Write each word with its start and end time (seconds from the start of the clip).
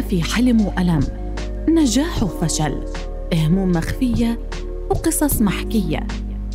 في 0.00 0.22
حلم 0.22 0.66
وألم. 0.66 1.00
نجاح 1.68 2.22
وفشل. 2.22 2.84
هموم 3.34 3.70
مخفية 3.70 4.38
وقصص 4.90 5.42
محكية. 5.42 6.06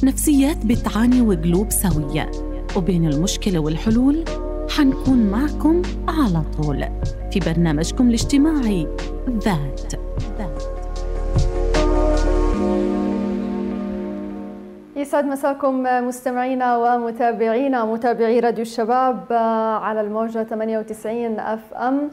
نفسيات 0.04 0.65
بتعاني 0.65 1.21
وقلوب 1.21 1.72
سوية. 1.72 2.31
وبين 2.78 3.06
المشكلة 3.06 3.60
والحلول 3.60 4.24
حنكون 4.69 5.31
معكم 5.31 5.81
على 6.08 6.44
طول. 6.58 6.85
في 7.31 7.40
برنامجكم 7.40 8.08
الاجتماعي 8.08 8.88
ذات. 9.29 9.94
يسعد 14.96 15.26
مساكم 15.26 15.83
مستمعينا 15.83 16.77
ومتابعينا 16.77 17.85
متابعي 17.85 18.39
راديو 18.39 18.62
الشباب 18.62 19.26
على 19.81 20.02
الموجة 20.02 20.44
98 20.44 21.39
أف 21.39 21.73
أم. 21.73 22.09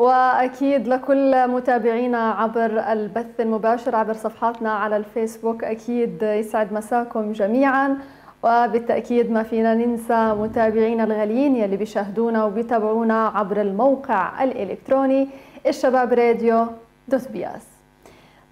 وأكيد 0.00 0.88
لكل 0.88 1.48
متابعينا 1.48 2.30
عبر 2.30 2.92
البث 2.92 3.40
المباشر 3.40 3.96
عبر 3.96 4.12
صفحاتنا 4.12 4.72
على 4.72 4.96
الفيسبوك 4.96 5.64
أكيد 5.64 6.22
يسعد 6.22 6.72
مساكم 6.72 7.32
جميعا. 7.32 7.98
وبالتأكيد 8.42 9.30
ما 9.30 9.42
فينا 9.42 9.74
ننسى 9.74 10.34
متابعينا 10.40 11.04
الغاليين 11.04 11.56
يلي 11.56 11.76
بيشاهدونا 11.76 12.44
وبيتابعونا 12.44 13.26
عبر 13.28 13.60
الموقع 13.60 14.44
الإلكتروني 14.44 15.28
الشباب 15.66 16.12
راديو 16.12 16.66
دوت 17.08 17.28
بياس 17.28 17.66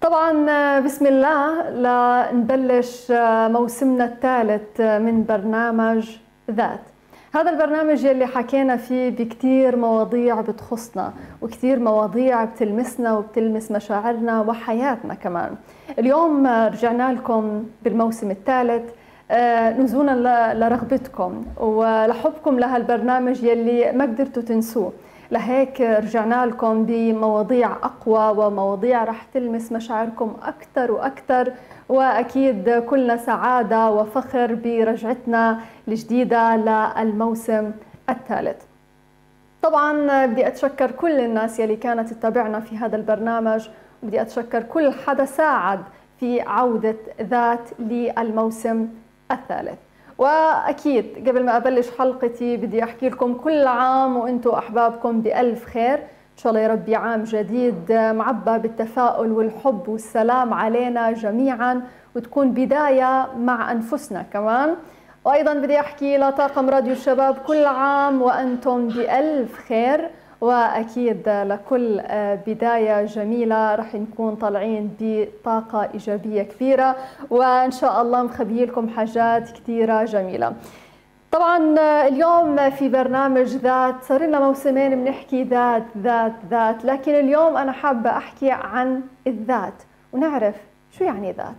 طبعا 0.01 0.79
بسم 0.79 1.05
الله 1.07 1.69
لنبلش 1.69 3.11
موسمنا 3.55 4.05
الثالث 4.05 4.81
من 4.81 5.25
برنامج 5.29 6.17
ذات. 6.51 6.85
هذا 7.35 7.49
البرنامج 7.49 8.03
يلي 8.03 8.25
حكينا 8.25 8.77
فيه 8.77 9.09
بكتير 9.09 9.75
مواضيع 9.75 10.41
بتخصنا 10.41 11.13
وكتير 11.41 11.79
مواضيع 11.79 12.43
بتلمسنا 12.45 13.13
وبتلمس 13.13 13.71
مشاعرنا 13.71 14.41
وحياتنا 14.41 15.13
كمان. 15.13 15.55
اليوم 15.99 16.47
رجعنا 16.47 17.13
لكم 17.13 17.63
بالموسم 17.83 18.31
الثالث. 18.31 18.91
نزولا 19.79 20.53
لرغبتكم 20.53 21.45
ولحبكم 21.57 22.59
لهالبرنامج 22.59 23.43
يلي 23.43 23.91
ما 23.91 24.03
قدرتوا 24.03 24.43
تنسوه. 24.43 24.91
لهيك 25.31 25.81
رجعنا 25.81 26.45
لكم 26.45 26.85
بمواضيع 26.85 27.71
أقوى 27.71 28.45
ومواضيع 28.45 29.03
رح 29.03 29.23
تلمس 29.33 29.71
مشاعركم 29.71 30.35
أكثر 30.43 30.91
وأكثر 30.91 31.53
وأكيد 31.89 32.69
كلنا 32.69 33.17
سعادة 33.17 33.91
وفخر 33.91 34.55
برجعتنا 34.55 35.59
الجديدة 35.87 36.55
للموسم 36.55 37.71
الثالث. 38.09 38.63
طبعا 39.61 40.25
بدي 40.25 40.47
أتشكر 40.47 40.91
كل 40.91 41.19
الناس 41.19 41.59
يلي 41.59 41.75
كانت 41.75 42.13
تتابعنا 42.13 42.59
في 42.59 42.77
هذا 42.77 42.95
البرنامج 42.95 43.69
بدي 44.03 44.21
أتشكر 44.21 44.63
كل 44.63 44.93
حدا 44.93 45.25
ساعد 45.25 45.79
في 46.19 46.41
عودة 46.41 46.95
ذات 47.21 47.69
للموسم 47.79 48.87
الثالث. 49.31 49.79
وأكيد 50.19 51.29
قبل 51.29 51.45
ما 51.45 51.57
أبلش 51.57 51.87
حلقتي 51.99 52.57
بدي 52.57 52.83
أحكي 52.83 53.09
لكم 53.09 53.33
كل 53.33 53.67
عام 53.67 54.17
وأنتم 54.17 54.49
أحبابكم 54.49 55.21
بألف 55.21 55.65
خير. 55.65 55.95
إن 55.95 56.43
شاء 56.43 56.49
الله 56.51 56.63
يا 56.63 56.67
ربي 56.67 56.95
عام 56.95 57.23
جديد 57.23 57.91
معبى 57.91 58.57
بالتفاؤل 58.57 59.31
والحب 59.31 59.87
والسلام 59.87 60.53
علينا 60.53 61.11
جميعا 61.11 61.81
وتكون 62.15 62.51
بداية 62.51 63.27
مع 63.37 63.71
أنفسنا 63.71 64.25
كمان. 64.33 64.75
وأيضا 65.25 65.53
بدي 65.53 65.79
أحكي 65.79 66.17
لطاقم 66.17 66.69
راديو 66.69 66.91
الشباب 66.91 67.35
كل 67.47 67.65
عام 67.65 68.21
وأنتم 68.21 68.87
بألف 68.87 69.59
خير. 69.67 70.09
وأكيد 70.41 71.29
لكل 71.29 72.01
بداية 72.47 73.05
جميلة 73.05 73.75
رح 73.75 73.95
نكون 73.95 74.35
طالعين 74.35 74.95
بطاقة 74.99 75.89
إيجابية 75.93 76.43
كبيرة 76.43 76.95
وإن 77.29 77.71
شاء 77.71 78.01
الله 78.01 78.23
مخبي 78.23 78.65
لكم 78.65 78.89
حاجات 78.89 79.51
كثيره 79.51 80.03
جميلة. 80.03 80.53
طبعا 81.31 81.57
اليوم 82.07 82.69
في 82.69 82.89
برنامج 82.89 83.47
ذات 83.47 84.03
صار 84.03 84.21
لنا 84.21 84.39
موسمين 84.39 85.03
بنحكي 85.03 85.43
ذات 85.43 85.83
ذات 85.97 86.33
ذات 86.49 86.85
لكن 86.85 87.15
اليوم 87.15 87.57
أنا 87.57 87.71
حابة 87.71 88.09
أحكي 88.09 88.51
عن 88.51 89.01
الذات 89.27 89.83
ونعرف 90.13 90.55
شو 90.91 91.03
يعني 91.03 91.31
ذات. 91.31 91.55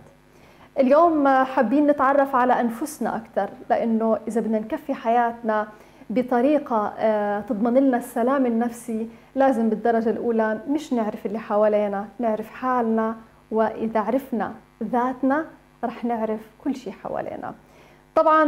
اليوم 0.79 1.27
حابين 1.27 1.87
نتعرف 1.87 2.35
على 2.35 2.59
أنفسنا 2.59 3.15
أكثر 3.15 3.49
لأنه 3.69 4.17
إذا 4.27 4.41
بدنا 4.41 4.59
نكفي 4.59 4.93
حياتنا 4.93 5.67
بطريقة 6.11 6.93
تضمن 7.39 7.73
لنا 7.73 7.97
السلام 7.97 8.45
النفسي 8.45 9.07
لازم 9.35 9.69
بالدرجة 9.69 10.09
الأولى. 10.09 10.59
مش 10.69 10.93
نعرف 10.93 11.25
اللي 11.25 11.39
حوالينا 11.39 12.05
نعرف 12.19 12.49
حالنا 12.49 13.15
وإذا 13.51 13.99
عرفنا 13.99 14.51
ذاتنا 14.83 15.45
رح 15.83 16.05
نعرف 16.05 16.39
كل 16.63 16.75
شيء 16.75 16.93
حوالينا. 16.93 17.53
طبعا 18.15 18.43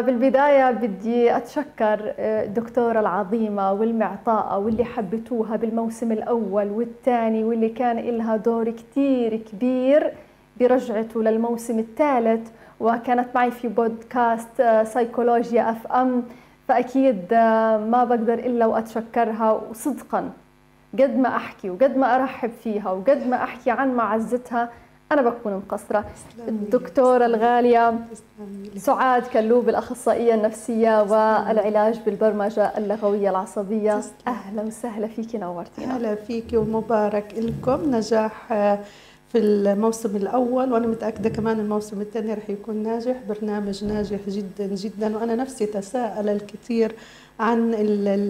بالبداية 0.00 0.70
بدي 0.70 1.36
أتشكر 1.36 1.98
الدكتورة 2.18 3.00
العظيمة 3.00 3.72
والمعطاءة 3.72 4.58
واللي 4.58 4.84
حبتوها 4.84 5.56
بالموسم 5.56 6.12
الأول 6.12 6.70
والثاني 6.70 7.44
واللي 7.44 7.68
كان 7.68 7.96
لها 7.98 8.36
دور 8.36 8.70
كتير 8.70 9.36
كبير 9.36 10.12
برجعته 10.60 11.22
للموسم 11.22 11.78
الثالث 11.78 12.50
وكانت 12.80 13.28
معي 13.34 13.50
في 13.50 13.68
بودكاست 13.68 14.82
سيكولوجيا 14.82 15.70
أف 15.70 15.86
أم. 15.86 16.22
فأكيد 16.70 17.34
ما 17.92 18.04
بقدر 18.08 18.34
إلا 18.34 18.66
وأتشكرها 18.66 19.60
وصدقا. 19.70 20.30
قد 20.98 21.16
ما 21.16 21.36
أحكي 21.36 21.70
وقد 21.70 21.96
ما 21.96 22.16
أرحب 22.16 22.50
فيها 22.64 22.90
وقد 22.90 23.26
ما 23.26 23.36
أحكي 23.36 23.70
عن 23.70 23.94
معزتها 23.94 24.68
أنا 25.12 25.22
بكون 25.22 25.52
مقصرة. 25.52 26.04
الدكتورة 26.48 27.26
الغالية 27.26 27.94
سعاد 28.76 29.22
كلوب 29.22 29.68
الأخصائية 29.68 30.34
النفسية 30.34 31.02
والعلاج 31.02 32.00
بالبرمجة 32.06 32.78
اللغوية 32.78 33.30
العصبية. 33.30 34.00
أهلا 34.26 34.62
وسهلا 34.62 35.06
فيكي 35.06 35.38
نورتينا. 35.38 35.94
أهلا 35.94 36.14
فيكي 36.14 36.56
ومبارك 36.56 37.34
لكم. 37.36 37.94
نجاح 37.94 38.52
في 39.32 39.38
الموسم 39.38 40.16
الأول 40.16 40.72
وأنا 40.72 40.86
متأكدة 40.86 41.28
كمان 41.28 41.60
الموسم 41.60 42.00
الثاني 42.00 42.34
رح 42.34 42.50
يكون 42.50 42.76
ناجح 42.76 43.16
برنامج 43.28 43.84
ناجح 43.84 44.18
جدا 44.28 44.66
جدا. 44.66 45.16
وأنا 45.16 45.34
نفسي 45.34 45.66
تساءل 45.66 46.28
الكثير 46.28 46.92
عن 47.40 47.74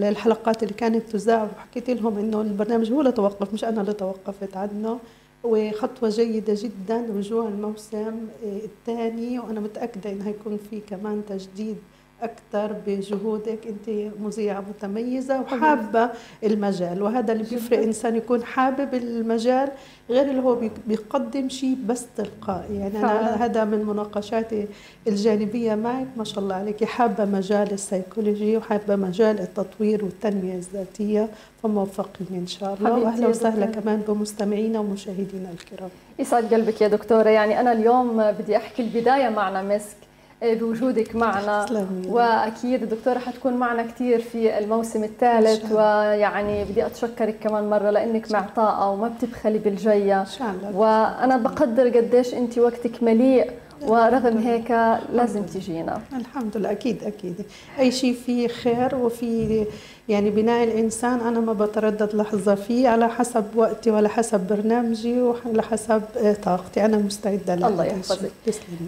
الحلقات 0.05 0.63
اللي 0.63 0.75
كانت 0.75 1.11
تذاع. 1.11 1.45
وحكيت 1.45 1.91
لهم 1.91 2.19
إنه 2.19 2.41
البرنامج 2.41 2.93
هو 2.93 3.01
اللي 3.01 3.13
توقف 3.13 3.55
مش 3.55 3.65
أنا 3.65 3.81
اللي 3.81 3.93
توقفت 3.93 4.57
عنه. 4.57 4.99
وخطوة 5.45 6.09
جيدة 6.09 6.55
جدا 6.57 7.07
رجوع 7.17 7.49
الموسم 7.49 8.15
الثاني. 8.43 9.39
وأنا 9.39 9.61
متأكدة 9.61 10.13
إنه 10.13 10.27
هيكون 10.27 10.59
في 10.71 10.81
كمان 10.81 11.23
تجديد 11.29 11.77
أكثر 12.23 12.77
بجهودك 12.87 13.59
أنت 13.67 14.13
مذيعة 14.21 14.61
متميزة 14.61 15.41
وحابة 15.41 16.11
المجال 16.45 17.03
وهذا 17.03 17.33
اللي 17.33 17.45
بيفرق 17.45 17.83
إنسان 17.83 18.17
يكون 18.17 18.45
حابب 18.45 18.95
المجال 18.95 19.69
غير 20.11 20.31
اللي 20.31 20.43
هو 20.43 20.59
بيقدم 20.87 21.49
شيء 21.49 21.77
بس 21.87 22.07
تلقائي. 22.17 22.77
يعني 22.77 22.99
أنا 22.99 23.45
هذا 23.45 23.65
من 23.65 23.87
مناقشاتي 23.87 24.67
الجانبية 25.07 25.75
معك. 25.75 26.07
ما 26.17 26.25
شاء 26.25 26.39
الله 26.39 26.55
عليك. 26.55 26.85
حابة 26.85 27.25
مجال 27.25 27.73
السيكولوجي 27.73 28.57
وحابة 28.57 28.97
مجال 28.97 29.41
التطوير 29.41 30.05
والتنمية 30.05 30.55
الذاتية 30.55 31.29
فموفقين 31.63 32.27
إن 32.31 32.47
شاء 32.47 32.75
الله. 32.75 32.99
واهلا 32.99 33.29
وسهلا 33.29 33.67
كمان 33.67 34.03
بمستمعينا 34.09 34.79
ومشاهدينا 34.79 35.51
الكرام. 35.51 35.91
يسعد 36.19 36.55
قلبك 36.55 36.81
يا 36.81 36.89
دكتورة. 36.89 37.29
يعني 37.29 37.61
أنا 37.61 37.73
اليوم 37.73 38.31
بدي 38.31 38.57
أحكي 38.57 38.83
البداية 38.83 39.29
معنا 39.29 39.63
مسك. 39.63 39.97
بوجودك 40.43 41.17
معنا. 41.17 41.67
وأكيد 42.09 42.83
الدكتورة 42.83 43.19
حتكون 43.19 43.53
معنا 43.53 43.83
كثير 43.83 44.21
في 44.21 44.59
الموسم 44.59 45.05
الثالث 45.05 45.73
ويعني 45.73 46.65
بدي 46.65 46.87
أتشكرك 46.87 47.37
كمان 47.41 47.71
مرة 47.71 47.91
لأنك 47.91 48.33
معطاءه 48.33 48.91
وما 48.91 49.09
بتبخلي 49.09 49.59
بالجيه 49.59 50.21
إن 50.21 50.27
شاء 50.27 50.51
الله. 50.51 50.77
وأنا 50.77 51.37
بقدر 51.37 51.89
قديش 51.89 52.35
انت 52.35 52.59
وقتك 52.59 53.03
مليء 53.03 53.51
ورغم 53.83 54.39
هيك 54.39 54.71
لازم 55.13 55.43
تجينا. 55.43 56.01
الحمد 56.17 56.57
لله. 56.57 56.71
أكيد 56.71 57.05
أكيد. 57.05 57.35
أي 57.79 57.93
شيء 57.93 58.15
فيه 58.15 58.49
خير 58.49 58.95
وفي 58.97 59.65
يعني 60.09 60.31
بناء 60.31 60.65
الإنسان 60.65 61.21
أنا 61.21 61.41
ما 61.41 61.53
بتردد 61.53 62.15
لحظة 62.15 62.55
فيه 62.55 62.89
على 62.89 63.09
حسب 63.09 63.45
وقتي 63.55 63.91
ولا 63.91 64.09
حسب 64.09 64.41
برنامجي 64.47 65.21
وعلى 65.21 65.63
حسب 65.63 66.03
طاقتي. 66.43 66.85
أنا 66.85 66.97
مستعدة 66.97 67.55
الله 67.55 67.85
يحفظك. 67.85 68.31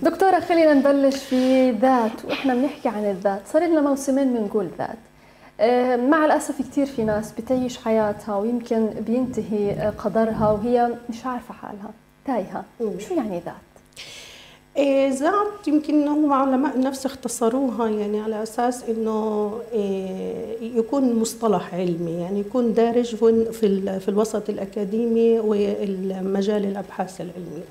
دكتورة 0.02 0.40
خلينا 0.40 0.74
نبلش 0.74 1.16
في 1.16 1.70
ذات. 1.70 2.24
وإحنا 2.28 2.54
بنحكي 2.54 2.88
عن 2.88 3.04
الذات. 3.04 3.40
صار 3.52 3.62
لنا 3.62 3.80
موسمين 3.80 4.34
بنقول 4.34 4.68
ذات. 4.78 4.98
مع 6.00 6.24
الأسف 6.24 6.58
كثير 6.58 6.86
في 6.86 7.04
ناس 7.04 7.32
بتعيش 7.32 7.78
حياتها 7.78 8.36
ويمكن 8.36 8.86
بينتهي 8.86 9.92
قدرها 9.98 10.50
وهي 10.50 10.90
مش 11.10 11.26
عارفة 11.26 11.54
حالها 11.54 11.90
تايهة. 12.26 12.64
شو 12.98 13.14
يعني 13.14 13.40
ذات؟ 13.44 13.71
إيه 14.76 15.08
ذات 15.10 15.68
يمكن 15.68 16.08
هم 16.08 16.32
علماء 16.32 16.74
النفس 16.76 17.06
اختصروها 17.06 17.88
يعني 17.88 18.20
على 18.20 18.42
أساس 18.42 18.84
إنه 18.88 19.50
إيه 19.72 20.76
يكون 20.78 21.14
مصطلح 21.14 21.74
علمي 21.74 22.12
يعني 22.12 22.40
يكون 22.40 22.74
دارج 22.74 23.14
في 23.16 24.00
في 24.00 24.08
الوسط 24.08 24.50
الأكاديمي 24.50 25.40
والمجال 25.40 26.64
الأبحاث 26.64 27.20
العلمية. 27.20 27.64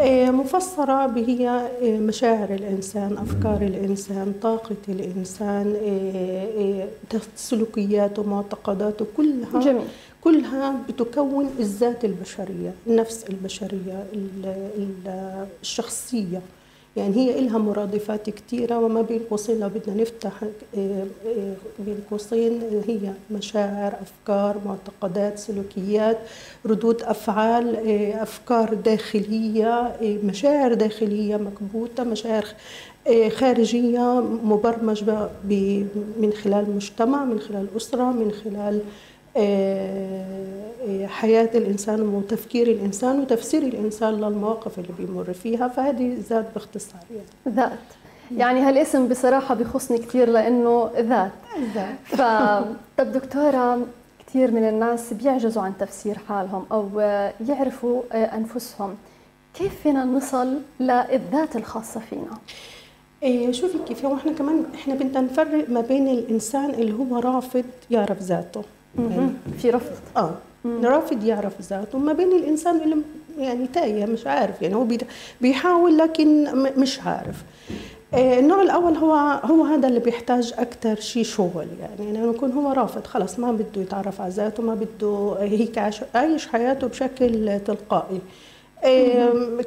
إيه 0.00 0.30
مفسرة 0.30 1.06
بهي 1.06 1.68
مشاعر 1.82 2.50
الإنسان 2.50 3.18
أفكار 3.18 3.62
الإنسان 3.62 4.32
طاقة 4.42 4.76
الإنسان 4.88 5.76
سلوكياته 7.36 8.22
معتقداته 8.22 9.06
كلها 9.16 9.60
جميل. 9.60 9.84
كلها 10.26 10.74
بتكون 10.88 11.50
الذات 11.58 12.04
البشرية 12.04 12.74
النفس 12.86 13.24
البشرية 13.30 14.06
الشخصية. 15.62 16.40
يعني 16.96 17.16
هي 17.16 17.38
إلها 17.38 17.58
مرادفات 17.58 18.30
كثيرة 18.30 18.78
وما 18.78 19.02
بين 19.02 19.20
قوسين 19.30 19.60
لو 19.60 19.68
بدنا 19.68 20.02
نفتح 20.02 20.32
آه، 20.42 21.06
آه، 21.26 21.54
بين 21.78 21.98
قوسين 22.10 22.60
هي 22.88 23.12
مشاعر 23.30 23.94
أفكار 24.02 24.56
معتقدات 24.66 25.38
سلوكيات 25.38 26.18
ردود 26.66 27.02
أفعال 27.02 27.76
آه، 27.76 28.22
أفكار 28.22 28.74
داخلية 28.74 29.96
مشاعر 30.02 30.74
داخلية 30.74 31.36
مكبوتة 31.36 32.04
مشاعر 32.04 32.46
خارجية 33.28 34.20
مبرمجة 34.44 35.28
من 36.20 36.32
خلال 36.44 36.70
مجتمع 36.76 37.24
من 37.24 37.40
خلال 37.40 37.66
أسرة 37.76 38.12
من 38.12 38.32
خلال 38.44 38.80
حياة 41.06 41.50
الإنسان 41.54 42.00
وتفكير 42.00 42.66
الإنسان 42.66 43.20
وتفسير 43.20 43.62
الإنسان 43.62 44.14
للمواقف 44.14 44.78
اللي 44.78 44.92
بيمر 44.98 45.32
فيها 45.32 45.68
فهذه 45.68 46.16
ذات 46.30 46.46
باختصار 46.54 47.00
يعني 47.10 47.56
ذات. 47.56 47.78
يعني 48.36 48.60
هالاسم 48.60 49.08
بصراحة 49.08 49.54
بيخصني 49.54 49.98
كثير 49.98 50.28
لأنه 50.28 50.90
ذات. 50.96 51.30
ذات. 51.74 51.98
ف... 52.04 52.20
طب 52.98 53.12
دكتورة 53.12 53.86
كثير 54.26 54.50
من 54.50 54.68
الناس 54.68 55.12
بيعجزوا 55.12 55.62
عن 55.62 55.72
تفسير 55.78 56.18
حالهم 56.28 56.64
أو 56.72 57.00
يعرفوا 57.48 58.02
آه، 58.12 58.36
أنفسهم. 58.36 58.94
كيف 59.54 59.80
فينا 59.82 60.04
نصل 60.04 60.54
للذات 60.80 61.56
الخاصة 61.56 62.00
فينا؟ 62.00 62.38
إيه 63.22 63.52
شوفي 63.52 63.78
كيف 63.88 64.04
هو 64.04 64.14
إحنا 64.14 64.32
كمان 64.32 64.64
إحنا 64.74 64.94
بدنا 64.94 65.20
نفرق 65.20 65.70
ما 65.70 65.80
بين 65.80 66.08
الإنسان 66.08 66.70
اللي 66.70 66.92
هو 66.92 67.18
رافض 67.18 67.64
يعرف 67.90 68.22
ذاته. 68.22 68.62
في 69.58 69.70
رفض. 69.70 69.96
آه. 70.16 70.34
رافض 70.84 71.24
يعرف 71.24 71.60
ذاته. 71.62 71.98
ما 71.98 72.12
بين 72.12 72.32
الإنسان 72.32 72.76
اللي 72.76 72.96
يعني 73.38 73.66
تايه 73.66 74.06
مش 74.06 74.26
عارف. 74.26 74.62
يعني 74.62 74.74
هو 74.74 74.86
بيحاول 75.40 75.98
لكن 75.98 76.48
مش 76.78 77.00
عارف. 77.00 77.44
آه، 78.14 78.38
النوع 78.38 78.62
الأول 78.62 78.96
هو 78.96 79.14
هو 79.44 79.64
هذا 79.64 79.88
اللي 79.88 80.00
بيحتاج 80.00 80.54
أكثر 80.58 80.94
شيء 81.00 81.22
شغل. 81.24 81.66
يعني 81.80 82.18
لما 82.18 82.30
يكون 82.30 82.52
هو 82.52 82.72
رافض. 82.72 83.06
خلص 83.06 83.38
ما 83.38 83.52
بده 83.52 83.82
يتعرف 83.82 84.20
على 84.20 84.30
ذاته 84.30 84.62
ما 84.62 84.74
بده 84.74 85.36
هيك 85.40 85.78
عايش 86.14 86.46
حياته 86.46 86.86
بشكل 86.86 87.60
تلقائي. 87.66 88.20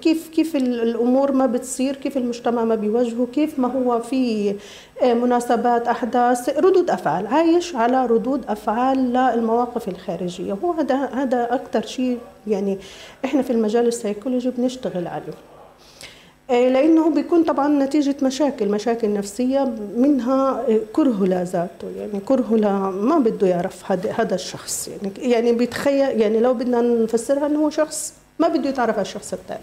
كيف 0.02 0.30
كيف 0.30 0.56
الأمور 0.56 1.32
ما 1.32 1.46
بتصير 1.46 1.96
كيف 1.96 2.18
المجتمع 2.18 2.64
ما 2.64 2.76
بيواجهه 2.76 3.28
كيف 3.34 3.60
ما 3.60 3.68
هو 3.68 4.00
في 4.00 4.56
مناسبات 5.04 5.88
أحداث 5.88 6.50
ردود 6.58 6.90
أفعال. 6.90 7.28
عايش 7.28 7.76
على 7.76 8.06
ردود 8.06 8.46
أفعال 8.48 9.14
للمواقف 9.14 9.88
الخارجية. 9.88 10.54
هو 10.64 10.72
هذا 10.72 10.96
هذا 10.96 11.54
أكثر 11.54 11.82
شيء 11.86 12.18
يعني 12.48 12.78
إحنا 13.26 13.42
في 13.42 13.50
المجال 13.50 13.88
السيكولوجي 13.88 14.50
بنشتغل 14.50 15.08
عليه. 15.08 15.34
لأنه 16.50 17.10
بيكون 17.10 17.44
طبعا 17.44 17.68
نتيجة 17.68 18.16
مشاكل 18.22 18.70
مشاكل 18.70 19.14
نفسية 19.14 19.74
منها 19.98 20.66
كره 20.94 21.26
لذاته 21.26 21.88
يعني 21.98 22.20
كره 22.26 22.56
ما 22.92 23.20
بده 23.20 23.48
يعرف 23.48 23.92
هذا 23.92 24.36
الشخص. 24.36 24.88
يعني 24.88 25.32
يعني 25.32 25.52
بيتخيل 25.52 26.22
يعني 26.22 26.40
لو 26.40 26.54
بدنا 26.54 26.82
نفسرها 26.82 27.46
إنه 27.46 27.60
هو 27.60 27.70
شخص 27.70 28.14
ما 28.40 28.48
بده 28.48 28.70
يتعرف 28.70 28.96
على 28.96 29.02
الشخص 29.02 29.34
الثاني 29.34 29.62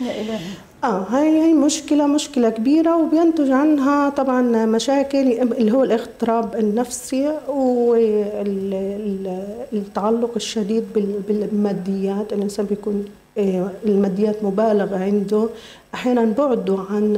يا 0.00 0.20
إلهي. 0.20 0.38
آه 0.84 1.02
هاي 1.10 1.28
هي 1.42 1.52
مشكله 1.52 2.06
مشكلة 2.06 2.48
كبيرة 2.48 2.96
وبينتج 2.96 3.50
عنها 3.50 4.10
طبعا 4.10 4.42
مشاكل 4.66 5.18
اللي 5.18 5.72
هو 5.72 5.84
الاضطراب 5.84 6.54
النفسي 6.56 7.32
والتعلق 9.72 10.30
الشديد 10.36 10.84
بالماديات. 11.28 12.32
الإنسان 12.32 12.66
بيكون 12.66 13.04
آه، 13.38 13.70
الماديات 13.86 14.44
مبالغة 14.44 14.98
عنده. 14.98 15.48
أحيانا 15.94 16.24
بعده 16.24 16.78
عن 16.90 17.16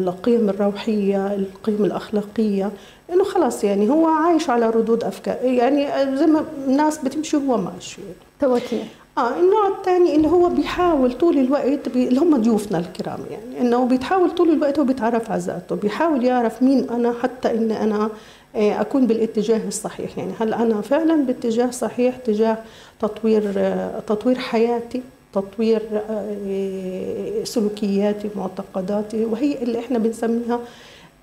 القيم 0.00 0.48
الروحية 0.48 1.34
القيم 1.34 1.84
الأخلاقية. 1.84 2.70
لأنه 3.08 3.24
خلاص 3.24 3.64
يعني 3.64 3.90
هو 3.90 4.06
عايش 4.06 4.50
على 4.50 4.70
ردود 4.70 5.04
أفكار. 5.04 5.36
يعني 5.44 6.16
زي 6.16 6.26
ما 6.26 6.44
الناس 6.68 6.98
بتمشي 6.98 7.36
هو 7.36 7.56
ماشي. 7.56 8.02
توكيل. 8.40 8.84
آه 9.18 9.40
النوع 9.40 9.68
الثاني 9.78 10.16
اللي 10.16 10.28
هو 10.28 10.48
بيحاول 10.48 11.12
طول 11.12 11.38
الوقت 11.38 11.88
بي... 11.88 12.08
اللي 12.08 12.20
هم 12.20 12.36
ضيوفنا 12.36 12.78
الكرام 12.78 13.20
يعني 13.30 13.60
إنه 13.60 13.84
بيتحاول 13.84 14.30
طول 14.30 14.50
الوقت 14.50 14.78
هو 14.78 14.84
بيتعرف 14.84 15.30
على 15.30 15.40
ذاته 15.40 15.76
بيحاول 15.76 16.24
يعرف 16.24 16.62
مين 16.62 16.90
أنا 16.90 17.14
حتى 17.22 17.50
ان 17.50 17.70
أنا 17.70 18.10
آه، 18.56 18.80
أكون 18.80 19.06
بالاتجاه 19.06 19.68
الصحيح. 19.68 20.18
يعني 20.18 20.32
هل 20.40 20.54
أنا 20.54 20.80
فعلا 20.80 21.24
باتجاه 21.26 21.70
صحيح 21.70 22.16
تجاه 22.16 22.58
تطوير 23.00 23.52
آه، 23.56 24.00
تطوير 24.00 24.38
حياتي 24.38 25.02
تطوير 25.32 25.82
آه، 26.10 27.44
سلوكياتي 27.44 28.30
معتقداتي 28.36 29.24
وهي 29.24 29.62
اللي 29.62 29.78
إحنا 29.78 29.98
بنسميها 29.98 30.60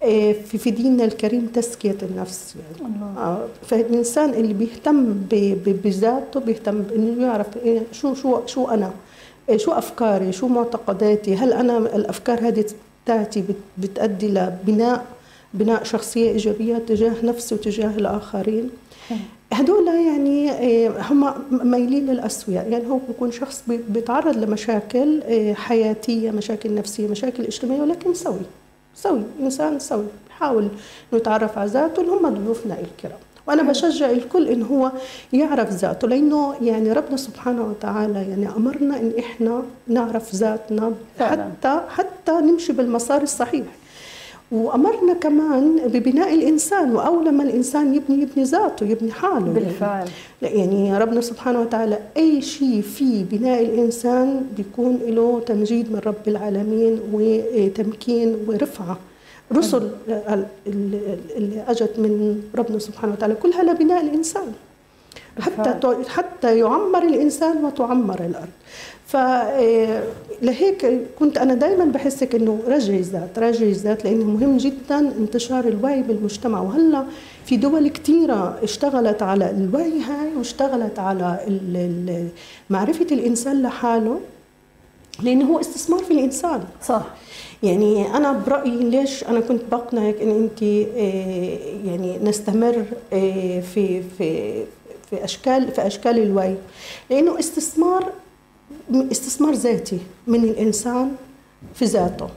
في 0.03 0.57
في 0.57 0.71
ديننا 0.71 1.05
الكريم 1.05 1.47
تزكية 1.53 1.97
النفس 2.01 2.55
يعني. 2.55 2.95
الله. 2.95 3.21
آه، 3.21 3.47
فالإنسان 3.67 4.29
اللي 4.29 4.53
بيهتم 4.53 5.13
بذاته 5.65 6.39
بيهتم 6.39 6.81
بإنه 6.81 7.25
يعرف 7.25 7.57
إيه 7.57 7.81
شو 7.91 8.13
شو 8.13 8.45
شو 8.45 8.67
أنا 8.67 8.91
شو 9.55 9.71
أفكاري 9.71 10.31
شو 10.31 10.47
معتقداتي 10.47 11.35
هل 11.35 11.53
أنا 11.53 11.77
الأفكار 11.77 12.47
هذه 12.47 12.65
تأتي 13.05 13.44
بتأدي 13.77 14.27
لبناء 14.27 15.05
بناء 15.53 15.83
شخصية 15.83 16.31
إيجابية 16.31 16.77
تجاه 16.77 17.13
نفسي 17.23 17.55
وتجاه 17.55 17.97
الآخرين؟ 17.97 18.69
هدول 19.53 19.88
يعني 19.88 20.51
هم 20.89 21.33
مايلين 21.51 22.05
للأسوياء 22.05 22.69
يعني 22.69 22.88
هو 22.88 23.00
بيكون 23.07 23.31
شخص 23.31 23.63
بيتعرض 23.67 24.38
لمشاكل 24.38 25.21
حياتية 25.55 26.31
مشاكل 26.31 26.75
نفسية 26.75 27.07
مشاكل 27.07 27.44
اجتماعية 27.44 27.81
ولكن 27.81 28.13
سوي. 28.13 28.39
سوي 29.03 29.23
إنسان 29.39 29.79
سوي. 29.79 30.05
بحاول 30.29 30.67
نتعرف 31.13 31.57
على 31.57 31.69
ذاته 31.69 32.01
اللي 32.01 32.11
هم 32.11 32.29
ضيوفنا 32.29 32.77
الكرام. 32.79 33.19
وأنا 33.47 33.63
بشجع 33.63 34.09
الكل 34.09 34.47
إن 34.47 34.61
هو 34.61 34.91
يعرف 35.33 35.69
ذاته 35.69 36.07
لأنه 36.07 36.55
يعني 36.62 36.91
ربنا 36.93 37.17
سبحانه 37.17 37.63
وتعالى 37.63 38.19
يعني 38.29 38.48
أمرنا 38.57 39.00
إن 39.00 39.13
إحنا 39.19 39.63
نعرف 39.88 40.36
ذاتنا 40.36 40.93
حتى 41.19 41.81
حتى 41.89 42.31
نمشي 42.31 42.74
بالمسار 42.74 43.22
الصحيح. 43.22 43.65
وأمرنا 44.51 45.13
كمان 45.13 45.77
ببناء 45.85 46.33
الإنسان 46.33 46.95
واول 46.95 47.29
ما 47.29 47.43
الإنسان 47.43 47.95
يبني 47.95 48.21
يبني 48.21 48.43
ذاته 48.43 48.85
يبني 48.85 49.12
حاله. 49.12 49.51
بالفعل. 49.53 50.07
يعني, 50.41 50.88
يعني 50.88 50.97
ربنا 50.97 51.21
سبحانه 51.21 51.62
وتعالى 51.62 52.00
أي 52.17 52.41
شيء 52.41 52.81
في 52.81 53.23
بناء 53.23 53.62
الإنسان 53.62 54.41
بيكون 54.57 55.00
له 55.07 55.39
تمجيد 55.45 55.91
من 55.91 56.00
رب 56.05 56.27
العالمين 56.27 57.00
وتمكين 57.13 58.35
ورفعة. 58.47 58.97
رسل 59.53 59.89
اللي 61.38 61.63
أجت 61.67 61.93
من 61.97 62.41
ربنا 62.55 62.79
سبحانه 62.79 63.13
وتعالى 63.13 63.35
كلها 63.35 63.63
لبناء 63.63 64.01
الإنسان. 64.01 64.51
حتى 65.40 65.94
حتى 66.08 66.58
يعمر 66.60 67.04
الإنسان 67.04 67.66
وتعمر 67.66 68.20
الأرض. 68.25 68.50
فلهيك 69.08 70.86
آه، 70.86 71.00
كنت 71.20 71.38
أنا 71.38 71.54
دائما 71.54 71.86
بحسك 71.86 72.36
إنه 72.36 72.60
رجعي 72.68 73.00
الذات 73.00 73.40
رجعي 73.40 73.70
الذات 73.70 74.06
لأنه 74.06 74.24
مهم 74.25 74.58
جدا 74.58 75.00
انتشار 75.00 75.68
الوعي 75.68 76.02
بالمجتمع. 76.02 76.62
وهلأ 76.62 77.06
في 77.46 77.58
دول 77.58 77.88
كثيرة 77.88 78.60
اشتغلت 78.63 79.24
على 79.24 79.52
الوعي 79.52 80.00
هاي 80.00 80.36
واشتغلت 80.38 81.00
على 81.00 81.40
معرفة 82.70 83.08
الإنسان 83.12 83.62
لحاله 83.62 84.20
لأنه 85.22 85.46
هو 85.46 85.60
استثمار 85.60 86.04
في 86.04 86.12
الإنسان. 86.12 86.63
صح. 86.84 87.04
يعني 87.63 88.18
أنا 88.18 88.32
برأيي 88.32 88.90
ليش 88.90 89.24
أنا 89.24 89.40
كنت 89.40 89.62
بقنعك 89.72 90.22
إن 90.22 90.30
أنت 90.30 90.63
آه، 90.63 91.58
يعني 91.86 92.18
نستمر 92.24 92.86
آه، 93.13 93.60
في 93.60 94.02
في 94.18 94.63
في 95.13 95.24
أشكال 95.24 95.72
في 95.72 95.88
أشكال 95.88 96.20
الوعي. 96.20 96.55
لأنه 97.10 97.39
استثمار 97.39 98.12
استثمار 99.12 99.53
ذاتي 99.53 100.00
من 100.27 100.43
الإنسان 100.43 101.12
في 101.74 101.86
ذاته. 101.86 102.27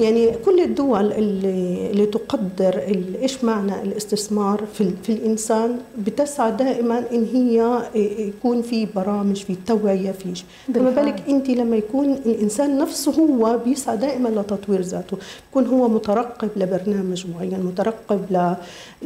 يعني 0.00 0.32
كل 0.44 0.60
الدول 0.60 1.12
اللي, 1.12 1.90
اللي 1.90 2.06
تقدر 2.06 2.78
إيش 3.22 3.44
معنى 3.44 3.82
الاستثمار 3.82 4.64
في, 4.74 4.90
في 5.02 5.12
الإنسان؟ 5.12 5.78
بتسعى 5.98 6.52
دائما 6.52 7.04
إن 7.12 7.24
هي 7.32 7.82
يكون 8.18 8.62
في 8.62 8.86
برامج 8.94 9.36
في 9.36 9.56
توعية 9.66 10.12
في 10.12 10.34
فما 10.74 10.90
بالك 10.90 11.22
أنت 11.28 11.48
لما 11.48 11.76
يكون 11.76 12.12
الإنسان 12.12 12.78
نفسه 12.78 13.12
هو 13.12 13.58
بيسعى 13.64 13.96
دائما 13.96 14.28
لتطوير 14.28 14.80
ذاته. 14.80 15.16
يكون 15.50 15.66
هو 15.66 15.88
مترقب 15.88 16.48
لبرنامج 16.56 17.26
معين 17.34 17.60
مترقب 17.60 18.56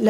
ل 0.01 0.09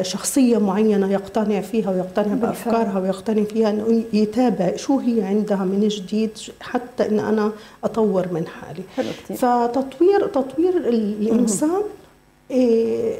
لشخصية 0.00 0.58
معينة 0.58 1.12
يقتنع 1.12 1.60
فيها 1.60 1.90
ويقتنع 1.90 2.34
بأفكارها 2.34 2.98
ويقتنع 3.00 3.44
فيها 3.44 3.70
إنه 3.70 4.02
يتابع 4.12 4.76
شو 4.76 4.98
هي 4.98 5.22
عندها 5.22 5.64
من 5.64 5.88
جديد 5.88 6.30
حتى 6.60 7.08
إن 7.08 7.18
أنا 7.18 7.52
أطور 7.84 8.26
من 8.32 8.46
حالي 8.46 8.82
حلو 8.96 9.06
كتير. 9.24 9.36
فتطوير 9.36 10.26
تطوير 10.26 10.76
الإنسان 10.88 11.70
إيه 11.70 12.01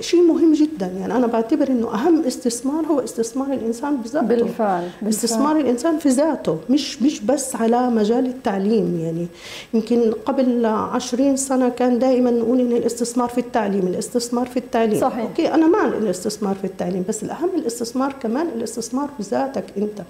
شيء 0.01 0.23
مهم 0.23 0.53
جدا. 0.53 0.87
يعني 1.01 1.17
أنا 1.17 1.27
بعتبر 1.27 1.69
إنه 1.69 1.95
أهم 1.95 2.23
استثمار 2.25 2.87
هو 2.87 3.01
استثمار 3.01 3.53
الإنسان 3.53 3.97
بذاته. 3.97 4.27
بالفعل, 4.27 4.83
بالفعل. 4.83 5.09
استثمار 5.09 5.57
الإنسان 5.57 5.99
في 5.99 6.09
ذاته 6.09 6.59
مش 6.71 7.03
مش 7.03 7.21
بس 7.21 7.57
على 7.57 7.91
مجال 7.91 8.27
التعليم. 8.27 9.01
يعني 9.01 9.27
يمكن 9.75 10.13
قبل 10.27 10.67
20 10.67 11.37
سنة 11.37 11.69
كان 11.69 11.99
دائما 11.99 12.31
نقول 12.31 12.61
إن 12.61 12.73
الاستثمار 12.73 13.29
في 13.29 13.39
التعليم 13.39 13.87
الاستثمار 13.87 14.47
في 14.47 14.57
التعليم. 14.57 15.01
صحيح. 15.01 15.25
أوكي 15.25 15.55
أنا 15.55 15.67
مع 15.67 15.87
الاستثمار 15.87 16.55
في 16.55 16.65
التعليم 16.65 17.05
بس 17.09 17.23
الأهم 17.23 17.51
الاستثمار 17.57 18.13
كمان 18.23 18.47
الاستثمار 18.57 19.09
بذاتك 19.19 19.65
أنت. 19.77 20.03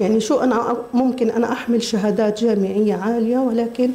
يعني 0.00 0.20
شو 0.20 0.40
أنا 0.40 0.76
ممكن 0.94 1.30
أنا 1.30 1.52
أحمل 1.52 1.82
شهادات 1.82 2.42
جامعية 2.44 2.94
عالية 2.94 3.38
ولكن 3.38 3.90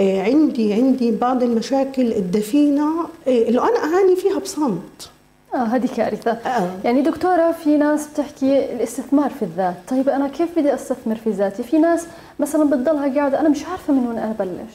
عندي 0.00 0.74
عندي 0.74 1.10
بعض 1.10 1.42
المشاكل 1.42 2.12
الدفينة 2.12 2.88
آه، 3.28 3.48
اللي 3.48 3.60
أنا 3.60 3.78
أعاني 3.78 4.16
فيها 4.16 4.38
بصمت. 4.38 5.10
آه 5.54 5.56
هذه 5.56 5.88
كارثة. 5.96 6.30
آه. 6.30 6.70
يعني 6.84 7.02
دكتورة 7.02 7.52
في 7.52 7.76
ناس 7.76 8.08
بتحكي 8.08 8.72
الاستثمار 8.72 9.30
في 9.30 9.42
الذات. 9.42 9.74
طيب 9.88 10.08
أنا 10.08 10.28
كيف 10.28 10.58
بدي 10.58 10.74
أستثمر 10.74 11.14
في 11.16 11.30
ذاتي؟ 11.30 11.62
في 11.62 11.78
ناس 11.78 12.06
مثلا 12.40 12.64
بتضلها 12.70 13.14
قاعدة 13.14 13.40
أنا 13.40 13.48
مش 13.48 13.64
عارفة 13.66 13.92
من 13.92 14.06
وين 14.06 14.18
أبلش. 14.18 14.74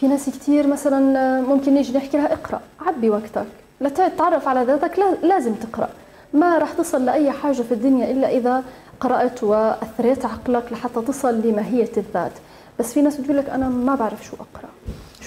في 0.00 0.08
ناس 0.08 0.30
كثير 0.30 0.66
مثلا 0.66 1.40
ممكن 1.40 1.74
نيجي 1.74 1.98
نحكي 1.98 2.16
لها 2.16 2.32
اقرأ 2.32 2.60
عبي 2.80 3.10
وقتك. 3.10 3.46
لتتعرف 3.80 4.48
على 4.48 4.64
ذاتك 4.64 4.98
لازم 5.22 5.54
تقرأ. 5.54 5.88
ما 6.34 6.58
راح 6.58 6.72
تصل 6.72 7.04
لأي 7.04 7.30
حاجة 7.30 7.62
في 7.62 7.72
الدنيا 7.72 8.10
إلا 8.10 8.30
إذا 8.36 8.64
قرأت 9.00 9.44
وأثريت 9.44 10.24
عقلك 10.24 10.72
لحتى 10.72 11.00
تصل 11.08 11.34
لماهية 11.40 11.90
الذات. 11.96 12.32
بس 12.80 12.92
في 12.92 13.02
ناس 13.02 13.16
بتقول 13.16 13.36
لك 13.36 13.48
أنا 13.48 13.68
ما 13.68 13.94
بعرف 13.94 14.24
شو 14.24 14.32
أقرأ 14.36 14.68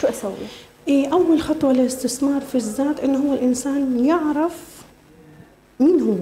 شو 0.01 0.07
أسوي؟ 0.07 0.33
إيه 0.87 1.13
أول 1.13 1.41
خطوة 1.41 1.73
للاستثمار 1.73 2.41
في 2.41 2.55
الذات 2.55 2.99
إنه 2.99 3.17
هو 3.29 3.33
الإنسان 3.33 4.05
يعرف 4.05 4.81
مين 5.79 6.01
هو. 6.01 6.15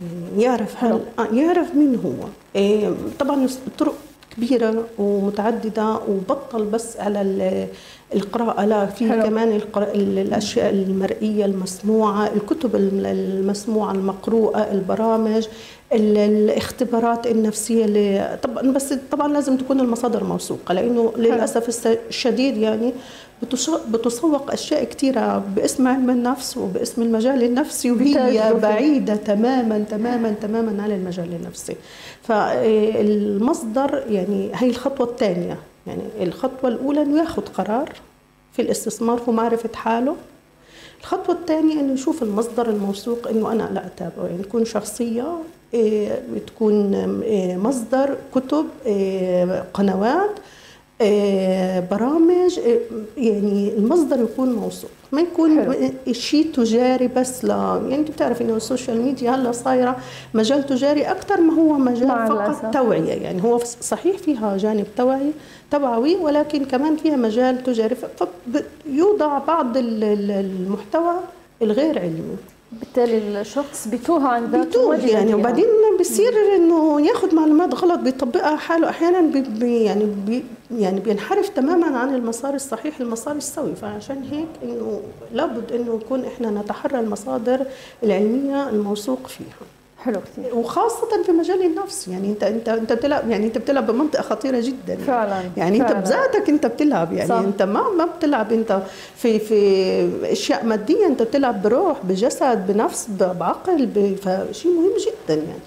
يعني 0.00 0.42
يعرف 0.42 0.84
هل 0.84 1.00
آه 1.18 1.26
يعرف 1.32 1.74
مين 1.74 1.94
هو. 2.04 2.28
إيه 2.56 2.92
طبعا 3.18 3.44
الطرق 3.66 3.94
كبيرة 4.36 4.84
ومتعددة 4.98 5.98
وبطل 6.08 6.64
بس 6.64 6.96
على 6.96 7.68
القراءة 8.14 8.64
لا 8.64 8.86
في 8.86 9.08
حلو. 9.10 9.22
كمان 9.22 9.60
الأشياء 9.94 10.70
المرئية 10.70 11.44
المسموعة 11.44 12.30
الكتب 12.36 12.76
المسموعة 12.76 13.92
المقروءة 13.92 14.58
البرامج 14.58 15.46
الاختبارات 15.92 17.26
النفسية 17.26 17.84
اللي 17.84 18.38
طبعا 18.42 18.62
بس 18.72 18.94
طبعا 19.10 19.28
لازم 19.32 19.56
تكون 19.56 19.80
المصادر 19.80 20.24
موثوقة 20.24 20.74
لأنه 20.74 21.12
للأسف 21.16 21.86
الشديد 22.08 22.56
يعني 22.56 22.92
بتسوق 23.92 24.52
أشياء 24.52 24.84
كثيره 24.84 25.42
باسم 25.56 25.88
علم 25.88 26.10
النفس 26.10 26.56
وباسم 26.56 27.02
المجال 27.02 27.42
النفسي 27.42 27.90
وهي 27.90 28.54
بعيدة 28.62 29.16
تماما 29.16 29.84
تماما 29.90 30.34
تماما 30.42 30.82
عن 30.82 30.90
المجال 30.90 31.28
النفسي. 31.40 31.76
فالمصدر 32.22 34.02
يعني 34.10 34.50
هي 34.54 34.68
الخطوة 34.70 35.06
الثانية. 35.06 35.58
يعني 35.86 36.02
الخطوة 36.20 36.70
الأولى 36.70 37.02
إنه 37.02 37.20
ياخذ 37.20 37.42
قرار 37.42 37.92
في 38.52 38.62
الاستثمار 38.62 39.18
في 39.18 39.30
معرفة 39.30 39.70
حاله. 39.74 40.16
الخطوة 41.00 41.34
الثانية 41.34 41.80
إنه 41.80 41.92
يشوف 41.92 42.22
المصدر 42.22 42.68
الموثوق 42.68 43.28
إنه 43.28 43.52
أنا 43.52 43.70
لا 43.72 43.86
أتابعه 43.86 44.26
يعني 44.26 44.42
تكون 44.42 44.64
شخصية 44.64 45.38
إيه، 45.74 46.22
إيه، 47.22 47.56
مصدر 47.56 48.16
كتب 48.34 48.66
إيه، 48.86 49.64
قنوات 49.74 50.30
برامج 51.90 52.60
يعني 53.16 53.72
المصدر 53.76 54.20
يكون 54.20 54.52
موثوق. 54.52 54.90
ما 55.12 55.20
يكون 55.20 55.74
شيء 56.12 56.52
تجاري 56.54 57.08
بس 57.08 57.44
لا. 57.44 57.80
يعني 57.82 57.94
انت 57.94 58.10
بتعرف 58.10 58.42
إنه 58.42 58.56
السوشيال 58.56 59.02
ميديا 59.02 59.30
هلا 59.30 59.52
صايرة 59.52 59.96
مجال 60.34 60.66
تجاري 60.66 61.02
أكثر 61.02 61.40
ما 61.40 61.54
هو 61.54 61.72
مجال 61.72 62.08
فقط. 62.08 62.74
توعية. 62.74 63.12
يعني 63.12 63.42
هو 63.44 63.58
صحيح 63.80 64.16
فيها 64.18 64.56
جانب 64.56 64.86
توعي 64.96 65.32
توعوي 65.70 66.16
ولكن 66.16 66.64
كمان 66.64 66.96
فيها 66.96 67.16
مجال 67.16 67.62
تجاري. 67.62 67.96
فيوضع 68.84 69.38
بعض 69.38 69.76
المحتوى 69.76 71.14
الغير 71.62 71.98
علمي. 71.98 72.36
بالتالي 72.72 73.40
الشخص 73.40 73.88
بيتوه 73.88 74.28
عن 74.28 74.44
ذاته 74.44 74.64
بيتوه 74.64 74.96
يعني 74.96 75.34
وبعدين 75.34 75.66
بيصير 75.98 76.32
إنه 76.56 77.00
ياخذ 77.00 77.34
معلومات 77.34 77.74
غلط 77.74 78.00
بيطبقها 78.00 78.56
حاله. 78.56 78.88
أحيانا 78.88 79.20
بي 79.20 79.82
يعني 79.82 80.04
بي 80.26 80.44
يعني 80.78 81.00
بينحرف 81.00 81.48
تماما 81.48 81.98
عن 81.98 82.14
المسار 82.14 82.54
الصحيح 82.54 83.00
المسار 83.00 83.36
السوي. 83.36 83.74
فعشان 83.74 84.22
هيك 84.30 84.48
إنه 84.62 85.00
لابد 85.32 85.72
إنه 85.72 86.00
يكون 86.04 86.24
إحنا 86.24 86.50
نتحرى 86.50 87.00
المصادر 87.00 87.66
العلمية 88.02 88.68
الموثوق 88.68 89.26
فيها. 89.26 89.81
حلو 90.04 90.20
كثير 90.20 90.54
وخاصة 90.54 91.22
في 91.26 91.32
مجال 91.32 91.62
النفس 91.62 92.08
يعني 92.08 92.28
انت 92.28 92.42
انت 92.44 92.68
انت 92.68 92.92
بتلعب 92.92 93.30
يعني 93.30 93.46
انت 93.46 93.58
بتلعب 93.58 93.86
بمنطقة 93.86 94.22
خطيرة 94.22 94.60
جدا 94.60 94.96
فعلا 95.06 95.42
يعني 95.56 95.78
فعلا. 95.78 95.98
انت 95.98 96.06
بذاتك 96.06 96.48
انت 96.48 96.66
بتلعب 96.66 97.12
يعني 97.12 97.28
صح. 97.28 97.34
انت 97.34 97.62
ما 97.62 97.90
ما 97.90 98.04
بتلعب 98.04 98.52
انت 98.52 98.82
في 99.16 99.38
في 99.38 100.32
أشياء 100.32 100.66
مادية 100.66 101.06
انت 101.06 101.22
بتلعب 101.22 101.62
بروح 101.62 101.96
بجسد 102.04 102.66
بنفس 102.66 103.08
بعقل 103.18 103.88
فشيء 104.22 104.72
مهم 104.72 104.92
جدا 105.06 105.34
يعني 105.34 105.60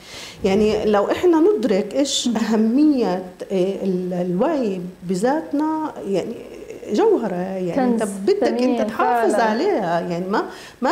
يعني 0.44 0.92
لو 0.92 1.12
إحنا 1.12 1.40
ندرك 1.40 1.96
إيش 1.96 2.30
أهمية 2.38 3.24
الوعي 3.52 4.82
بذاتنا 5.04 5.92
يعني 6.08 6.36
جوهرة 6.92 7.36
يعني 7.36 7.84
انت 7.84 8.04
بدك 8.04 8.44
انت 8.62 8.82
تحافظ 8.82 9.32
فعلا. 9.32 9.44
عليها 9.44 10.00
يعني 10.00 10.26
ما 10.30 10.46
ما 10.82 10.92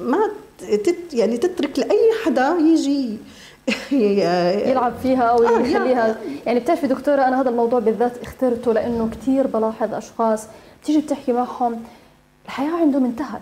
ما 0.00 0.18
تت 0.58 1.14
يعني 1.14 1.36
تترك 1.36 1.78
لأي 1.78 2.10
حدا 2.24 2.56
يجي 2.60 3.18
يلعب 4.70 4.94
فيها 5.02 5.22
أو 5.22 5.42
آه 5.44 5.60
يخليها. 5.60 6.16
يعني 6.46 6.60
بتعرفي 6.60 6.86
دكتورة 6.86 7.22
أنا 7.22 7.40
هذا 7.40 7.48
الموضوع 7.50 7.78
بالذات 7.78 8.22
اخترته 8.22 8.72
لأنه 8.72 9.10
كثير 9.10 9.46
بلاحظ 9.46 9.94
أشخاص 9.94 10.46
بتيجي 10.82 11.00
بتحكي 11.00 11.32
معهم 11.32 11.82
الحياة 12.46 12.70
عندهم 12.76 13.04
انتهت 13.04 13.40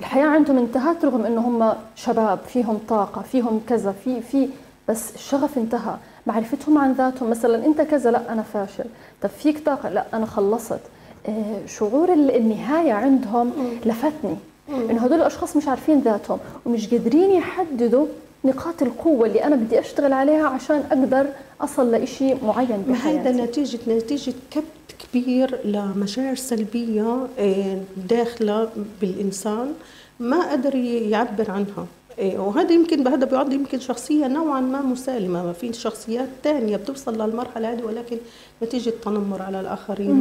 الحياة 0.00 0.26
عندهم 0.26 0.58
انتهت 0.58 1.04
رغم 1.04 1.24
إنه 1.26 1.40
هم 1.40 1.74
شباب 1.96 2.38
فيهم 2.48 2.78
طاقة 2.88 3.22
فيهم 3.22 3.60
كذا 3.68 3.94
في 4.04 4.20
في 4.20 4.48
بس 4.88 5.14
الشغف 5.14 5.58
انتهى. 5.58 5.96
معرفتهم 6.26 6.78
عن 6.78 6.92
ذاتهم 6.92 7.30
مثلا 7.30 7.66
أنت 7.66 7.80
كذا 7.80 8.10
لا 8.10 8.32
أنا 8.32 8.42
فاشل. 8.42 8.84
طب 9.22 9.28
فيك 9.28 9.66
طاقة؟ 9.66 9.88
لا 9.88 10.04
أنا 10.14 10.26
خلصت. 10.26 10.80
آه، 11.28 11.66
شعور 11.66 12.12
النهاية 12.12 12.92
عندهم 12.92 13.52
لفتني. 13.86 14.36
انه 14.68 15.04
هدول 15.04 15.18
الأشخاص 15.18 15.56
مش 15.56 15.68
عارفين 15.68 16.00
ذاتهم 16.00 16.38
ومش 16.66 16.88
قادرين 16.88 17.30
يحددوا 17.30 18.06
نقاط 18.44 18.82
القوة 18.82 19.26
اللي 19.26 19.44
أنا 19.44 19.56
بدي 19.56 19.80
أشتغل 19.80 20.12
عليها 20.12 20.46
عشان 20.46 20.76
أقدر 20.90 21.26
أصل 21.60 21.90
لإشي 21.90 22.34
معين 22.34 22.82
بحياتي. 22.88 23.28
هذا 23.28 23.44
نتيجة 23.44 23.78
نتيجة 23.88 24.34
كبت 24.50 24.64
كبير 25.12 25.58
لمشاعر 25.64 26.34
سلبية 26.34 27.26
آه، 27.38 27.78
داخلة 28.08 28.68
بالإنسان 29.00 29.72
ما 30.20 30.52
قدر 30.52 30.74
يعبر 30.74 31.50
عنها. 31.50 31.86
وهذا 32.18 32.72
يمكن 32.72 33.08
هذا 33.08 33.26
بيعد 33.26 33.52
يمكن 33.52 33.80
شخصية 33.80 34.26
نوعا 34.26 34.60
ما 34.60 34.82
مسالمة. 34.82 35.42
ما 35.44 35.52
في 35.52 35.72
شخصيات 35.72 36.28
ثانية 36.44 36.76
بتوصل 36.76 37.22
للمرحلة 37.22 37.72
هذه 37.72 37.82
ولكن 37.82 38.16
نتيجة 38.62 38.92
تنمر 39.04 39.42
على 39.42 39.60
الآخرين 39.60 40.20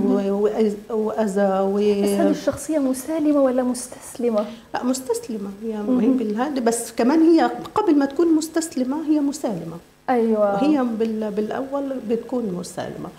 وأذى 0.90 1.60
و... 1.60 1.76
بس 2.04 2.10
هذه 2.10 2.30
الشخصية 2.30 2.80
مسالمة 2.80 3.42
ولا 3.42 3.64
مستسلمة؟ 3.64 4.46
لا 4.74 4.84
مستسلمة. 4.84 5.50
هي 5.64 5.76
هي 6.00 6.62
بس 6.62 6.92
كمان 6.92 7.22
هي 7.22 7.52
قبل 7.76 7.96
ما 7.96 8.06
تكون 8.06 8.36
مستسلمة 8.36 8.98
هي 9.10 9.20
مسالمة. 9.20 9.78
أيوة. 10.10 10.54
وهي 10.54 10.84
بالأول 11.30 11.94
بتكون 12.10 12.54
مسالمة. 12.60 13.10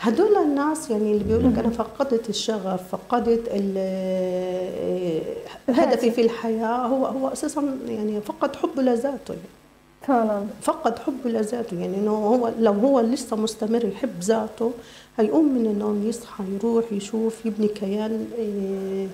هدول 0.00 0.36
الناس 0.36 0.90
يعني 0.90 1.12
اللي 1.12 1.24
بيقول 1.24 1.52
لك 1.52 1.58
أنا 1.58 1.70
فقدت 1.70 2.28
الشغف 2.28 2.90
فقدت 2.92 3.48
هدفي 5.68 6.10
في 6.10 6.20
الحياة 6.20 6.86
هو 6.86 7.06
هو 7.06 7.28
أساسا 7.28 7.78
يعني 7.88 8.20
فقد 8.20 8.56
حبه 8.56 8.82
لذاته 8.82 9.34
فعلا. 10.02 10.46
فقد 10.62 10.98
حبه 10.98 11.30
لذاته 11.30 11.80
يعني 11.80 11.96
إنه 11.96 12.10
هو 12.10 12.50
لو 12.60 12.72
هو 12.72 13.00
لسه 13.00 13.36
مستمر 13.36 13.84
يحب 13.84 14.20
ذاته 14.20 14.72
هيقوم 15.18 15.54
من 15.54 15.66
النوم 15.66 16.08
يصحى 16.08 16.44
يروح 16.54 16.84
يشوف 16.92 17.46
يبني 17.46 17.68
كيان 17.68 18.26
إيه 18.38 19.06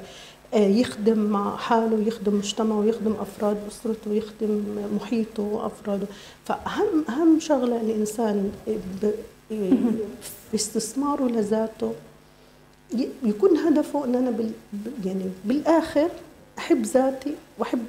آه، 0.54 0.68
يخدم 0.68 1.18
مع 1.18 1.56
حاله 1.56 2.06
يخدم 2.06 2.34
مجتمعه 2.34 2.84
يخدم 2.84 3.14
افراد 3.20 3.56
أسرته 3.68 4.12
يخدم 4.12 4.64
محيطه 4.96 5.42
وافراده 5.42 6.06
فاهم 6.44 7.04
أهم 7.08 7.40
شغلة 7.40 7.80
الإنسان 7.80 8.52
في 10.50 10.54
استثماره 10.54 11.28
لذاته. 11.28 11.92
يكون 13.24 13.56
هدفه 13.58 14.04
إن 14.04 14.14
أنا 14.14 14.30
بال 14.30 14.52
يعني 15.04 15.24
بالآخر 15.44 16.08
أحب 16.58 16.82
ذاتي 16.82 17.34
وأحب 17.58 17.84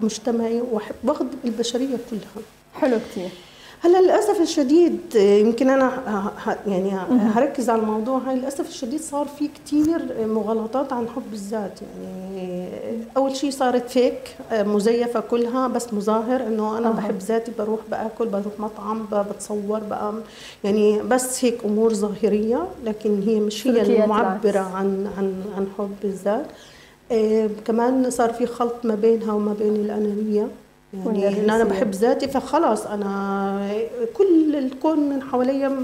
مجتمعي 0.00 0.60
وأحب 0.60 0.94
وأخذ 1.04 1.26
البشرية 1.44 1.98
كلها. 2.10 2.44
حلو 2.74 2.98
كثير 2.98 3.30
هلا 3.84 4.00
للأسف 4.00 4.40
الشديد 4.40 5.14
يمكن 5.14 5.68
أنا 5.68 5.92
يعني 6.66 6.90
هركز 7.10 7.70
على 7.70 7.82
الموضوع 7.82 8.18
هاي 8.18 8.36
للأسف 8.36 8.68
الشديد 8.68 9.00
صار 9.00 9.26
في 9.38 9.48
كثير 9.48 10.26
مغالطات 10.26 10.92
عن 10.92 11.08
حب 11.08 11.32
الذات. 11.32 11.80
يعني 12.04 12.78
أول 13.16 13.36
شيء 13.36 13.50
صارت 13.50 13.90
فيك 13.90 14.36
مزيفة 14.52 15.20
كلها 15.20 15.68
بس 15.68 15.94
مظاهر 15.94 16.46
إنه 16.46 16.78
أنا 16.78 16.88
أه. 16.88 16.92
بحب 16.92 17.18
ذاتي 17.18 17.52
بروح 17.58 17.80
بآكل 17.90 18.26
بروح 18.28 18.52
مطعم 18.58 19.06
بتصور 19.12 19.80
بقى 19.90 20.14
يعني 20.64 21.02
بس 21.02 21.44
هيك 21.44 21.64
أمور 21.64 21.94
ظاهرية 21.94 22.66
لكن 22.84 23.22
هي 23.22 23.40
مش 23.40 23.66
هي 23.66 24.02
المعبرة 24.04 24.58
عن 24.58 25.08
عن 25.18 25.34
عن 25.56 25.66
حب 25.78 25.96
الذات. 26.04 26.46
إيه 27.10 27.48
كمان 27.66 28.10
صار 28.10 28.32
في 28.32 28.46
خلط 28.46 28.74
ما 28.84 28.94
بينها 28.94 29.32
وما 29.32 29.52
بين 29.52 29.74
الأنانية. 29.76 30.48
يعني 31.06 31.40
ان 31.40 31.50
أنا 31.50 31.64
بحب 31.64 31.90
ذاتي 31.90 32.28
فخلاص 32.28 32.86
أنا 32.86 33.68
كل 34.14 34.56
الكون 34.56 35.00
من 35.08 35.22
حواليا 35.22 35.76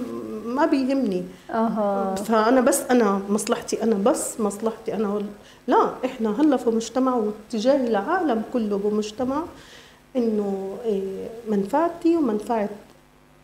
ما 0.47 0.67
بيهمني. 0.67 1.25
أها. 1.51 2.15
فأنا 2.15 2.61
بس 2.61 2.81
أنا 2.91 3.21
مصلحتي 3.29 3.83
أنا 3.83 3.95
بس 3.95 4.41
مصلحتي 4.41 4.95
أنا 4.95 5.23
لا 5.67 5.91
إحنا 6.05 6.41
هلا 6.41 6.57
في 6.57 6.71
مجتمع 6.71 7.15
واتجاه 7.15 7.87
العالم 7.87 8.43
كله 8.53 8.79
بمجتمع 8.79 9.43
إنه 10.17 10.77
إيه، 10.85 11.29
منفعتي 11.49 12.17
ومنفعة 12.17 12.69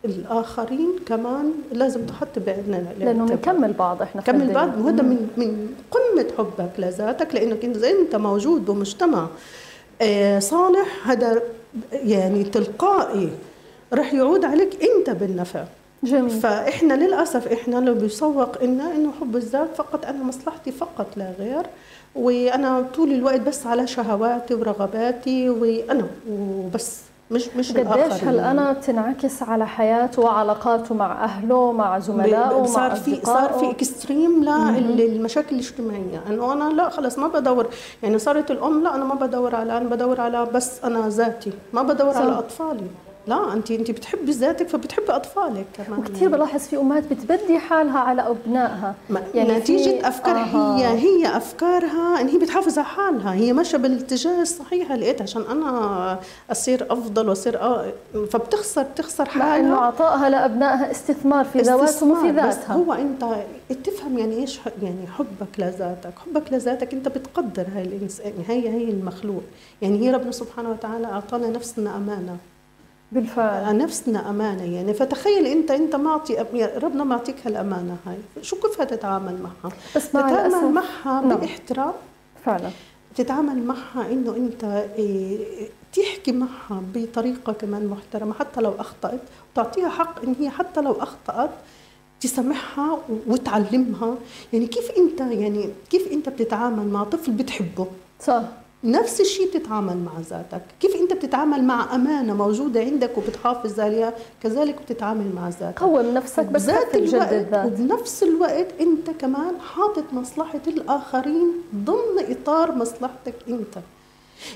الآخرين 0.04 0.90
كمان 1.06 1.52
لازم 1.72 2.06
تحط 2.06 2.38
بعيننا 2.46 2.86
لأنه 2.98 3.26
بنكمل 3.26 3.72
بعض 3.72 4.02
إحنا 4.02 4.20
نكمل 4.20 4.54
بعض. 4.54 4.68
وهذا 4.80 5.02
من 5.02 5.28
من 5.36 5.68
قمة 5.90 6.26
حبك 6.38 6.70
لذاتك 6.78 7.34
لأنك 7.34 7.64
إنت 7.64 7.84
أنت 7.84 8.16
موجود 8.16 8.66
بمجتمع. 8.66 9.26
صالح 10.38 11.10
هذا 11.10 11.42
يعني 11.92 12.44
تلقائي 12.44 13.30
رح 13.92 14.14
يعود 14.14 14.44
عليك 14.44 14.70
أنت 14.82 15.10
بالنفع. 15.10 15.64
جميل. 16.02 16.30
فإحنا 16.30 16.94
للأسف 16.94 17.48
إحنا 17.48 17.76
لو 17.76 17.94
بيسوق 17.94 18.64
لنا 18.64 18.94
إنه 18.94 19.12
حب 19.20 19.36
الذات 19.36 19.68
فقط 19.76 20.04
أنا 20.04 20.24
مصلحتي 20.24 20.72
فقط 20.72 21.06
لا 21.16 21.32
غير. 21.38 21.66
وأنا 22.14 22.86
طول 22.94 23.12
الوقت 23.12 23.40
بس 23.40 23.66
على 23.66 23.86
شهواتي 23.86 24.54
ورغباتي 24.54 25.48
وأنا 25.48 26.06
وبس. 26.30 27.00
مش 27.30 27.48
مش 27.56 27.72
قديش 27.72 28.24
هل 28.24 28.38
أنا 28.40 28.72
بتنعكس 28.72 29.42
على 29.42 29.66
حياته 29.66 30.22
وعلاقاته 30.22 30.94
مع 30.94 31.24
أهله 31.24 31.72
مع 31.72 31.98
زملائه 31.98 32.64
صار 32.66 32.94
في 32.94 33.20
صار 33.24 33.52
في 33.52 33.70
اكستريم 33.70 34.44
للمشاكل 34.78 35.54
الاجتماعية. 35.56 36.22
انه 36.30 36.52
أنا 36.52 36.64
لا 36.74 36.88
خلص 36.88 37.18
ما 37.18 37.28
بدور. 37.28 37.66
يعني 38.02 38.18
صارت 38.18 38.50
الأم 38.50 38.82
لا 38.82 38.94
أنا 38.94 39.04
ما 39.04 39.14
بدور 39.14 39.54
على 39.54 39.76
أنا 39.76 39.88
بدور 39.88 40.20
على 40.20 40.44
بس 40.54 40.84
أنا 40.84 41.08
ذاتي. 41.08 41.52
ما 41.72 41.82
بدور 41.82 42.12
صح. 42.12 42.20
على 42.20 42.38
أطفالي. 42.38 42.86
لا 43.26 43.52
انت 43.52 43.70
انت 43.70 43.90
بتحبي 43.90 44.32
ذاتك 44.32 44.68
فبتحبي 44.68 45.12
أطفالك 45.12 45.66
كمان. 45.76 45.98
وكثير 45.98 46.28
بلاحظ 46.28 46.60
في 46.60 46.76
أمهات 46.76 47.04
بتبدي 47.12 47.58
حالها 47.58 47.98
على 47.98 48.22
أبنائها. 48.28 48.94
يعني 49.34 49.52
نتيجه 49.52 50.08
افكار 50.08 50.36
آه. 50.36 50.76
هي 50.76 50.86
هي 50.86 51.36
أفكارها 51.36 52.20
إن 52.20 52.28
هي 52.28 52.38
بتحافظ 52.38 52.78
على 52.78 52.86
حالها. 52.86 53.34
هي 53.34 53.52
ماشيه 53.52 53.78
بالاتجاه 53.78 54.42
الصحيح 54.42 54.92
لقيت 54.92 55.22
عشان 55.22 55.42
أنا 55.42 56.18
أصير 56.50 56.86
أفضل 56.92 57.28
وأصير 57.28 57.60
آه 57.60 57.92
فبتخسر 58.30 58.82
بتخسر 58.82 59.24
حالها 59.24 59.56
إنه 59.56 59.76
عطائها 59.76 60.28
لأبنائها 60.28 60.90
استثمار 60.90 61.44
في 61.44 61.58
ذواتهم 61.58 62.10
وفي 62.10 62.30
ذاتها. 62.30 62.74
هو 62.74 62.92
أنت 62.92 63.24
تفهم 63.84 64.18
يعني 64.18 64.36
إيش 64.36 64.60
يعني 64.82 65.06
حبك 65.18 65.48
لذاتك. 65.58 66.12
حبك 66.26 66.52
لذاتك 66.52 66.94
أنت 66.94 67.08
بتقدر 67.08 67.66
هاي 67.74 67.82
الانسان 67.82 68.32
هي 68.48 68.68
هي 68.68 68.90
المخلوق. 68.90 69.42
يعني 69.82 69.98
هي 69.98 70.10
ربنا 70.10 70.32
سبحانه 70.32 70.70
وتعالى 70.70 71.06
أعطانا 71.06 71.48
نفسنا 71.48 71.96
أمانة. 71.96 72.36
بالفعل. 73.12 73.78
نفسنا 73.78 74.30
أمانة 74.30 74.74
يعني. 74.74 74.94
فتخيل 74.94 75.46
أنت 75.46 75.70
أنت 75.70 75.96
معطي 75.96 76.36
ربنا 76.76 77.04
معطيك 77.04 77.36
هالأمانة 77.44 77.96
هاي. 78.06 78.16
شو 78.42 78.56
كيف 78.56 78.80
هتتعامل 78.80 79.38
معها؟ 79.42 79.74
بس 79.96 80.14
مع 80.14 80.30
تتعامل 80.30 80.72
معها 80.72 81.20
نعم. 81.20 81.38
باحترام 81.38 81.92
فعلا. 82.44 82.70
تتعامل 83.16 83.62
معها 83.62 84.12
إنه 84.12 84.36
أنت 84.36 84.64
إيه 84.98 85.38
تحكي 85.92 86.32
معها 86.32 86.82
بطريقة 86.94 87.52
كمان 87.52 87.86
محترمة. 87.86 88.34
حتى 88.34 88.60
لو 88.60 88.72
أخطأت 88.78 89.20
وتعطيها 89.52 89.88
حق 89.88 90.22
إن 90.22 90.34
هي 90.40 90.50
حتى 90.50 90.80
لو 90.80 90.92
أخطأت 90.92 91.50
تسامحها 92.20 92.98
وتعلمها. 93.26 94.14
يعني 94.52 94.66
كيف 94.66 94.90
أنت 94.90 95.20
يعني 95.20 95.68
كيف 95.90 96.12
أنت 96.12 96.28
بتتعامل 96.28 96.86
مع 96.86 97.04
طفل 97.04 97.32
بتحبه؟ 97.32 97.86
صح. 98.20 98.42
نفس 98.86 99.20
الشيء 99.20 99.48
بتتعامل 99.48 99.96
مع 99.96 100.12
ذاتك. 100.30 100.62
كيف 100.80 100.96
أنت 100.96 101.12
بتتعامل 101.12 101.64
مع 101.64 101.94
أمانة 101.94 102.34
موجودة 102.34 102.80
عندك 102.80 103.18
وبتحافظ 103.18 103.80
عليها؟ 103.80 104.12
كذلك 104.42 104.82
بتتعامل 104.82 105.34
مع 105.34 105.48
ذاتك. 105.48 105.80
قوم 105.80 106.14
نفسك 106.14 106.44
بس 106.44 106.62
ذات 106.62 106.94
الوقت 106.94 107.32
الذات. 107.32 107.66
وبنفس 107.66 108.22
الوقت 108.22 108.66
أنت 108.80 109.10
كمان 109.10 109.60
حاطط 109.60 110.04
مصلحة 110.12 110.60
الآخرين 110.66 111.52
ضمن 111.74 112.24
إطار 112.30 112.74
مصلحتك 112.74 113.34
أنت. 113.48 113.78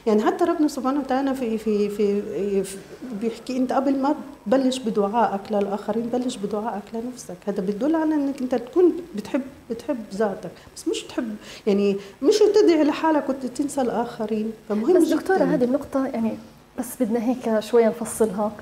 يعني 0.07 0.23
حتى 0.23 0.45
ربنا 0.45 0.69
سبحانه 0.69 1.01
وتعالى 1.01 1.35
في 1.35 1.59
في 1.59 1.89
في, 1.89 2.23
في 2.63 2.77
بيحكي 3.21 3.57
أنت 3.57 3.73
قبل 3.73 3.99
ما 3.99 4.15
تبلش 4.47 4.79
بدعائك 4.79 5.41
للآخرين 5.51 6.07
بلش 6.13 6.37
بدعائك 6.37 6.83
لنفسك. 6.95 7.37
هذا 7.47 7.61
بيدل 7.61 7.97
على 7.97 8.15
إنك 8.15 8.41
أنت 8.41 8.55
تكون 8.55 8.93
بتحب 9.17 9.43
بتحب 9.71 9.99
ذاتك. 10.15 10.51
بس 10.77 10.89
مش 10.89 11.03
تحب 11.03 11.37
يعني 11.67 11.97
مش 12.23 12.39
تدعي 12.55 12.85
لحالك 12.85 13.29
وتنسى 13.29 13.81
الآخرين. 13.81 14.53
فمهم 14.69 14.95
بس 14.95 15.09
دكتورة 15.09 15.45
هذه 15.45 15.65
النقطة 15.65 16.07
يعني 16.07 16.33
بس 16.79 16.87
بدنا 17.01 17.25
هيك 17.25 17.61
شوية 17.61 17.89
نفصلها. 17.89 18.53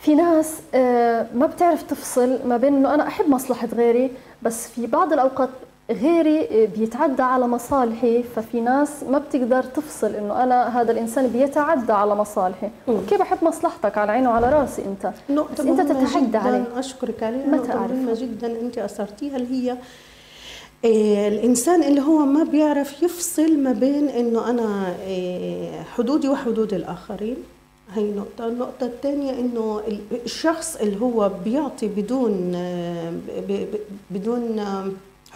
في 0.00 0.14
ناس 0.14 0.54
آه، 0.74 1.26
ما 1.34 1.46
بتعرف 1.46 1.82
تفصل 1.82 2.38
ما 2.46 2.56
بين 2.56 2.74
إنه 2.74 2.94
أنا 2.94 3.08
أحب 3.08 3.28
مصلحة 3.28 3.66
غيري 3.66 4.10
بس 4.42 4.68
في 4.68 4.86
بعض 4.86 5.12
الأوقات 5.12 5.48
غيري 5.90 6.66
بيتعدى 6.76 7.22
على 7.22 7.46
مصالحي 7.48 8.22
ففي 8.22 8.60
ناس 8.60 9.02
ما 9.10 9.18
بتقدر 9.18 9.62
تفصل 9.62 10.14
إنه 10.14 10.42
أنا 10.42 10.80
هذا 10.80 10.92
الإنسان 10.92 11.26
بيتعدى 11.26 11.92
على 11.92 12.14
مصالحي. 12.14 12.70
أوكي 12.88 13.16
بحب 13.16 13.44
مصلحتك 13.44 13.98
على 13.98 14.12
عيني 14.12 14.28
وعلى 14.28 14.50
رأسي 14.50 14.82
أنت؟ 14.84 15.12
نقطة 15.30 15.54
بس 15.54 15.60
أنت 15.80 15.92
تتحدى 15.92 16.36
عليه. 16.36 16.64
أشكرك 16.76 17.22
عليها. 17.22 17.46
نقطة 17.46 17.86
مهمة 17.86 18.14
جدا 18.14 18.60
أنت 18.60 18.78
أثرتيها 18.78 19.36
اللي 19.36 19.70
هي 19.70 19.76
إيه 20.84 21.28
الإنسان 21.28 21.82
اللي 21.82 22.00
هو 22.00 22.18
ما 22.18 22.44
بيعرف 22.44 23.02
يفصل 23.02 23.58
ما 23.58 23.72
بين 23.72 24.08
إنه 24.08 24.50
أنا 24.50 24.94
إيه 25.06 25.82
حدودي 25.82 26.28
وحدود 26.28 26.74
الآخرين. 26.74 27.36
هي 27.94 28.10
نقطة، 28.10 28.46
النقطة 28.48 28.86
الثانية 28.86 29.32
إنه 29.40 29.80
الشخص 30.24 30.76
اللي 30.76 31.00
هو 31.00 31.30
بيعطي 31.44 31.88
بدون 31.88 32.52
آه، 32.54 33.12
بدون 34.10 34.60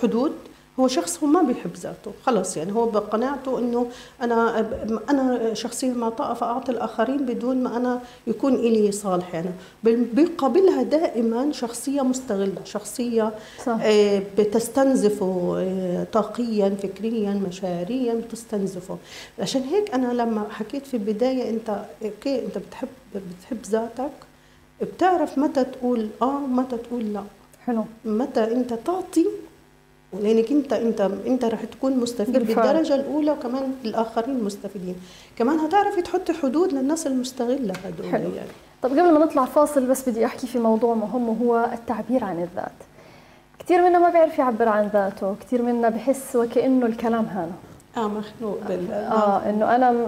حدود 0.02 0.32
هو 0.80 0.88
شخص 0.88 1.18
هو 1.22 1.26
ما 1.26 1.42
بيحب 1.42 1.74
ذاته 1.76 2.12
خلص 2.24 2.56
يعني 2.56 2.72
هو 2.72 2.86
بقناعته 2.86 3.58
إنه 3.58 3.86
أنا 4.22 4.66
أنا 5.10 5.54
شخصيه 5.54 5.92
معطاءه 5.92 6.34
فأعطي 6.34 6.72
الآخرين 6.72 7.16
بدون 7.26 7.62
ما 7.62 7.76
أنا 7.76 8.00
يكون 8.26 8.56
لي 8.56 8.92
صالح 8.92 9.34
يعني. 9.34 9.50
بيقابلها 9.84 10.82
دائما 10.82 11.52
شخصية 11.52 12.02
مستغلة 12.02 12.64
شخصية 12.64 13.32
صح. 13.66 13.78
آه، 13.82 14.22
بتستنزفه 14.38 15.54
آه، 15.58 16.06
طاقيا 16.12 16.76
فكريا 16.82 17.30
مشاعريا 17.48 18.14
بتستنزفه. 18.14 18.98
عشان 19.38 19.62
هيك 19.62 19.94
أنا 19.94 20.12
لما 20.12 20.46
حكيت 20.50 20.86
في 20.86 20.94
البداية 20.94 21.50
أنت 21.50 21.84
أوكي 22.04 22.44
أنت 22.44 22.58
بتحب 22.58 22.88
بتحب 23.14 23.58
ذاتك 23.66 24.10
بتعرف 24.82 25.38
متى 25.38 25.64
تقول 25.64 26.08
آه 26.22 26.36
ومتى 26.44 26.76
تقول 26.76 27.12
لا. 27.12 27.22
حلو. 27.66 27.84
متى 28.04 28.44
أنت 28.44 28.74
تعطي 28.74 29.26
لانك 30.20 30.50
انت 30.50 30.72
انت 30.72 31.00
انت 31.26 31.44
رح 31.44 31.64
تكون 31.64 31.96
مستفيد 31.96 32.32
بالفعل. 32.38 32.66
بالدرجة 32.66 32.94
الأولى 32.94 33.30
وكمان 33.30 33.72
الآخرين 33.84 34.44
مستفيدين 34.44 34.96
كمان 35.38 35.58
هتعرفي 35.58 36.02
تحطي 36.02 36.32
حدود 36.32 36.72
للناس 36.72 37.06
المستغلة 37.06 37.74
هدول 37.84 38.12
حلو. 38.12 38.30
يعني 38.36 38.48
طب 38.82 38.90
قبل 38.90 39.12
ما 39.12 39.24
نطلع 39.24 39.44
فاصل 39.44 39.86
بس 39.86 40.08
بدي 40.08 40.26
أحكي 40.26 40.46
في 40.46 40.58
موضوع 40.58 40.94
مهم 40.94 41.28
وهو 41.28 41.70
التعبير 41.72 42.24
عن 42.24 42.42
الذات 42.42 42.72
كثير 43.58 43.82
منا 43.82 43.98
ما 43.98 44.10
بيعرف 44.10 44.38
يعبر 44.38 44.68
عن 44.68 44.90
ذاته 44.92 45.34
كثير 45.40 45.62
منا 45.62 45.88
بحس 45.88 46.36
وكأنه 46.36 46.86
الكلام 46.86 47.24
هذا 47.24 47.52
آه 47.96 48.08
مخنوق 48.08 48.58
بال 48.68 48.92
آه 48.92 49.50
إنه 49.50 49.74
أنا 49.76 49.92
م... 49.92 50.06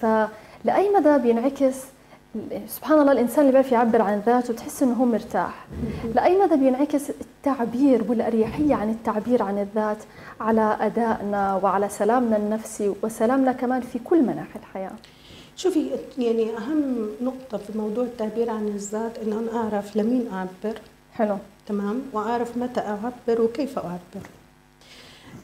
فلأي 0.00 0.90
مدى 0.96 1.18
بينعكس 1.18 1.76
سبحان 2.68 3.00
الله 3.00 3.12
الإنسان 3.12 3.40
اللي 3.40 3.52
بيعرف 3.52 3.72
يعبر 3.72 4.02
عن 4.02 4.22
ذاته 4.26 4.52
بتحس 4.52 4.82
إنه 4.82 4.94
هو 4.94 5.04
مرتاح. 5.04 5.66
لأي 6.14 6.38
مدى 6.38 6.56
بينعكس 6.56 7.10
التعبير 7.10 8.04
والاريحيه 8.08 8.74
عن 8.74 8.90
التعبير 8.90 9.42
عن 9.42 9.58
الذات 9.58 9.98
على 10.40 10.76
أدائنا 10.80 11.60
وعلى 11.62 11.88
سلامنا 11.88 12.36
النفسي 12.36 12.94
وسلامنا 13.02 13.52
كمان 13.52 13.80
في 13.80 13.98
كل 13.98 14.22
مناحي 14.22 14.58
الحياة؟ 14.58 14.92
شوفي 15.56 15.90
يعني 16.18 16.56
أهم 16.56 17.08
نقطة 17.22 17.58
في 17.58 17.78
موضوع 17.78 18.04
التعبير 18.04 18.50
عن 18.50 18.66
الذات 18.66 19.18
إنه 19.18 19.38
أنا 19.38 19.56
أعرف 19.56 19.96
لمين 19.96 20.28
أعبر. 20.32 20.78
حلو. 21.14 21.36
تمام؟ 21.66 22.02
وأعرف 22.12 22.56
متى 22.56 22.80
أعبر 22.80 23.42
وكيف 23.42 23.78
أعبر. 23.78 24.26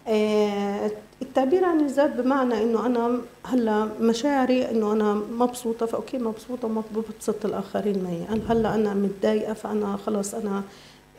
آه، 0.09 0.91
التعبير 1.31 1.65
عن 1.65 1.81
الذات 1.81 2.11
بمعنى 2.17 2.63
إنه 2.63 2.87
أنا 2.87 3.21
هلأ 3.45 3.89
مشاعري 4.01 4.71
إنه 4.71 4.93
أنا 4.93 5.15
مبسوطة 5.15 5.87
ف 5.87 5.93
okay 5.93 6.19
مبسوطة 6.19 6.69
وببسط 6.97 7.45
الآخرين 7.47 8.05
معي. 8.05 8.41
هلأ 8.49 8.75
أنا 8.75 8.95
متضايقة 8.95 9.53
فأنا 9.55 9.97
خلص 10.07 10.35
أنا 10.35 10.63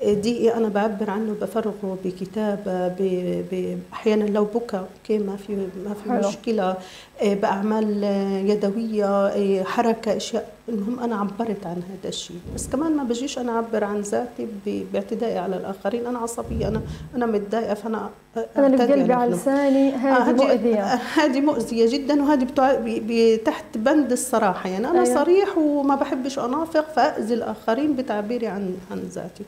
دي 0.06 0.54
أنا 0.54 0.70
بعبر 0.70 1.10
عنه 1.10 1.36
بفرغه 1.42 1.98
بكتابه 2.06 3.78
أحيانا 3.94 4.24
لو 4.24 4.44
بكى 4.46 4.78
okay 4.78 5.18
ما 5.18 5.36
في 5.36 5.56
ما 5.86 5.94
في. 6.22 6.28
مشكلة. 6.28 6.78
آه، 7.22 7.34
بأعمال 7.34 8.04
يدوية 8.50 9.28
آه، 9.28 9.64
حركة 9.64 10.18
أشياء. 10.18 10.50
المهم 10.72 11.00
أنا 11.00 11.16
عبرت 11.16 11.66
عن 11.66 11.82
هذا 11.90 12.10
الشيء. 12.10 12.38
بس 12.56 12.68
كمان 12.68 12.98
ما 12.98 13.04
بجيش 13.04 13.40
أنا 13.40 13.52
أعبر 13.52 13.84
عن 13.84 14.02
ذاتي 14.02 14.48
باعتدائي 14.94 15.38
على 15.38 15.58
الآخرين. 15.58 16.06
أنا 16.08 16.20
عصبية 16.20 16.68
أنا 16.68 16.82
أنا 17.16 17.26
متضايقة 17.26 17.74
فأنا 17.74 18.10
أنا 18.58 18.68
اللي 18.68 18.78
بقلبي 18.78 19.14
على 19.14 19.32
لساني 19.32 19.92
هذه 19.92 20.30
آه 20.30 20.32
مؤذية. 20.32 20.84
هذه 20.94 21.42
مؤذية 21.42 21.92
جدا 21.98 22.24
وهذه 22.24 23.40
تحت 23.46 23.66
بند 23.78 24.12
الصراحة. 24.12 24.70
يعني 24.70 24.90
أنا 24.90 25.04
أيوة. 25.04 25.16
صريح 25.16 25.58
وما 25.58 25.96
بحبش 25.96 26.40
أنافق 26.40 26.94
فأذي 26.96 27.34
الآخرين 27.34 27.96
بتعبيري 27.96 28.48
عن 28.48 28.78
عن 28.92 28.98
ذاتي. 28.98 29.44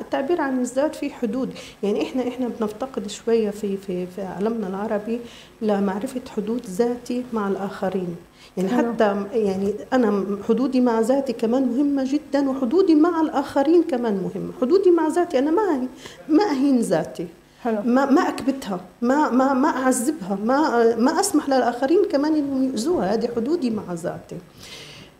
التعبير 0.00 0.40
عن 0.40 0.60
الذات 0.60 0.94
في 0.94 1.10
حدود. 1.10 1.50
يعني 1.82 2.02
إحنا 2.02 2.28
إحنا 2.28 2.48
بنفتقد 2.60 3.06
شوية 3.06 3.50
في 3.50 3.76
في 3.76 4.06
في 4.06 4.22
عالمنا 4.22 4.66
العربي 4.66 5.20
لمعرفة 5.62 6.20
حدود 6.36 6.66
ذاتي 6.66 7.24
مع 7.32 7.48
الآخرين. 7.48 8.16
يعني 8.56 8.68
حلو. 8.68 8.92
حتى 8.92 9.24
يعني 9.32 9.74
أنا 9.92 10.24
حدودي 10.48 10.80
مع 10.80 11.00
ذاتي 11.00 11.32
كمان 11.32 11.62
مهمة 11.62 12.04
جدا 12.12 12.50
وحدودي 12.50 12.94
مع 12.94 13.20
الآخرين 13.20 13.82
كمان 13.82 14.14
مهمة 14.14 14.52
حدودي 14.60 14.90
مع 14.90 15.08
ذاتي 15.08 15.38
أنا 15.38 15.50
ما 15.50 15.86
ما 16.28 16.44
أهين 16.50 16.80
ذاتي 16.80 17.26
حلو. 17.62 17.82
ما 17.84 18.10
ما 18.10 18.28
أكبتها 18.28 18.80
ما 19.02 19.30
ما 19.30 19.54
ما 19.54 19.68
أعذبها 19.68 20.38
ما 20.44 20.94
ما 20.96 21.20
أسمح 21.20 21.48
للآخرين 21.48 22.04
كمان 22.12 22.34
إنهم 22.34 22.64
يؤذوها 22.64 23.14
هذه 23.14 23.28
حدودي 23.36 23.70
مع 23.70 23.92
ذاتي 23.92 24.36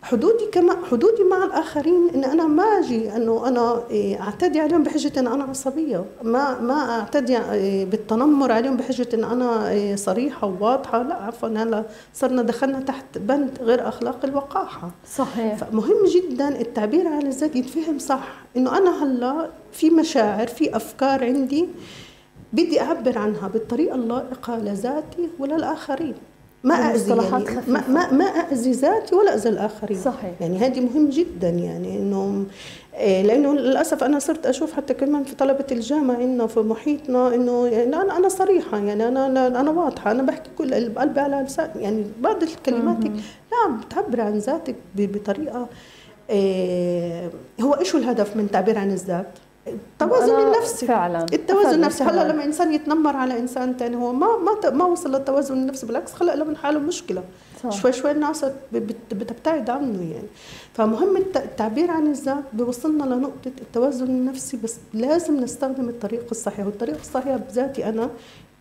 حدودي 0.06 0.46
كما 0.52 0.76
حدودي 0.90 1.24
مع 1.24 1.44
الآخرين 1.44 2.10
إن 2.14 2.24
أنا 2.24 2.46
ما 2.46 2.62
أجي 2.62 3.16
أنه 3.16 3.48
أنا 3.48 3.82
إيه، 3.90 4.20
أعتدي 4.20 4.60
عليهم 4.60 4.82
بحجة 4.82 5.20
إن 5.20 5.26
أنا 5.26 5.44
عصبية. 5.44 6.04
ما 6.22 6.60
ما 6.60 7.00
أعتدي 7.00 7.38
إيه، 7.38 7.84
بالتنمر 7.84 8.52
عليهم 8.52 8.76
بحجة 8.76 9.08
إن 9.14 9.24
أنا 9.24 9.70
إيه، 9.70 9.96
صريحة 9.96 10.46
وواضحة. 10.46 11.02
لا 11.02 11.14
عفوا 11.14 11.48
هلا 11.48 11.84
صرنا 12.14 12.42
دخلنا 12.42 12.80
تحت 12.80 13.18
بند 13.18 13.50
غير 13.60 13.88
أخلاق 13.88 14.24
الوقاحة. 14.24 14.90
صحيح. 15.16 15.56
فمهم 15.56 16.04
جدا 16.06 16.60
التعبير 16.60 17.08
عن 17.08 17.26
الذات 17.26 17.56
يتفهم 17.56 17.98
صح. 17.98 18.28
إنه 18.56 18.78
أنا 18.78 19.04
هلأ 19.04 19.50
في 19.72 19.90
مشاعر 19.90 20.46
في 20.46 20.76
أفكار 20.76 21.24
عندي 21.24 21.68
بدي 22.52 22.80
أعبر 22.80 23.18
عنها 23.18 23.48
بالطريقة 23.48 23.94
اللائقة 23.94 24.58
لذاتي 24.58 25.28
وللآخرين. 25.38 26.14
ما 26.66 26.74
اذي 26.74 27.10
يعني 27.10 27.44
ما, 27.68 27.88
ما 27.88 28.12
ما 28.12 28.24
اذي 28.24 28.72
ذاتي 28.72 29.14
ولا 29.14 29.34
اذي 29.34 29.48
الآخرين. 29.48 29.98
صحيح. 29.98 30.32
يعني 30.40 30.58
هذه 30.58 30.80
مهم 30.80 31.08
جدا 31.08 31.48
يعني 31.48 31.98
انه 31.98 32.44
إيه، 32.94 33.22
لأنه 33.22 33.54
للأسف 33.54 34.04
أنا 34.04 34.18
صرت 34.18 34.46
أشوف 34.46 34.72
حتى 34.72 34.94
كمان 34.94 35.24
في 35.24 35.34
طلبة 35.34 35.64
الجامعة 35.72 36.16
عندنا 36.16 36.46
في 36.46 36.60
محيطنا 36.60 37.34
إنه 37.34 37.66
يعني 37.66 37.96
أنا 37.96 38.16
أنا 38.16 38.28
صريحة 38.28 38.78
يعني 38.78 39.08
أنا 39.08 39.26
أنا, 39.26 39.60
أنا 39.60 39.70
واضحة 39.70 40.10
أنا 40.10 40.22
بحكي 40.22 40.50
كل 40.58 40.88
بقلبي 40.88 41.20
على 41.20 41.36
لسان 41.36 41.70
يعني 41.76 42.04
بعض 42.20 42.42
الكلمات 42.42 43.04
لا 43.04 43.76
بتعبر 43.76 44.20
عن 44.20 44.38
ذاتك 44.38 44.76
بطريقة 44.94 45.68
إيه 46.30 47.30
هو 47.60 47.74
إيش 47.74 47.94
الهدف 47.94 48.36
من 48.36 48.44
التعبير 48.44 48.78
عن 48.78 48.90
الذات؟ 48.90 49.38
التوازن 49.68 50.40
النفسي. 50.40 50.86
فعلا 50.86 51.26
التوازن 51.32 51.74
النفسي. 51.74 52.04
هلأ 52.04 52.32
لما 52.32 52.44
إنسان 52.44 52.72
يتنمر 52.72 53.16
على 53.16 53.38
إنسان 53.38 53.76
ثاني 53.78 53.96
هو 53.96 54.12
ما 54.12 54.26
ما 54.36 54.70
ما 54.70 54.84
وصل 54.84 55.12
للتوازن 55.12 55.54
النفسي 55.54 55.86
بالعكس 55.86 56.12
خلق 56.12 56.34
له 56.34 56.44
من 56.44 56.56
حاله 56.56 56.78
مشكلة. 56.78 57.22
صح. 57.62 57.70
شوي 57.70 57.92
شوي 57.92 58.10
الناس 58.10 58.44
بتبتعد 59.12 59.70
عنه 59.70 60.02
يعني. 60.02 60.28
فمهم 60.74 61.16
التعبير 61.16 61.90
عن 61.90 62.06
الذات 62.06 62.44
بيوصلنا 62.52 63.04
لنقطة 63.04 63.52
التوازن 63.60 64.06
النفسي 64.06 64.56
بس 64.56 64.76
لازم 64.94 65.40
نستخدم 65.40 65.88
الطريقة 65.88 66.30
الصحيحه 66.30 66.66
والطريقة 66.66 67.00
الصحيحه 67.00 67.36
بذاتي 67.36 67.88
أنا 67.88 68.10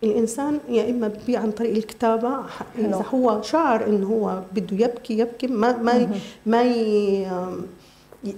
الإنسان 0.04 0.58
يا 0.68 0.90
إما 0.90 1.10
بي 1.26 1.36
عن 1.36 1.50
طريق 1.50 1.76
الكتابة 1.76 2.30
إذا 2.78 3.04
هو 3.14 3.42
شعر 3.42 3.86
إنه 3.86 4.06
هو 4.06 4.42
بده 4.54 4.84
يبكي 4.84 5.18
يبكي 5.18 5.46
ما 5.46 5.76
ما 5.76 6.08
ما 6.46 6.62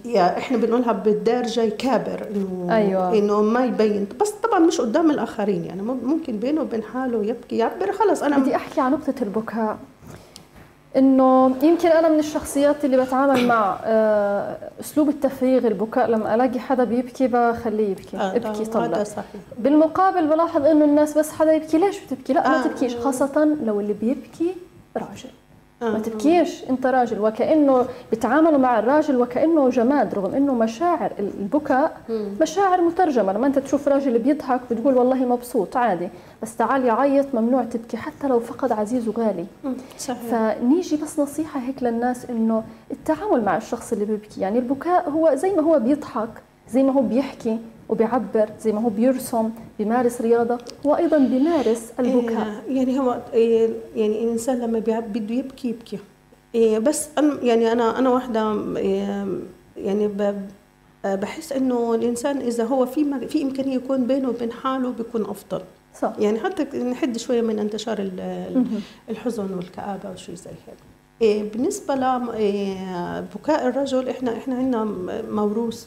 يا 0.05 0.39
إحنا 0.39 0.57
بنقولها 0.57 0.93
بالدارجه 0.93 1.61
يكابر 1.61 2.27
إنه 2.31 2.77
أيوة. 2.77 3.19
إنه 3.19 3.43
ما 3.43 3.65
يبين. 3.65 4.07
بس 4.21 4.31
طبعا 4.31 4.59
مش 4.59 4.81
قدام 4.81 5.11
الآخرين 5.11 5.65
يعني 5.65 5.83
ممكن 5.83 6.37
بينه 6.37 6.61
وبين 6.61 6.83
حاله 6.83 7.25
يبكي 7.25 7.57
يعبر 7.57 7.93
خلص 7.93 8.23
أنا 8.23 8.39
بدي 8.39 8.57
أحكي 8.57 8.81
عن 8.81 8.93
نقطة 8.93 9.15
البكاء. 9.23 9.79
إنه 10.97 11.57
يمكن 11.63 11.89
أنا 11.89 12.09
من 12.09 12.19
الشخصيات 12.19 12.85
اللي 12.85 12.97
بتعامل 12.97 13.47
مع 13.47 13.79
آه، 13.85 14.57
أسلوب 14.81 15.09
التفريغ 15.09 15.67
البكاء 15.67 16.11
لما 16.11 16.35
ألاقي 16.35 16.61
حدا 16.61 16.85
بيبكي 16.85 17.29
بخليه 17.29 17.91
يبكي. 17.91 18.17
آه 18.17 18.37
ابكي 18.37 18.65
طلع. 18.65 18.85
هذا 18.85 19.05
صحيح. 19.05 19.25
بالمقابل 19.59 20.27
بلاحظ 20.27 20.65
إنه 20.67 20.85
الناس 20.85 21.19
بس 21.19 21.31
حدا 21.31 21.53
يبكي 21.53 21.79
ليش 21.79 22.01
بتبكي؟ 22.05 22.33
لا 22.33 22.47
آه. 22.47 22.49
ما 22.59 22.67
تبكيش. 22.67 22.97
خاصة 22.97 23.57
لو 23.65 23.81
اللي 23.81 23.93
بيبكي 23.93 24.55
راجل. 24.97 25.31
ما 25.83 25.97
آه. 25.97 25.99
تبكيش. 25.99 26.65
انت 26.71 26.87
راجل 26.87 27.21
وكأنه 27.21 27.87
بيتعاملوا 28.11 28.59
مع 28.59 28.79
الراجل 28.79 29.17
وكأنه 29.17 29.71
جماد 29.71 30.15
رغم 30.15 30.35
إنه 30.35 30.55
مشاعر 30.55 31.13
البكاء 31.19 31.97
مشاعر 32.41 32.81
مترجمة. 32.81 33.33
لما 33.33 33.47
أنت 33.47 33.59
تشوف 33.59 33.89
راجل 33.89 34.19
بيضحك 34.19 34.61
بتقول 34.71 34.95
والله 34.95 35.17
مبسوط 35.17 35.77
عادي. 35.77 36.09
بس 36.43 36.57
تعال 36.57 36.85
يعيط 36.85 37.35
ممنوع 37.35 37.65
تبكي 37.65 37.97
حتى 37.97 38.29
لو 38.29 38.41
فقد 38.41 38.73
عزيز 38.73 39.09
وغالي. 39.09 39.47
صحيح. 39.99 40.19
فنيجي 40.23 40.97
بس 40.97 41.19
نصيحة 41.21 41.61
هيك 41.61 41.83
للناس 41.83 42.31
إنه 42.31 42.63
التعامل 42.91 43.45
مع 43.45 43.57
الشخص 43.57 43.93
اللي 43.93 44.05
بيبكي. 44.05 44.41
يعني 44.41 44.59
البكاء 44.59 45.11
هو 45.11 45.35
زي 45.35 45.53
ما 45.53 45.63
هو 45.63 45.79
بيضحك 45.79 46.31
زي 46.71 46.83
ما 46.83 46.93
هو 46.93 47.03
بيحكي. 47.03 47.59
وبيعبر 47.89 48.49
زي 48.61 48.73
ما 48.73 48.81
هو 48.81 48.89
بيرسم 48.89 49.51
بيمارس 49.79 50.21
رياضة 50.21 50.59
هو 50.87 50.97
أيضا 50.97 51.19
بيمارس 51.19 51.93
البكاء 52.01 52.63
إيه، 52.69 52.77
يعني 52.77 52.99
هو 52.99 53.21
إيه، 53.33 53.71
يعني 53.97 54.25
الإنسان 54.25 54.59
لما 54.59 54.79
بده 54.79 55.35
يبكي 55.35 55.69
يبكي. 55.69 55.99
إيه، 56.55 56.79
بس 56.79 57.09
أنا 57.19 57.43
يعني 57.43 57.73
أنا 57.73 57.99
أنا 57.99 58.11
واحدة 58.11 58.57
يعني 59.77 60.11
بحس 61.05 61.53
إنه 61.53 61.95
الإنسان 61.95 62.37
إذا 62.37 62.65
هو 62.65 62.87
في 62.87 63.29
في 63.29 63.43
إمكانية 63.43 63.75
يكون 63.75 64.07
بينه 64.07 64.29
وبين 64.29 64.53
حاله 64.53 64.91
بيكون 64.91 65.23
أفضل. 65.23 65.61
صح. 66.01 66.13
يعني 66.19 66.39
حتى 66.41 66.79
نحد 66.79 67.19
شوية 67.19 67.43
من 67.43 67.59
انتشار 67.59 68.11
الحزن 69.09 69.55
والكآبة 69.55 70.11
وشيء 70.13 70.35
زي 70.35 70.51
هيك. 70.51 70.79
بالنسبة 71.53 71.95
لبكاء 71.95 73.69
الرجل 73.69 74.09
إحنا 74.09 74.37
إحنا 74.37 74.55
عندنا 74.55 74.85
موروث. 75.31 75.87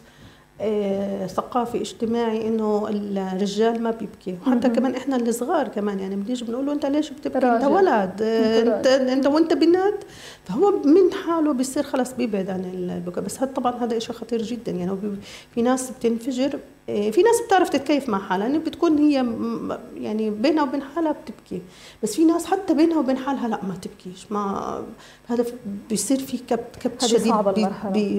ثقافي 1.27 1.81
اجتماعي 1.81 2.47
إنه 2.47 2.87
الرجال 2.89 3.83
ما 3.83 3.91
بيبكي. 3.91 4.37
وحتى 4.47 4.69
كمان 4.69 4.95
إحنا 4.95 5.15
الصغار 5.15 5.67
كمان 5.67 5.99
يعني 5.99 6.15
بنيجي 6.15 6.45
بنقول 6.45 6.65
له 6.65 6.73
أنت 6.73 6.85
ليش 6.85 7.09
بتبكي؟ 7.09 7.47
أنت 7.47 7.63
ولد. 7.63 8.21
أنت 8.21 8.87
انت 8.87 9.27
وأنت 9.27 9.53
بنات. 9.53 10.03
فهو 10.45 10.71
من 10.71 11.13
حاله 11.25 11.53
بيصير 11.53 11.83
خلص 11.83 12.13
بيبعد 12.13 12.49
عن 12.49 12.65
البكاء. 12.73 13.23
بس 13.23 13.37
هذا 13.37 13.51
طبعا 13.51 13.83
هذا 13.83 13.99
شيء 13.99 14.15
خطير 14.15 14.41
جدا. 14.41 14.71
يعني 14.71 14.97
في 15.55 15.61
ناس 15.61 15.91
بتنفجر. 15.91 16.59
آه، 16.89 17.09
في 17.09 17.21
ناس 17.21 17.35
بتعرف 17.47 17.69
تتكيف 17.69 18.09
مع 18.09 18.19
حالها. 18.19 18.47
يعني 18.47 18.59
بتكون 18.59 18.97
هي 18.97 19.25
يعني 19.97 20.29
بينها 20.29 20.63
وبين 20.63 20.81
حالها 20.81 21.11
بتبكي. 21.11 21.61
بس 22.03 22.15
في 22.15 22.25
ناس 22.25 22.45
حتى 22.45 22.73
بينها 22.73 22.99
وبين 22.99 23.17
حالها 23.17 23.47
لا 23.47 23.59
ما 23.63 23.75
تبكيش. 23.81 24.31
ما 24.31 24.83
هذا 25.27 25.45
بيصير 25.89 26.19
في 26.19 26.37
كبت 26.37 26.75
كبت 26.81 27.05
شديد. 27.05 27.33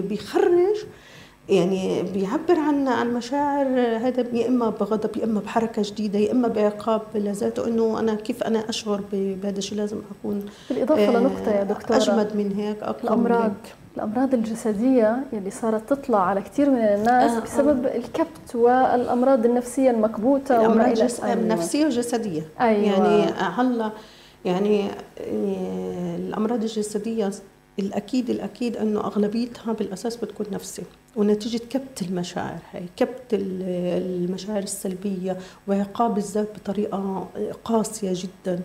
بيخرج. 0.08 0.76
يعني 1.48 2.02
بيعبر 2.02 2.58
عن 2.58 2.88
عن 2.88 3.14
مشاعر 3.14 3.66
هذا 3.96 4.26
يا 4.32 4.48
إما 4.48 4.70
بغضب 4.70 5.16
يا 5.16 5.24
إما 5.24 5.40
بحركة 5.40 5.82
جديدة 5.82 6.18
يا 6.18 6.32
إما 6.32 6.48
بعقاب 6.48 7.02
لذاته 7.14 7.66
إنه 7.68 7.98
أنا 7.98 8.14
كيف 8.14 8.42
أنا 8.42 8.68
أشعر 8.68 9.00
بهذا 9.12 9.58
الشيء 9.58 9.78
لازم 9.78 9.96
أكون 10.18 10.46
بالإضافة 10.70 11.08
آه 11.08 11.10
لنقطة 11.20 11.50
يا 11.50 11.62
دكتورة 11.62 11.96
أجمد 11.96 12.36
من 12.36 12.52
هيك 12.56 12.82
أقوى 12.82 13.02
الأمراض 13.04 13.40
من 13.40 13.56
هيك. 13.64 13.74
الأمراض 13.96 14.34
الجسدية 14.34 15.24
اللي 15.32 15.50
صارت 15.50 15.90
تطلع 15.92 16.18
على 16.26 16.40
كثير 16.40 16.70
من 16.70 16.78
الناس 16.78 17.30
آه 17.30 17.40
بسبب 17.40 17.86
آه. 17.86 17.96
الكبت 17.96 18.54
والأمراض 18.54 19.44
النفسية 19.46 19.90
المكبوتة 19.90 20.56
الأمراض 20.60 20.88
الجس... 20.88 21.20
النفسيه 21.20 21.84
والجسديه 21.84 22.42
أيوة. 22.60 23.06
يعني 23.08 23.32
هلأ 23.32 23.90
يعني, 24.44 24.88
يعني 25.16 25.56
الأمراض 26.16 26.60
الجسدية 26.62 27.30
الأكيد 27.78 28.30
الأكيد 28.30 28.76
أنه 28.76 29.00
أغلبيتها 29.00 29.72
بالأساس 29.72 30.16
بتكون 30.16 30.46
نفسي 30.52 30.82
ونتيجة 31.16 31.60
كبت 31.70 32.02
المشاعر 32.02 32.58
هي 32.72 32.82
كبت 32.96 33.22
المشاعر 33.32 34.62
السلبية 34.62 35.38
وعقاب 35.68 36.18
الذات 36.18 36.48
بطريقة 36.56 37.28
قاسية 37.64 38.12
جدا. 38.14 38.60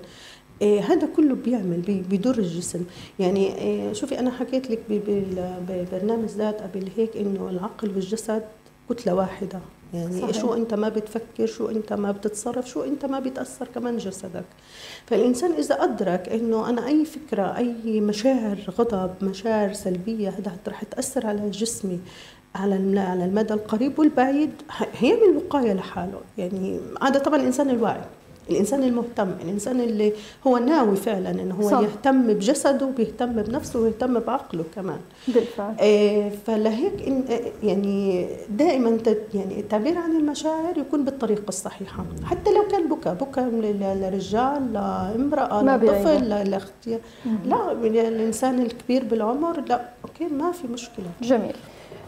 إيه 0.61 0.81
هذا 0.81 1.07
كله 1.15 1.35
بيعمل 1.35 2.03
بيضر 2.09 2.37
الجسم. 2.37 2.83
يعني 3.19 3.55
إيه 3.57 3.93
شوفي 3.93 4.19
أنا 4.19 4.31
حكيت 4.31 4.71
لك 4.71 4.79
ببرنامج 5.69 6.29
ذات 6.29 6.61
قبل 6.61 6.89
هيك 6.97 7.17
إنه 7.17 7.49
العقل 7.49 7.89
والجسد 7.89 8.43
كتلة 8.89 9.15
واحدة. 9.15 9.59
يعني 9.93 10.21
صحيح. 10.21 10.41
شو 10.41 10.54
انت 10.54 10.73
ما 10.73 10.89
بتفكر 10.89 11.45
شو 11.45 11.69
انت 11.69 11.93
ما 11.93 12.12
بتتصرف 12.12 12.69
شو 12.69 12.84
انت 12.84 13.06
ما 13.06 13.19
بتأثر 13.19 13.67
كمان 13.76 13.97
جسدك. 13.97 14.45
فالإنسان 15.06 15.52
إذا 15.52 15.84
أدرك 15.84 16.30
إنه 16.30 16.69
أنا 16.69 16.88
أي 16.88 17.06
فكرة 17.06 17.58
أي 17.58 18.02
مشاعر 18.02 18.58
غضب 18.80 19.12
مشاعر 19.21 19.73
سلبية 19.73 20.30
هذا 20.30 20.58
رح 20.67 20.84
تأثر 20.84 21.28
على 21.28 21.50
جسمي 21.50 22.00
على 22.56 23.00
على 23.00 23.26
المدى 23.26 23.54
القريب 23.54 24.00
والبعيد 24.00 24.52
هي 24.93 25.13
من 25.13 25.32
الوقايه 25.32 25.73
لحاله. 25.73 26.21
يعني 26.38 26.80
هذا 27.02 27.19
طبعا 27.19 27.39
الانسان 27.39 27.69
الواعي. 27.69 28.02
الإنسان 28.49 28.83
المهتم 28.83 29.29
الإنسان 29.43 29.79
اللي 29.81 30.13
هو 30.47 30.57
ناوي 30.57 30.95
فعلا 30.95 31.29
إنه 31.29 31.55
هو 31.55 31.69
صح. 31.69 31.79
يهتم 31.79 32.27
بجسده 32.27 32.86
وبيهتم 32.86 33.31
بنفسه 33.33 33.79
ويهتم 33.79 34.19
بعقله 34.19 34.63
كمان. 34.75 34.99
بالفعل. 35.27 35.75
آه 35.79 36.31
فلهيك 36.47 37.07
إن 37.07 37.23
يعني 37.63 38.27
دائما 38.49 38.97
يعني 39.33 39.60
التعبير 39.60 39.97
عن 39.97 40.12
المشاعر 40.12 40.77
يكون 40.77 41.05
بالطريقة 41.05 41.49
الصحيحة. 41.49 42.05
حتى 42.23 42.53
لو 42.53 42.67
كان 42.67 42.89
بكى 42.89 43.15
بكى 43.21 43.41
لرجال 43.41 44.73
لامراه 44.73 45.63
لطفل 45.63 46.49
لاختي 46.49 46.99
لا 47.45 47.71
الإنسان 47.71 48.62
الكبير 48.62 49.03
بالعمر 49.03 49.62
لا 49.69 49.81
أوكي 50.05 50.33
ما 50.33 50.51
في 50.51 50.67
مشكلة. 50.67 51.05
جميل. 51.21 51.55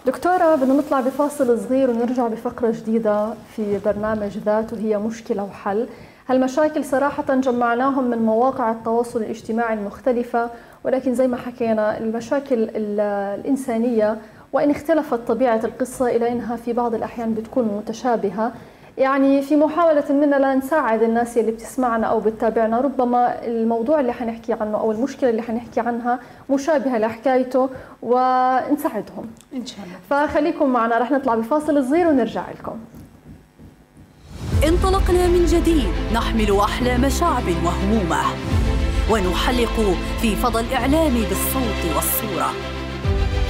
دكتورة 0.05 0.55
بدنا 0.55 0.73
نطلع 0.73 0.99
بفاصل 0.99 1.59
صغير 1.59 1.89
ونرجع 1.89 2.27
بفقرة 2.27 2.71
جديدة 2.71 3.33
في 3.55 3.79
برنامج 3.85 4.37
ذات 4.45 4.73
وهي 4.73 4.97
مشكلة 4.97 5.43
وحل. 5.43 5.87
هالمشاكل 6.29 6.85
صراحة 6.85 7.35
جمعناهم 7.35 8.03
من 8.09 8.17
مواقع 8.17 8.71
التواصل 8.71 9.19
الاجتماعي 9.19 9.73
المختلفة 9.73 10.49
ولكن 10.83 11.13
زي 11.13 11.27
ما 11.27 11.37
حكينا 11.37 11.97
المشاكل 11.97 12.69
الإنسانية 12.75 14.17
وإن 14.53 14.71
اختلفت 14.71 15.19
طبيعة 15.27 15.61
القصة 15.63 16.07
إلى 16.07 16.31
أنها 16.31 16.55
في 16.55 16.73
بعض 16.73 16.95
الأحيان 16.95 17.33
بتكون 17.33 17.63
متشابهة. 17.63 18.51
يعني 18.97 19.41
في 19.41 19.55
محاولة 19.55 20.03
منا 20.09 20.53
لنساعد 20.53 21.01
الناس 21.03 21.37
اللي 21.37 21.51
بتسمعنا 21.51 22.07
أو 22.07 22.19
بتتابعنا 22.19 22.81
ربما 22.81 23.45
الموضوع 23.45 23.99
اللي 23.99 24.13
حنحكي 24.13 24.53
عنه 24.53 24.77
أو 24.79 24.91
المشكلة 24.91 25.29
اللي 25.29 25.41
حنحكي 25.41 25.79
عنها 25.79 26.19
مشابهة 26.49 26.97
لحكايته 26.97 27.69
ونساعدهم. 28.01 29.25
إن 29.53 29.65
شاء 29.65 29.79
الله. 29.85 30.25
فخليكم 30.27 30.69
معنا 30.69 30.97
رح 30.97 31.11
نطلع 31.11 31.35
بفاصل 31.35 31.85
صغير 31.85 32.07
ونرجع 32.07 32.43
لكم. 32.59 32.77
انطلقنا 34.67 35.27
من 35.27 35.45
جديد. 35.45 35.87
نحمل 36.13 36.59
أحلام 36.59 37.09
شعب 37.09 37.43
وهمومة. 37.63 38.21
ونحلق 39.11 39.97
في 40.21 40.35
فضاء 40.35 40.63
الإعلام 40.63 41.13
بالصوت 41.13 41.95
والصورة. 41.95 42.51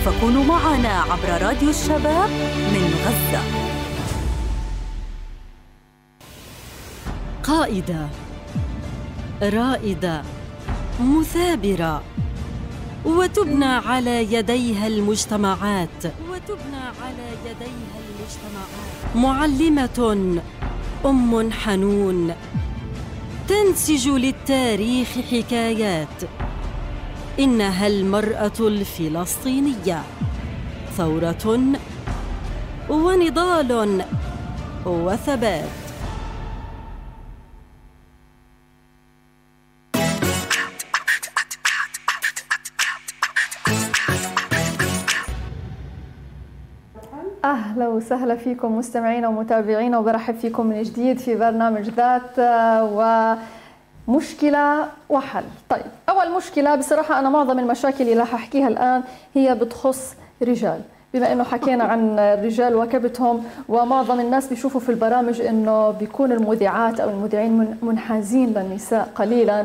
فكونوا 0.05 0.43
معنا 0.43 1.01
عبر 1.01 1.45
راديو 1.47 1.69
الشباب 1.69 2.29
من 2.73 2.93
غزة. 3.05 3.41
قائدة. 7.43 8.09
رائدة. 9.41 10.21
مثابرة. 10.99 12.03
وتبنى 13.05 13.65
على 13.65 14.33
يديها 14.33 14.87
المجتمعات. 14.87 16.03
وتبنى 16.05 16.83
على 17.01 17.27
يديها 17.45 17.97
المجتمعات. 18.05 19.15
معلمة. 19.15 20.41
أم 21.05 21.51
حنون. 21.51 22.33
تنسج 23.47 24.07
للتاريخ 24.07 25.07
حكايات. 25.31 26.17
إنها 27.39 27.87
المرأة 27.87 28.59
الفلسطينية. 28.59 30.03
ثورة 30.97 31.59
ونضال 32.89 34.03
وثبات. 34.85 35.78
أهلا 47.49 47.87
وسهلا 47.87 48.35
فيكم 48.35 48.77
مستمعينا 48.77 49.27
ومتابعينا 49.27 49.97
وبرحب 49.97 50.35
فيكم 50.35 50.65
من 50.65 50.83
جديد 50.83 51.19
في 51.19 51.35
برنامج 51.35 51.89
ذات 51.89 52.39
ومشكلة 54.07 54.85
وحل. 55.09 55.43
طيب 55.69 55.85
أول 56.09 56.37
مشكلة 56.37 56.75
بصراحة 56.75 57.19
أنا 57.19 57.29
معظم 57.29 57.59
المشاكل 57.59 58.03
اللي 58.03 58.13
راح 58.13 58.33
أحكيها 58.33 58.67
الآن 58.67 59.03
هي 59.35 59.55
بتخص 59.55 60.15
رجال. 60.43 60.81
بما 61.13 61.33
إنه 61.33 61.43
حكينا 61.43 61.83
عن 61.83 62.19
الرجال 62.19 62.75
وكبتهم 62.75 63.43
ومعظم 63.69 64.19
الناس 64.19 64.47
بيشوفوا 64.47 64.81
في 64.81 64.89
البرامج 64.89 65.41
إنه 65.41 65.91
بيكون 65.91 66.31
المذيعات 66.31 66.99
أو 66.99 67.09
المذيعين 67.09 67.77
منحازين 67.81 68.53
للنساء 68.53 69.09
قليلا. 69.15 69.63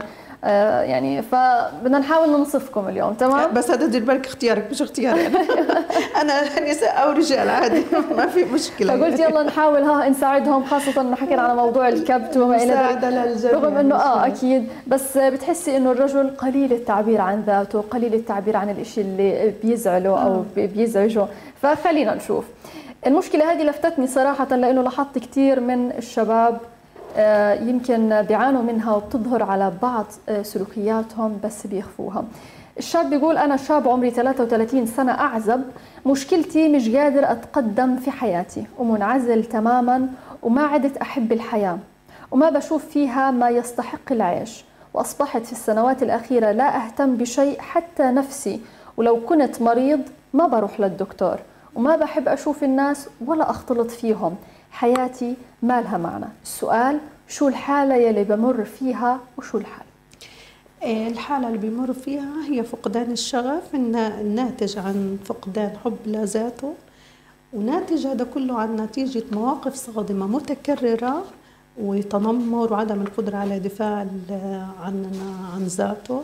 يعني 0.51 1.23
فبدنا 1.23 1.99
نحاول 1.99 2.31
ننصفكم 2.31 2.89
اليوم 2.89 3.15
تمام؟ 3.15 3.55
بس 3.55 3.71
هذا 3.71 3.87
دير 3.87 4.05
بالك 4.05 4.27
اختيارك 4.27 4.69
مش 4.71 4.83
اختياري 4.83 5.27
أنا. 5.27 5.39
أنا 6.21 6.71
نساء 6.71 7.03
أو 7.03 7.11
رجال 7.11 7.49
عادي 7.49 7.83
ما 8.17 8.27
في 8.27 8.45
مشكلة. 8.45 8.97
فقلت 8.97 9.21
يلا 9.21 9.43
نحاول 9.43 9.83
ها 9.83 10.09
نساعدهم 10.09 10.65
خاصة 10.65 11.01
إنه 11.01 11.17
حكينا 11.17 11.43
على 11.43 11.55
موضوع 11.55 11.89
الكبت 11.89 12.37
وما 12.37 12.57
إلى 12.63 12.99
ذلك. 13.03 13.55
رغم 13.55 13.77
إنه 13.77 13.95
آه 13.95 14.27
أكيد 14.27 14.69
بس 14.87 15.19
بتحسي 15.19 15.77
إنه 15.77 15.93
الرجل 15.93 16.31
قليل 16.31 16.73
التعبير 16.73 17.21
عن 17.21 17.43
ذاته 17.47 17.81
قليل 17.81 18.15
التعبير 18.15 18.57
عن 18.57 18.71
الشيء 18.71 19.05
اللي 19.05 19.53
بيزعله 19.63 20.23
أو 20.23 20.35
آه. 20.35 20.45
بيزعجه. 20.57 21.27
فخلينا 21.63 22.15
نشوف. 22.15 22.45
المشكلة 23.07 23.53
هذه 23.53 23.63
لفتتني 23.63 24.07
صراحة 24.07 24.57
لإنه 24.57 24.83
لاحظت 24.83 25.19
كثير 25.19 25.61
من 25.61 25.93
الشباب 25.99 26.55
آه، 26.55 26.74
يمكن 27.69 28.23
بيعانوا 28.23 28.63
منها 28.63 28.95
وبتظهر 28.95 29.43
على 29.43 29.73
بعض 29.83 30.05
آه، 30.29 30.43
سلوكياتهم 30.43 31.41
بس 31.45 31.67
بيخفوها. 31.67 32.25
الشاب 32.79 33.11
بيقول 33.11 33.39
أنا 33.39 33.57
شاب 33.57 33.89
عمري 33.89 34.11
33 34.11 34.87
سنة 34.87 35.13
أعزب 35.13 35.63
مشكلتي 36.07 36.69
مش 36.69 36.89
قادر 36.89 37.31
أتقدم 37.33 37.97
في 37.97 38.11
حياتي 38.11 38.67
ومنعزل 38.79 39.45
تماما 39.45 40.09
وما 40.43 40.63
عدت 40.63 40.97
أحب 40.97 41.33
الحياة 41.33 41.79
وما 42.31 42.51
بشوف 42.51 42.85
فيها 42.85 43.31
ما 43.31 43.49
يستحق 43.51 44.13
العيش. 44.13 44.65
وأصبحت 44.95 45.45
في 45.47 45.53
السنوات 45.53 46.03
الأخيرة 46.03 46.53
لا 46.53 46.85
أهتم 46.87 47.17
بشيء 47.17 47.61
حتى 47.61 48.03
نفسي 48.03 48.61
ولو 48.97 49.21
كنت 49.21 49.63
مريض 49.63 50.01
ما 50.35 50.47
بروح 50.47 50.81
للدكتور 50.81 51.37
وما 51.75 51.97
بحب 51.97 52.29
أشوف 52.29 52.65
الناس 52.65 53.09
ولا 53.27 53.51
أختلط 53.51 53.91
فيهم. 53.91 54.37
حياتي 54.75 55.35
ما 55.63 55.81
لها 55.81 55.99
معنى 55.99 56.27
السؤال 56.43 57.01
شو 57.29 57.49
الحالة 57.49 57.95
يلي 57.95 58.25
بمر 58.25 58.65
فيها 58.65 59.21
وشو 59.39 59.59
الحل؟ 59.59 59.85
إيه، 60.83 61.09
الحالة 61.09 61.49
اللي 61.49 61.59
بمر 61.59 61.93
فيها 61.93 62.35
هي 62.49 62.63
فقدان 62.63 63.11
الشغف 63.13 63.75
الناتج 63.75 64.79
عن 64.79 65.19
فقدان 65.25 65.73
حب 65.85 65.97
لذاته 66.07 66.75
وناتج 67.53 68.07
هذا 68.07 68.25
كله 68.35 68.59
عن 68.59 68.77
نتيجة 68.77 69.23
مواقف 69.33 69.75
صادمة 69.75 70.27
متكررة 70.27 71.25
وتنمر 71.79 72.73
وعدم 72.73 73.03
القدرة 73.03 73.37
على 73.37 73.59
دفاع 73.59 74.07
عن 74.83 75.11
عن 75.55 75.65
ذاته. 75.65 76.23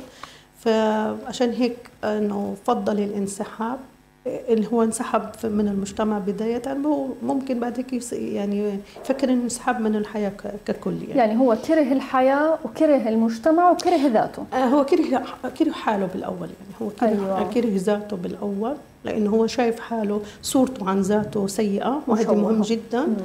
فعشان 0.61 1.51
هيك 1.51 1.77
أنه 2.05 2.57
فضل 2.67 2.99
الانسحاب 2.99 3.79
اللي 4.27 4.67
هو 4.73 4.83
انسحب 4.83 5.23
من 5.45 5.69
المجتمع 5.69 6.19
بداية 6.19 6.63
هو 6.87 7.07
ممكن 7.23 7.61
بعد 7.61 7.77
هيك 7.79 8.13
يعني 8.13 8.79
يفكر 9.05 9.29
إنه 9.29 9.43
انسحب 9.43 9.81
من 9.81 9.97
الحياة 9.97 10.33
ككل 10.67 10.95
يعني. 11.09 11.19
يعني 11.19 11.41
هو 11.41 11.57
كره 11.69 11.93
الحياة 11.93 12.59
وكره 12.65 13.09
المجتمع 13.09 13.71
وكره 13.71 14.07
ذاته 14.07 14.45
آه 14.53 14.65
هو 14.65 14.85
كره 14.85 15.23
كره 15.59 15.71
حاله 15.71 16.07
بالأول 16.07 16.49
يعني 16.49 16.75
هو 16.83 16.89
كره 17.01 17.09
أيوة. 17.09 17.53
كره 17.53 17.77
ذاته 17.77 18.17
بالأول 18.17 18.75
لأنه 19.05 19.31
هو 19.31 19.47
شايف 19.47 19.81
حاله 19.81 20.21
صورته 20.43 20.91
عن 20.91 21.01
ذاته 21.01 21.47
سيئة 21.47 22.03
وهذا 22.07 22.33
مهم 22.33 22.63
جدا 22.63 23.01
مم. 23.01 23.17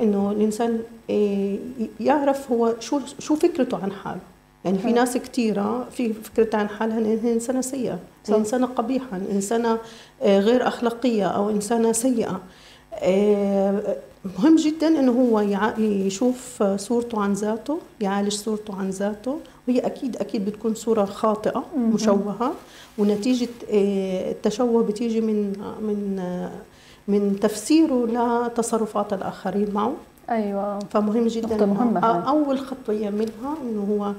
إنه 0.00 0.30
الإنسان 0.30 0.78
آه، 1.10 1.56
يعرف 2.00 2.52
هو 2.52 2.74
شو 2.80 3.00
شو 3.18 3.36
فكرته 3.36 3.82
عن 3.82 3.92
حاله 3.92 4.20
يعني 4.64 4.78
في 4.78 4.92
ناس 4.92 5.16
كثيرة 5.16 5.88
في 5.90 6.12
فكرة 6.12 6.56
عن 6.56 6.68
حالها 6.68 6.98
انها 6.98 7.32
إنسانة 7.32 7.60
سيئة 7.60 7.98
إنسانة 8.28 8.66
قبيحة 8.66 9.16
إنسانة 9.32 9.78
آه، 10.22 10.40
غير 10.40 10.68
أخلاقية 10.68 11.26
أو 11.26 11.50
إنسانة 11.50 11.92
سيئة. 11.92 12.40
آه، 12.94 13.96
مهم 14.38 14.56
جدا 14.56 14.88
إنه 14.88 15.12
هو 15.12 15.40
يشوف 15.78 16.62
صورته 16.62 17.20
عن 17.20 17.32
ذاته 17.32 17.78
يعالج 18.00 18.32
صورته 18.32 18.74
عن 18.74 18.90
ذاته. 18.90 19.38
وهي 19.68 19.78
أكيد 19.78 20.16
أكيد 20.16 20.44
بتكون 20.44 20.74
صورة 20.74 21.04
خاطئة 21.04 21.64
مشوهة. 21.76 22.52
ونتيجة 22.98 23.48
آه، 23.72 24.30
التشوه 24.30 24.82
بتيجي 24.82 25.20
من 25.20 25.52
من 25.80 26.20
من 27.08 27.40
تفسيره 27.40 28.06
لتصرفات 28.06 29.12
الآخرين 29.12 29.72
معه. 29.74 29.92
أيوه. 30.30 30.78
فمهم 30.78 31.26
جدا 31.26 31.66
مهمة. 31.66 32.00
أول 32.00 32.58
خطوة 32.58 32.94
يعملها 32.94 33.54
إنه 33.62 33.86
هو 33.90 34.12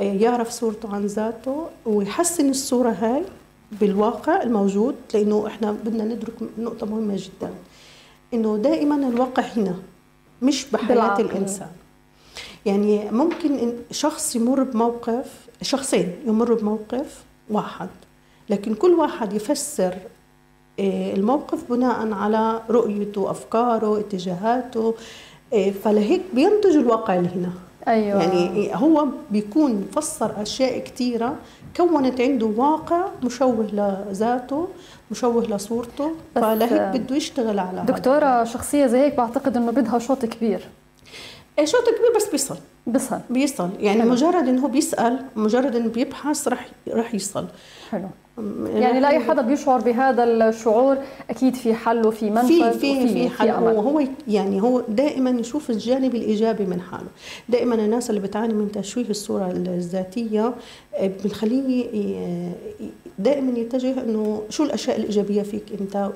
يعرف 0.00 0.50
صورته 0.50 0.94
عن 0.94 1.06
ذاته 1.06 1.66
ويحسن 1.86 2.50
الصورة 2.50 2.90
هاي 2.90 3.22
بالواقع 3.72 4.42
الموجود 4.42 4.94
لأنه 5.14 5.46
إحنا 5.46 5.72
بدنا 5.72 6.04
ندرك 6.04 6.32
نقطة 6.58 6.86
مهمة 6.86 7.16
جدا. 7.16 7.50
إنه 8.34 8.56
دائما 8.56 9.08
الواقع 9.08 9.42
هنا 9.42 9.74
مش 10.42 10.66
بحياة 10.72 10.88
بالعقل. 10.88 11.24
الإنسان. 11.24 11.70
يعني 12.66 13.10
ممكن 13.10 13.54
إن 13.54 13.72
شخص 13.90 14.36
يمر 14.36 14.62
بموقف 14.62 15.48
شخصين 15.62 16.12
يمروا 16.26 16.56
بموقف 16.56 17.24
واحد 17.50 17.88
لكن 18.50 18.74
كل 18.74 18.90
واحد 18.90 19.32
يفسر 19.32 19.94
آه، 20.80 21.14
الموقف 21.14 21.72
بناء 21.72 22.12
على 22.12 22.62
رؤيته 22.70 23.30
أفكاره 23.30 23.98
اتجاهاته 24.00 24.94
آه، 25.54 25.70
فلهيك 25.70 26.22
بينتج 26.34 26.76
الواقع 26.76 27.16
اللي 27.16 27.28
هنا. 27.28 27.52
أيوه. 27.88 28.22
يعني 28.22 28.70
هو 28.74 29.06
بيكون 29.30 29.86
فسر 29.96 30.42
أشياء 30.42 30.78
كثيره 30.78 31.36
كونت 31.76 32.20
عنده 32.20 32.46
واقع 32.46 33.08
مشوه 33.24 33.66
لذاته 33.72 34.68
مشوه 35.10 35.44
لصورته 35.44 36.12
فلهيك 36.34 36.96
بده 37.00 37.16
يشتغل 37.16 37.58
على 37.58 37.78
هذا. 37.78 37.92
دكتورة 37.92 38.44
شخصية 38.44 38.86
زي 38.86 38.98
هيك 38.98 39.14
بعتقد 39.14 39.56
إنه 39.56 39.72
بدها 39.72 39.98
شوط 39.98 40.24
كبير. 40.24 40.68
إيه، 41.58 41.64
شوط 41.64 41.84
كبير 41.84 42.16
بس 42.16 42.28
بيصل. 42.28 42.56
بيصل. 42.86 43.20
بيصل. 43.30 43.70
يعني 43.80 44.02
حلو. 44.02 44.10
مجرد 44.10 44.48
إنه 44.48 44.68
بيسأل 44.68 45.24
مجرد 45.36 45.76
إنه 45.76 45.88
بيبحث 45.88 46.48
رح 46.48 46.68
رح 46.88 47.14
يصل. 47.14 47.46
حلو. 47.90 48.08
يعني 48.74 49.00
لاي 49.00 49.18
حدا 49.18 49.42
بيشعر 49.42 49.80
بهذا 49.80 50.24
الشعور 50.24 50.96
أكيد 51.30 51.54
في 51.54 51.74
حل 51.74 52.06
وفي 52.06 52.30
منفذ 52.30 52.70
في 52.72 52.78
في 52.78 53.08
في 53.08 53.28
حل. 53.28 53.50
وهو 53.50 54.02
يعني 54.28 54.62
هو 54.62 54.80
دائما 54.88 55.30
يشوف 55.30 55.70
الجانب 55.70 56.14
الإيجابي 56.14 56.64
من 56.66 56.80
حاله. 56.80 57.08
دائما 57.48 57.74
الناس 57.74 58.10
اللي 58.10 58.20
بتعاني 58.20 58.54
من 58.54 58.72
تشويه 58.72 59.10
الصورة 59.10 59.50
الذاتية 59.50 60.54
آه، 60.96 61.10
بنخليه 61.24 61.86
دائما 63.18 63.58
يتجه 63.58 64.02
إنه 64.02 64.42
شو 64.48 64.64
الأشياء 64.64 64.96
الإيجابية 64.96 65.42
فيك 65.42 65.64
أنت 65.80 65.96
آه، 65.96 66.10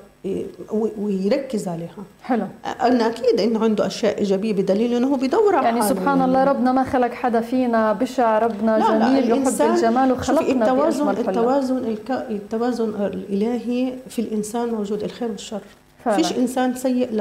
ويركز 0.98 1.68
عليها. 1.68 2.04
حلو. 2.22 2.46
أنا 2.80 3.06
أكيد 3.06 3.40
إنه 3.40 3.64
عنده 3.64 3.86
أشياء 3.86 4.18
إيجابية 4.18 4.52
بدليل 4.52 4.94
إنه 4.94 5.08
هو 5.08 5.16
بيدور 5.16 5.56
على 5.56 5.66
يعني 5.66 5.82
سبحان 5.82 6.22
الله 6.22 6.44
ربنا 6.44 6.72
ما 6.72 6.84
خلق 6.84 7.12
حدا 7.12 7.40
فينا 7.40 7.92
بشع 7.92 8.38
ربنا 8.38 8.78
لا 8.78 8.98
لا 8.98 9.08
جميل 9.08 9.18
يحب 9.18 9.32
الإنسان 9.32 9.74
الجمال 9.74 10.12
وخلقنا 10.12 10.72
التوازن 10.72 11.08
حلة. 11.08 11.28
التوازن 11.70 11.88
الك... 11.90 12.10
التوازن 12.30 12.88
الإلهي 12.88 13.92
في 14.08 14.18
الإنسان 14.18 14.68
موجود 14.68 15.02
الخير 15.02 15.30
والشر 15.30 15.60
فعلا. 16.04 16.16
فيش 16.16 16.32
إنسان 16.32 16.74
سيء 16.74 17.12
ل... 17.12 17.16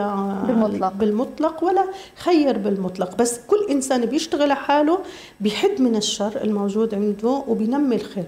بالمطلق. 0.48 0.94
بالمطلق 0.94 1.64
ولا 1.64 1.86
خير 2.16 2.58
بالمطلق 2.58 3.16
بس 3.16 3.40
كل 3.48 3.68
إنسان 3.70 4.06
بيشتغل 4.06 4.42
على 4.42 4.56
حاله 4.56 5.00
بيحد 5.40 5.82
من 5.82 5.96
الشر 5.96 6.42
الموجود 6.44 6.96
عنده 6.96 7.44
وبينمي 7.48 7.96
الخير. 7.96 8.26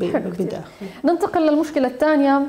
بداخله 0.00 0.64
ننتقل 1.04 1.42
للمشكلة 1.42 1.88
الثانية 1.88 2.42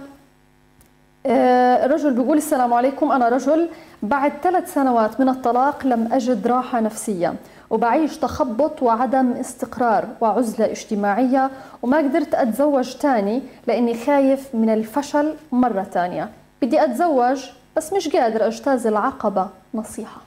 آه، 1.25 1.85
الرجل 1.85 2.13
بيقول 2.13 2.37
السلام 2.37 2.73
عليكم 2.73 3.11
أنا 3.11 3.29
رجل 3.29 3.67
بعد 4.03 4.31
ثلاث 4.43 4.73
سنوات 4.73 5.19
من 5.19 5.29
الطلاق 5.29 5.85
لم 5.85 6.09
أجد 6.13 6.47
راحة 6.47 6.79
نفسية 6.79 7.33
وبعيش 7.69 8.17
تخبط 8.17 8.83
وعدم 8.83 9.31
استقرار 9.31 10.07
وعزلة 10.21 10.71
اجتماعية 10.71 11.49
وما 11.81 11.97
قدرت 11.97 12.35
أتزوج 12.35 12.93
تاني 12.95 13.41
لأني 13.67 14.05
خايف 14.05 14.55
من 14.55 14.69
الفشل 14.69 15.33
مرة 15.51 15.83
تانية. 15.83 16.29
بدي 16.61 16.83
أتزوج 16.83 17.45
بس 17.77 17.93
مش 17.93 18.09
قادر 18.09 18.47
أجتاز 18.47 18.87
العقبة. 18.87 19.49
نصيحة. 19.73 20.21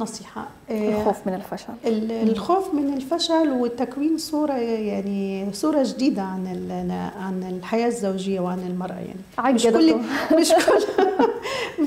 نصيحة. 0.00 0.46
آه، 0.70 0.88
الخوف 0.88 1.26
من 1.26 1.34
الفشل. 1.34 1.72
ال- 1.86 2.12
الخوف 2.30 2.74
من 2.74 2.94
الفشل 2.94 3.50
وتكوين 3.50 4.18
صورة 4.18 4.52
يعني 4.56 5.46
صورة 5.52 5.82
جديدة 5.82 6.22
عن 6.22 6.46
عن 7.20 7.42
الحياة 7.58 7.86
الزوجية 7.86 8.40
وعن 8.40 8.58
المرأة 8.58 8.94
يعني. 8.94 9.54
مش 9.54 9.62
كل 9.62 9.94
مش 10.40 10.48
كل 10.52 10.82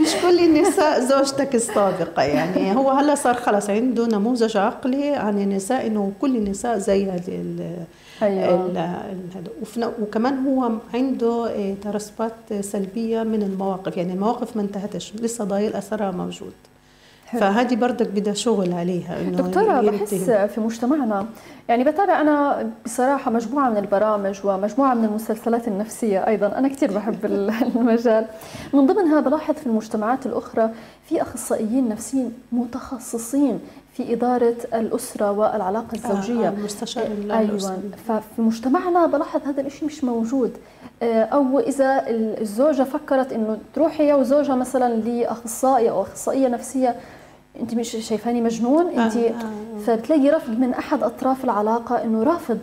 مش 0.02 0.10
كل 0.24 0.40
النساء 0.40 1.00
زوجتك 1.00 1.56
السابقة 1.56 2.24
يعني. 2.24 2.76
هو 2.76 2.90
هلا 2.92 3.16
صار 3.16 3.34
خلص 3.34 3.70
عنده 3.70 4.06
نموذج 4.08 4.58
عقلي 4.58 5.10
عن 5.10 5.42
النساء 5.42 5.88
إنه 5.88 6.12
كل 6.22 6.36
النساء 6.36 6.78
زي. 6.78 7.08
وفي- 9.62 9.92
وكمان 10.02 10.46
هو 10.48 10.72
عنده 10.94 11.48
إيه، 11.50 11.76
ترسبات 11.84 12.34
سلبية 12.62 13.24
من 13.24 13.44
المواقف 13.44 13.98
يعني 13.98 14.14
المواقف 14.14 14.56
ما 14.56 14.62
انتهتش 14.62 15.14
لسه 15.16 15.44
ضايل 15.44 15.74
أثرها 15.74 16.12
موجود. 16.12 16.54
حلو. 17.28 17.42
فهذه 17.42 17.76
برضك 17.76 18.08
بدها 18.08 18.34
شغل 18.34 18.74
عليها 18.74 19.22
إنه 19.22 19.38
دكتورة 19.38 19.82
ينتهي. 19.82 19.98
بحس 19.98 20.52
في 20.54 20.62
مجتمعنا 20.62 21.26
يعني 21.70 21.84
بتابع 21.84 22.22
أنا 22.22 22.70
بصراحة 22.86 23.32
مجموعة 23.32 23.70
من 23.70 23.78
البرامج 23.78 24.40
ومجموعة 24.44 24.94
من 24.94 25.06
المسلسلات 25.06 25.68
النفسية 25.68 26.28
أيضا 26.28 26.48
أنا 26.58 26.68
كثير 26.68 26.94
بحب 26.94 27.26
ال- 27.26 27.50
المجال 27.76 28.26
من 28.74 28.86
ضمنها 28.88 29.20
بلاحظ 29.22 29.54
في 29.56 29.68
المجتمعات 29.68 30.26
الأخرى 30.26 30.70
في 31.10 31.22
أخصائيين 31.22 31.90
نفسيين 31.90 32.34
متخصصين 32.52 33.60
في 33.94 34.14
إدارة 34.14 34.56
الأسرة 34.74 35.32
والعلاقة 35.32 35.96
الزوجية 35.96 36.48
آه، 36.48 36.50
المستشار 36.52 37.06
ال- 37.06 37.32
أيوه 37.32 37.52
الأسري. 37.52 37.78
ففي 38.08 38.42
مجتمعنا 38.42 39.06
بلاحظ 39.06 39.42
هذا 39.48 39.62
الشيء 39.62 39.86
مش 39.88 40.04
موجود 40.04 40.52
آه، 41.04 41.24
أو 41.24 41.60
إذا 41.60 42.04
الزوجة 42.08 42.84
فكرت 42.84 43.34
إنه 43.34 43.58
تروح 43.76 44.02
هي 44.02 44.14
وزوجها 44.14 44.56
مثلا 44.56 44.94
لاخصائي 44.94 45.90
أو 45.90 46.02
أخصائية 46.02 46.48
نفسية 46.48 46.96
انت 47.60 47.74
مش 47.74 47.92
شايفاني 47.92 48.42
مجنون 48.42 48.88
انت 48.88 49.16
آه، 49.16 49.30
آه. 49.30 49.80
فبتلاقي 49.86 50.30
رفض 50.30 50.60
من 50.60 50.74
أحد 50.74 51.04
أطراف 51.04 51.44
العلاقة 51.44 52.04
إنه 52.04 52.24
رافض 52.24 52.60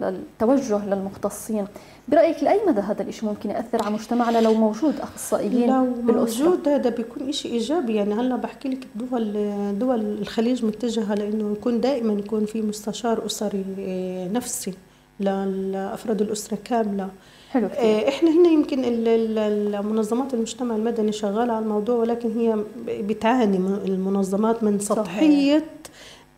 للتوجه 0.00 0.86
للمختصين. 0.86 1.66
برأيك 2.08 2.42
لأي 2.42 2.60
مدى 2.68 2.80
هذا 2.80 3.02
الشيء 3.02 3.28
ممكن 3.28 3.50
يأثر 3.50 3.82
على 3.82 3.94
مجتمعنا 3.94 4.38
لو 4.38 4.54
موجود 4.54 5.00
أخصائيين 5.00 5.70
لو 5.70 5.84
بالأسرة؟ 6.02 6.44
موجود 6.44 6.68
هذا 6.68 6.90
بيكون 6.90 7.32
شيء 7.32 7.52
إيجابي. 7.52 7.94
يعني 7.94 8.14
هلأ 8.14 8.36
بحكي 8.36 8.68
لك 8.68 8.86
دول 8.94 9.32
دول 9.78 10.00
الخليج 10.00 10.64
متجهة 10.64 11.14
لإنه 11.14 11.52
يكون 11.52 11.80
دائما 11.80 12.12
يكون 12.12 12.46
في 12.46 12.62
مستشار 12.62 13.26
أسري 13.26 13.64
آه، 13.78 14.28
نفسي 14.28 14.74
لافراد 15.20 16.22
الأسرة 16.22 16.58
كاملة. 16.64 17.08
حلو 17.50 17.68
كثير 17.68 17.80
آه، 17.84 18.08
إحنا 18.08 18.30
هنا 18.30 18.48
يمكن 18.48 18.84
ال- 18.84 19.08
ال- 19.08 19.74
المنظمات 19.74 20.34
المجتمع 20.34 20.76
المدني 20.76 21.12
شغالة 21.12 21.52
على 21.52 21.64
الموضوع 21.64 21.94
ولكن 21.96 22.38
هي 22.38 22.64
بتعاني 23.02 23.58
من 23.58 23.74
المنظمات 23.84 24.64
من 24.64 24.78
صحيح. 24.78 25.02
سطحيه 25.04 25.56
آه، 25.56 25.62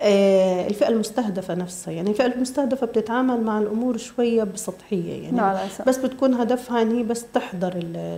الفئة 0.03 0.89
المستهدفة 0.89 1.55
نفسها. 1.55 1.93
يعني 1.95 2.11
الفئة 2.11 2.27
المستهدفة 2.27 2.87
بتتعامل 2.87 3.41
مع 3.43 3.59
الأمور 3.59 3.97
شوية 3.97 4.45
بسطحية 4.45 5.23
يعني 5.23 5.37
مع 5.37 5.53
الأسف. 5.53 5.89
بس 5.89 5.97
بتكون 5.99 6.35
هدفها 6.35 6.83
إن 6.83 6.97
هي 6.97 7.03
بس 7.03 7.25
تحضر 7.35 7.77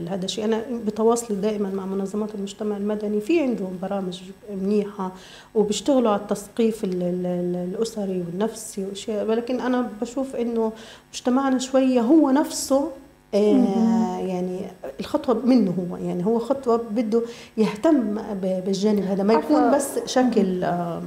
هذا 0.09 0.25
الشيء 0.25 0.45
أنا 0.45 0.63
بتواصلي 0.87 1.37
دائما 1.37 1.71
مع 1.71 1.87
منظمات 1.87 2.35
المجتمع 2.35 2.77
المدني. 2.77 3.21
في 3.21 3.41
عندهم 3.41 3.79
برامج 3.83 4.21
منيحة 4.63 5.13
وبيشتغلوا 5.55 6.11
على 6.11 6.21
التثقيف 6.21 6.85
ال- 6.85 7.03
ال- 7.03 7.27
ال- 7.27 7.75
الأسري 7.75 8.25
والنفسي 8.27 8.85
وأشياء. 8.85 9.27
ولكن 9.29 9.61
أنا 9.61 9.89
بشوف 10.01 10.37
إنه 10.37 10.73
مجتمعنا 11.15 11.59
شوية 11.59 12.01
هو 12.01 12.31
نفسه 12.31 12.91
آه 13.35 14.19
يعني 14.19 14.59
الخطوة 15.01 15.35
منه 15.47 15.75
هو. 15.91 15.97
يعني 15.97 16.27
هو 16.27 16.39
خطوة 16.39 16.77
بده 16.91 17.23
يهتم 17.57 18.19
بالجانب 18.43 19.03
هذا. 19.05 19.23
ما 19.23 19.35
يكون. 19.35 19.75
بس 19.75 19.99
شكل 20.07 20.65
آه 20.65 21.03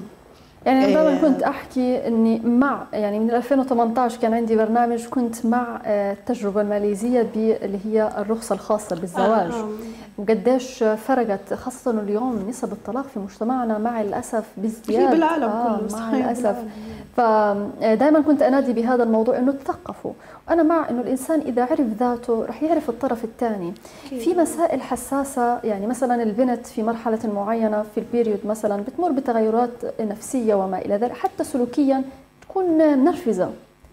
يعني 0.65 0.85
أنا 0.85 0.93
دائما 0.93 1.17
آه. 1.17 1.21
كنت 1.21 1.43
أحكي 1.43 2.07
إني 2.07 2.39
مع 2.39 2.87
يعني 2.93 3.19
من 3.19 3.31
2018 3.31 4.21
كان 4.21 4.33
عندي 4.33 4.55
برنامج 4.55 5.05
كنت 5.05 5.45
مع 5.45 5.81
آه، 5.85 6.13
التجربة 6.13 6.61
الماليزية 6.61 7.31
اللي 7.35 7.79
هي 7.85 8.09
الرخصة 8.17 8.55
الخاصة 8.55 8.95
بالزواج 8.95 9.51
آه، 9.51 9.59
آه. 9.59 9.69
وقديش 10.17 10.83
فرقت 10.83 11.53
خاصة 11.53 11.91
إنه 11.91 12.01
اليوم 12.01 12.45
نسب 12.49 12.71
الطلاق 12.71 13.07
في 13.07 13.19
مجتمعنا 13.19 13.77
مع 13.77 14.01
الأسف 14.01 14.43
بازدياد 14.57 15.05
في 15.09 15.11
بالعالم 15.15 15.43
آه، 15.43 15.77
كله 15.77 15.99
مع 15.99 16.11
بالعالم. 16.11 16.69
فدائما 17.17 18.21
كنت 18.21 18.41
أنادي 18.41 18.73
بهذا 18.73 19.03
الموضوع 19.03 19.37
إنه 19.37 19.51
تثقفوا. 19.51 20.11
أنا 20.49 20.63
مع 20.63 20.89
إنه 20.89 21.01
الإنسان 21.01 21.39
إذا 21.39 21.63
عرف 21.63 21.87
ذاته 21.99 22.45
رح 22.45 22.63
يعرف 22.63 22.89
الطرف 22.89 23.23
الثاني. 23.23 23.73
في 24.09 24.33
مسائل 24.33 24.81
حساسة 24.81 25.59
يعني 25.63 25.87
مثلا 25.87 26.23
البنت 26.23 26.67
في 26.67 26.83
مرحلة 26.83 27.19
معينة 27.35 27.83
في 27.95 27.99
البيريود 27.99 28.39
مثلا 28.45 28.81
بتمر 28.81 29.11
بتغيرات 29.11 30.01
نفسية 30.01 30.55
وما 30.55 30.77
إلى 30.77 30.95
ذلك 30.95 31.13
حتى 31.13 31.43
سلوكيا 31.43 32.03
تكون 32.41 32.65
منرفزه 32.97 33.49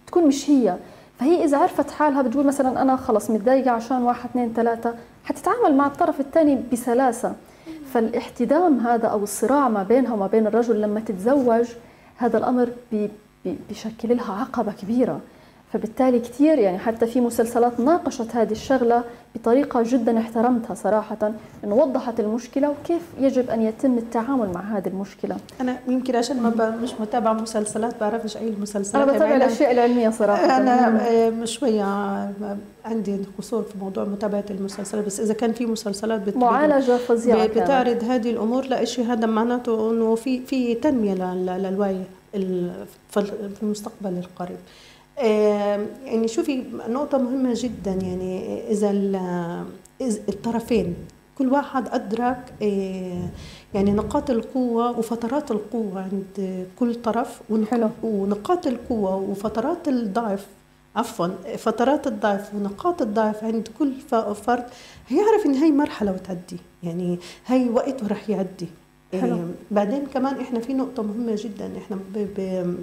تكون 0.07 0.27
مش 0.27 0.49
هي. 0.49 0.75
فهي 1.19 1.43
إذا 1.43 1.57
عرفت 1.57 1.91
حالها 1.91 2.21
بتقول 2.21 2.45
مثلا 2.47 2.81
أنا 2.81 2.95
خلص 2.95 3.29
متضايقة 3.29 3.71
عشان 3.71 4.01
واحد 4.03 4.29
اثنين 4.29 4.53
ثلاثة 4.53 4.93
حتتعامل 5.23 5.75
مع 5.77 5.87
الطرف 5.87 6.19
الثاني 6.19 6.63
بسلاسة. 6.71 7.35
فالاحتدام 7.93 8.79
هذا 8.79 9.07
أو 9.07 9.23
الصراع 9.23 9.69
ما 9.69 9.83
بينها 9.83 10.13
وما 10.13 10.27
بين 10.27 10.47
الرجل 10.47 10.81
لما 10.81 10.99
تتزوج 10.99 11.65
هذا 12.17 12.37
الأمر 12.37 12.69
بي 12.91 13.09
بشكل 13.69 14.17
لها 14.17 14.33
عقبة 14.33 14.71
كبيرة. 14.71 15.19
فبالتالي 15.73 16.19
كثير 16.19 16.59
يعني 16.59 16.77
حتى 16.77 17.07
في 17.07 17.21
مسلسلات 17.21 17.79
ناقشت 17.79 18.35
هذه 18.35 18.51
الشغلة 18.51 19.03
بطريقة 19.35 19.83
جدا 19.85 20.19
احترمتها 20.19 20.73
صراحة 20.73 21.31
إنه 21.63 21.75
وضحت 21.75 22.19
المشكلة 22.19 22.69
وكيف 22.69 23.01
يجب 23.19 23.49
أن 23.49 23.61
يتم 23.61 23.97
التعامل 23.97 24.49
مع 24.53 24.61
هذه 24.61 24.87
المشكلة. 24.87 25.37
أنا 25.61 25.77
يمكن 25.87 26.15
عشان 26.15 26.41
ما 26.41 26.77
مش 26.83 26.93
متابعة 26.99 27.33
مسلسلات 27.33 27.99
بعرفش 27.99 28.37
أي 28.37 28.47
المسلسلات. 28.47 29.03
أنا 29.03 29.17
بتابع 29.17 29.35
الأشياء 29.35 29.71
العلمية 29.71 30.09
صراحة. 30.09 30.57
أنا 30.57 31.45
شوية 31.45 31.83
عندي 32.85 33.17
قصور 33.37 33.63
في 33.63 33.77
موضوع 33.81 34.03
متابعة 34.03 34.45
المسلسلات 34.49 35.05
بس 35.05 35.19
إذا 35.19 35.33
كان 35.33 35.53
في 35.53 35.65
مسلسلات 35.65 36.37
معالجة 36.37 36.97
فظيعة 36.97 37.47
بتعرض 37.47 38.03
هذه 38.03 38.31
الأمور 38.31 38.65
لا 38.65 38.85
شيء 38.85 39.05
هذا 39.05 39.25
معناته 39.25 39.91
إنه 39.91 40.15
في 40.15 40.45
في 40.45 40.75
تنمية 40.75 41.33
للوعي 41.33 42.01
في 43.09 43.59
المستقبل 43.63 44.17
القريب. 44.17 44.57
يعني 46.05 46.27
شوفي 46.27 46.63
نقطة 46.89 47.17
مهمة 47.17 47.53
جدا 47.55 47.91
يعني 47.91 48.61
إذا 48.71 48.91
الطرفين 50.29 50.95
كل 51.37 51.47
واحد 51.49 51.87
أدرك 51.87 52.53
آه، 52.61 53.29
يعني 53.73 53.91
نقاط 53.91 54.29
القوة 54.29 54.99
وفترات 54.99 55.51
القوة 55.51 56.01
عند 56.01 56.65
كل 56.79 56.95
طرف 56.95 57.41
حلو. 57.71 57.89
ونقاط 58.03 58.67
القوة 58.67 59.15
وفترات 59.15 59.87
الضعف 59.87 60.45
عفوا 60.95 61.27
فترات 61.57 62.07
الضعف 62.07 62.55
ونقاط 62.55 63.01
الضعف 63.01 63.43
عند 63.43 63.67
كل 63.79 63.91
فرد 64.35 64.65
هيعرف 65.07 65.45
إن 65.45 65.53
هي 65.53 65.71
مرحلة 65.71 66.11
وتعدي 66.11 66.57
يعني 66.83 67.19
هي 67.45 67.69
وقت 67.69 68.03
وراح 68.03 68.29
يعدي 68.29 68.67
حلو. 69.21 69.37
بعدين 69.71 70.05
كمان 70.13 70.39
إحنا 70.39 70.59
في 70.59 70.73
نقطة 70.73 71.03
مهمة 71.03 71.35
جدا 71.37 71.71
إحنا 71.77 71.95
ب 71.95 72.17
ب 72.37 72.75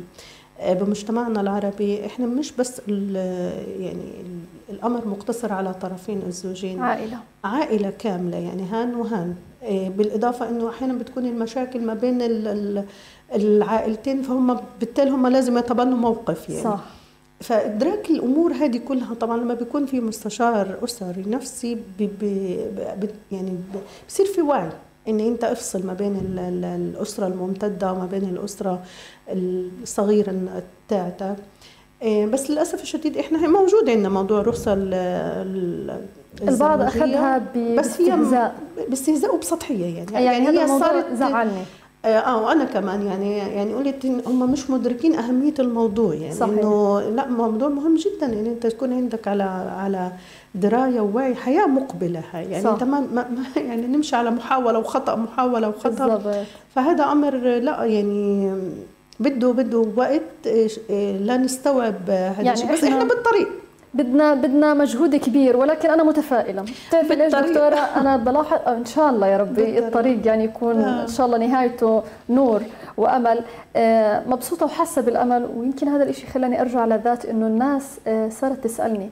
بمجتمعنا 0.67 1.41
العربي 1.41 2.07
إحنا 2.07 2.27
مش 2.27 2.53
بس 2.53 2.83
يعني 2.89 4.13
الأمر 4.71 5.09
مقتصر 5.09 5.53
على 5.53 5.75
طرفين 5.75 6.23
الزوجين. 6.27 6.81
عائلة. 6.83 7.19
عائلة 7.45 7.91
كاملة 7.91 8.37
يعني 8.37 8.63
هان 8.63 8.95
وهان. 8.95 9.35
آه، 9.63 9.89
بالإضافة 9.89 10.49
إنه 10.49 10.69
أحيانا 10.69 10.93
بتكون 10.93 11.27
المشاكل 11.27 11.81
ما 11.81 11.95
بين 11.95 12.19
العائلتين 13.35 14.23
فهم 14.23 14.61
بالتالي 14.81 15.11
هم 15.11 15.27
لازم 15.27 15.59
يتبنوا 15.59 15.99
موقف 15.99 16.49
يعني. 16.49 16.63
صح. 16.63 16.81
فإدراك 17.41 18.11
الأمور 18.11 18.53
هذه 18.53 18.79
كلها 18.79 19.15
طبعا 19.15 19.37
لما 19.37 19.55
بيكون 19.55 19.87
في 19.87 20.01
مستشار 20.01 20.79
أسري 20.85 21.25
نفسي 21.27 21.79
بي 21.99 22.11
بي 22.21 22.59
يعني 23.33 23.57
بصير 24.09 24.27
في 24.27 24.43
وعي. 24.43 24.69
إن 25.09 25.21
أنت 25.21 25.45
افصل 25.45 25.87
ما 25.87 25.95
بين 25.95 26.39
الأسرة 26.65 27.27
الممتدة 27.27 27.93
وما 27.93 28.07
بين 28.07 28.25
الأسرة 28.25 28.83
الصغيرة 29.83 30.63
تاعتك 30.89 31.37
إيه، 32.03 32.27
بس 32.27 32.51
للأسف 32.51 32.83
الشديد 32.83 33.17
إحنا 33.17 33.49
موجود 33.49 33.91
عندنا 33.91 34.09
موضوع 34.09 34.43
رخصة 34.43 34.73
البعض 36.43 36.81
أخذها 36.81 37.39
باستهزاء. 37.55 38.55
باستهزاء 38.89 39.35
وبسطحية 39.35 39.97
يعني. 39.97 40.13
يعني, 40.13 40.25
يعني 40.25 40.61
هي 40.61 40.79
صارت 40.79 41.15
زعلني 41.15 41.63
آه, 42.05 42.09
آه، 42.09 42.45
وأنا 42.45 42.65
كمان 42.65 43.07
يعني 43.07 43.39
يعني 43.39 43.75
قلت 43.75 44.07
هم 44.07 44.53
مش 44.53 44.71
مدركين 44.71 45.15
أهمية 45.15 45.55
الموضوع 45.59 46.15
يعني. 46.15 46.35
صحيح. 46.35 46.53
إنه 46.53 47.01
لا 47.01 47.29
موضوع 47.29 47.69
مهم 47.69 47.97
جدا 47.97 48.27
إن 48.27 48.33
يعني 48.33 48.49
أنت 48.49 48.67
تكون 48.67 48.93
عندك 48.93 49.29
على 49.29 49.43
على 49.79 50.13
دراية 50.55 51.01
ووعي 51.01 51.35
حياة 51.35 51.67
مقبلة 51.67 52.23
هاي. 52.33 52.51
يعني 52.51 52.65
صح. 52.65 52.71
أنت 52.71 52.85
ما, 52.85 53.01
ما 53.01 53.27
يعني 53.57 53.87
نمشي 53.87 54.17
على 54.17 54.31
محاولة 54.31 54.79
وخطأ 54.79 55.17
محاولة 55.17 55.69
وخطأ. 55.69 55.89
بالضبط. 55.89 56.35
فهذا 56.75 57.05
أمر 57.05 57.35
لا 57.37 57.85
يعني 57.85 58.53
بده 59.21 59.53
بده 59.53 59.85
وقت 59.97 60.49
لا 61.21 61.37
نستوعب 61.37 62.11
هذا 62.11 62.43
يعني 62.43 62.53
الشيء. 62.53 62.73
بس 62.73 62.85
إحنا 62.85 63.05
بالطريق. 63.05 63.49
بدنا 63.95 64.35
بدنا 64.35 64.75
مجهود 64.75 65.17
كبير 65.17 65.57
ولكن 65.57 65.91
أنا 65.91 66.03
متفائلة. 66.03 66.65
بتعرفي 66.89 67.15
ليش 67.15 67.35
دكتورة؟ 67.35 67.77
أنا 67.77 68.17
بلاحظ 68.17 68.59
إن 68.69 68.85
شاء 68.85 69.11
الله 69.11 69.27
يا 69.27 69.37
ربي 69.37 69.79
الطريق 69.79 70.27
يعني 70.27 70.45
يكون 70.45 70.81
آه. 70.81 71.03
إن 71.03 71.09
شاء 71.09 71.27
الله 71.27 71.39
نهايته 71.39 72.03
نور 72.31 72.63
وأمل. 72.97 73.41
آه، 73.77 74.23
مبسوطة 74.29 74.67
وحاسة 74.67 75.03
بالأمل 75.03 75.49
ويمكن 75.57 75.89
هذا 75.89 76.05
الشيء 76.05 76.29
خلاني 76.29 76.61
أرجع 76.61 76.87
لذات 76.87 77.25
إنه 77.25 77.47
الناس 77.47 77.99
آه، 78.07 78.29
صارت 78.29 78.65
تسألني. 78.65 79.11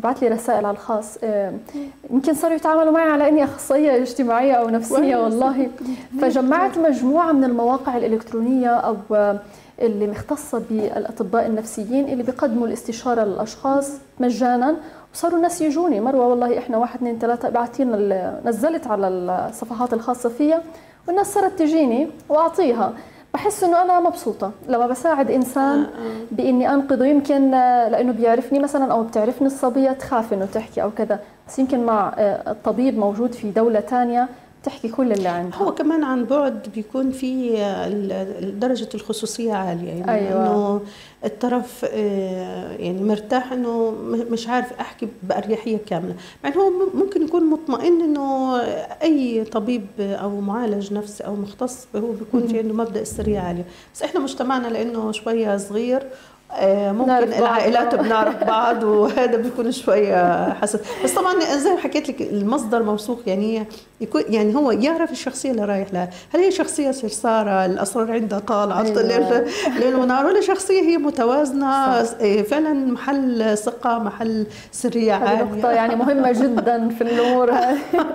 تبعت 0.00 0.22
لي 0.22 0.28
رسائل 0.28 0.66
على 0.66 0.74
الخاص. 0.74 1.18
يمكن 2.10 2.34
صاروا 2.34 2.56
يتعاملوا 2.56 2.92
معي 2.92 3.10
على 3.10 3.28
إني 3.28 3.44
أخصائية 3.44 4.02
اجتماعية 4.02 4.52
أو 4.52 4.68
نفسية 4.68 5.16
والله. 5.16 5.68
فجمعت 6.20 6.78
مجموعة 6.78 7.32
من 7.32 7.44
المواقع 7.44 7.96
الإلكترونية 7.96 8.68
أو 8.68 8.96
اللي 9.80 10.06
مختصة 10.06 10.62
بالأطباء 10.70 11.46
النفسيين 11.46 12.08
اللي 12.08 12.22
بيقدموا 12.22 12.66
الاستشارة 12.66 13.24
للأشخاص 13.24 13.90
مجانا. 14.20 14.76
وصاروا 15.14 15.36
الناس 15.36 15.60
يجوني. 15.60 16.00
مروة 16.00 16.26
والله 16.26 16.58
إحنا 16.58 16.76
واحد 16.76 16.96
اثنين 16.96 17.18
ثلاثة 17.18 17.48
ابعتينا 17.48 18.40
نزلت 18.44 18.86
على 18.86 19.08
الصفحات 19.08 19.92
الخاصة 19.92 20.28
فيها 20.28 20.62
والناس 21.08 21.34
صارت 21.34 21.58
تجيني 21.58 22.08
وأعطيها. 22.28 22.92
بحس 23.34 23.64
إنه 23.64 23.82
أنا 23.82 24.00
مبسوطة. 24.00 24.52
لما 24.68 24.86
بساعد 24.86 25.30
إنسان 25.30 25.86
بإني 26.30 26.74
أنقذه 26.74 27.06
يمكن 27.06 27.50
لإنه 27.90 28.12
بيعرفني 28.12 28.58
مثلا 28.58 28.92
أو 28.92 29.02
بتعرفني 29.02 29.46
الصبية 29.46 29.90
تخاف 29.90 30.32
إنه 30.32 30.48
تحكي 30.54 30.82
أو 30.82 30.90
كذا. 30.90 31.20
بس 31.48 31.58
يمكن 31.58 31.86
مع 31.86 32.12
الطبيب 32.18 32.98
موجود 32.98 33.32
في 33.32 33.50
دولة 33.50 33.80
ثانية 33.80 34.28
تحكي 34.62 34.88
كل 34.88 35.12
اللي 35.12 35.28
عندها. 35.28 35.58
هو 35.58 35.74
كمان 35.74 36.04
عن 36.04 36.24
بعد 36.24 36.68
بيكون 36.74 37.10
في 37.10 37.50
درجة 38.58 38.88
الخصوصية 38.94 39.52
عالية. 39.52 39.88
يعني 39.88 40.10
أيوة. 40.12 40.42
إنه 40.42 40.80
الطرف 41.24 41.84
آه، 41.84 42.72
يعني 42.72 43.02
مرتاح 43.02 43.52
إنه 43.52 43.90
مش 44.30 44.48
عارف 44.48 44.72
أحكي 44.80 45.08
بأريحية 45.22 45.78
كاملة. 45.86 46.14
يعني 46.44 46.56
هو 46.56 46.70
ممكن 46.94 47.22
يكون 47.22 47.50
مطمئن 47.50 48.00
إنه 48.02 48.56
أي 49.02 49.44
طبيب 49.44 49.86
أو 50.00 50.40
معالج 50.40 50.92
نفسي 50.92 51.24
أو 51.24 51.34
مختص 51.36 51.86
هو 51.96 52.12
بيكون 52.12 52.46
في 52.46 52.58
عنده 52.58 52.74
مبدأ 52.74 53.00
السريه 53.00 53.38
عاليه 53.38 53.64
بس 53.94 54.02
إحنا 54.02 54.20
مجتمعنا 54.20 54.68
لإنه 54.68 55.12
شوية 55.12 55.56
صغير 55.56 56.02
ممكن 56.92 57.10
العائلات 57.10 57.94
بنعرف 57.94 58.44
بعض 58.44 58.82
وهذا 58.82 59.36
بيكون 59.36 59.72
شوية 59.72 60.52
حسد 60.52 60.80
بس 61.04 61.12
طبعا 61.12 61.40
زي 61.40 61.70
ما 61.70 61.76
حكيت 61.76 62.08
لك 62.08 62.22
المصدر 62.22 62.82
موثوق 62.82 63.20
يعني 63.26 63.66
يكون 64.00 64.22
يعني 64.28 64.54
هو 64.54 64.70
يعرف 64.70 65.12
الشخصية 65.12 65.50
اللي 65.50 65.64
رايح 65.64 65.92
لها. 65.92 66.10
هل 66.34 66.40
هي 66.40 66.50
شخصية 66.50 66.90
سرساره 66.90 67.66
الأسرار 67.66 68.12
عندها 68.12 68.38
طالعة. 68.38 68.82
أيوة. 68.82 69.46
ليل 69.78 69.94
ونهار 69.94 70.26
ولا 70.26 70.40
شخصية 70.40 70.80
هي 70.80 70.96
متوازنة. 70.96 72.02
صح. 72.02 72.18
إيه، 72.20 72.42
فعلا 72.42 72.72
محل 72.72 73.58
ثقة 73.58 73.98
محل 73.98 74.46
سرية 74.72 75.12
عالية. 75.12 75.42
نقطة 75.42 75.70
يعني 75.70 75.96
مهمة 75.96 76.32
جدا 76.32 76.88
في 76.88 77.00
الأمور. 77.00 77.52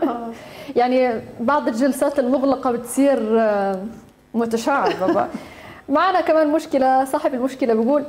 يعني 0.75 1.21
بعض 1.39 1.67
الجلسات 1.67 2.19
المغلقة 2.19 2.71
بتصير 2.71 3.39
آه، 3.39 3.79
متشعبة. 4.33 5.27
معنا 5.89 6.21
كمان 6.21 6.47
مشكلة 6.51 7.05
صاحب 7.05 7.33
المشكلة 7.33 7.73
بيقول 7.73 8.03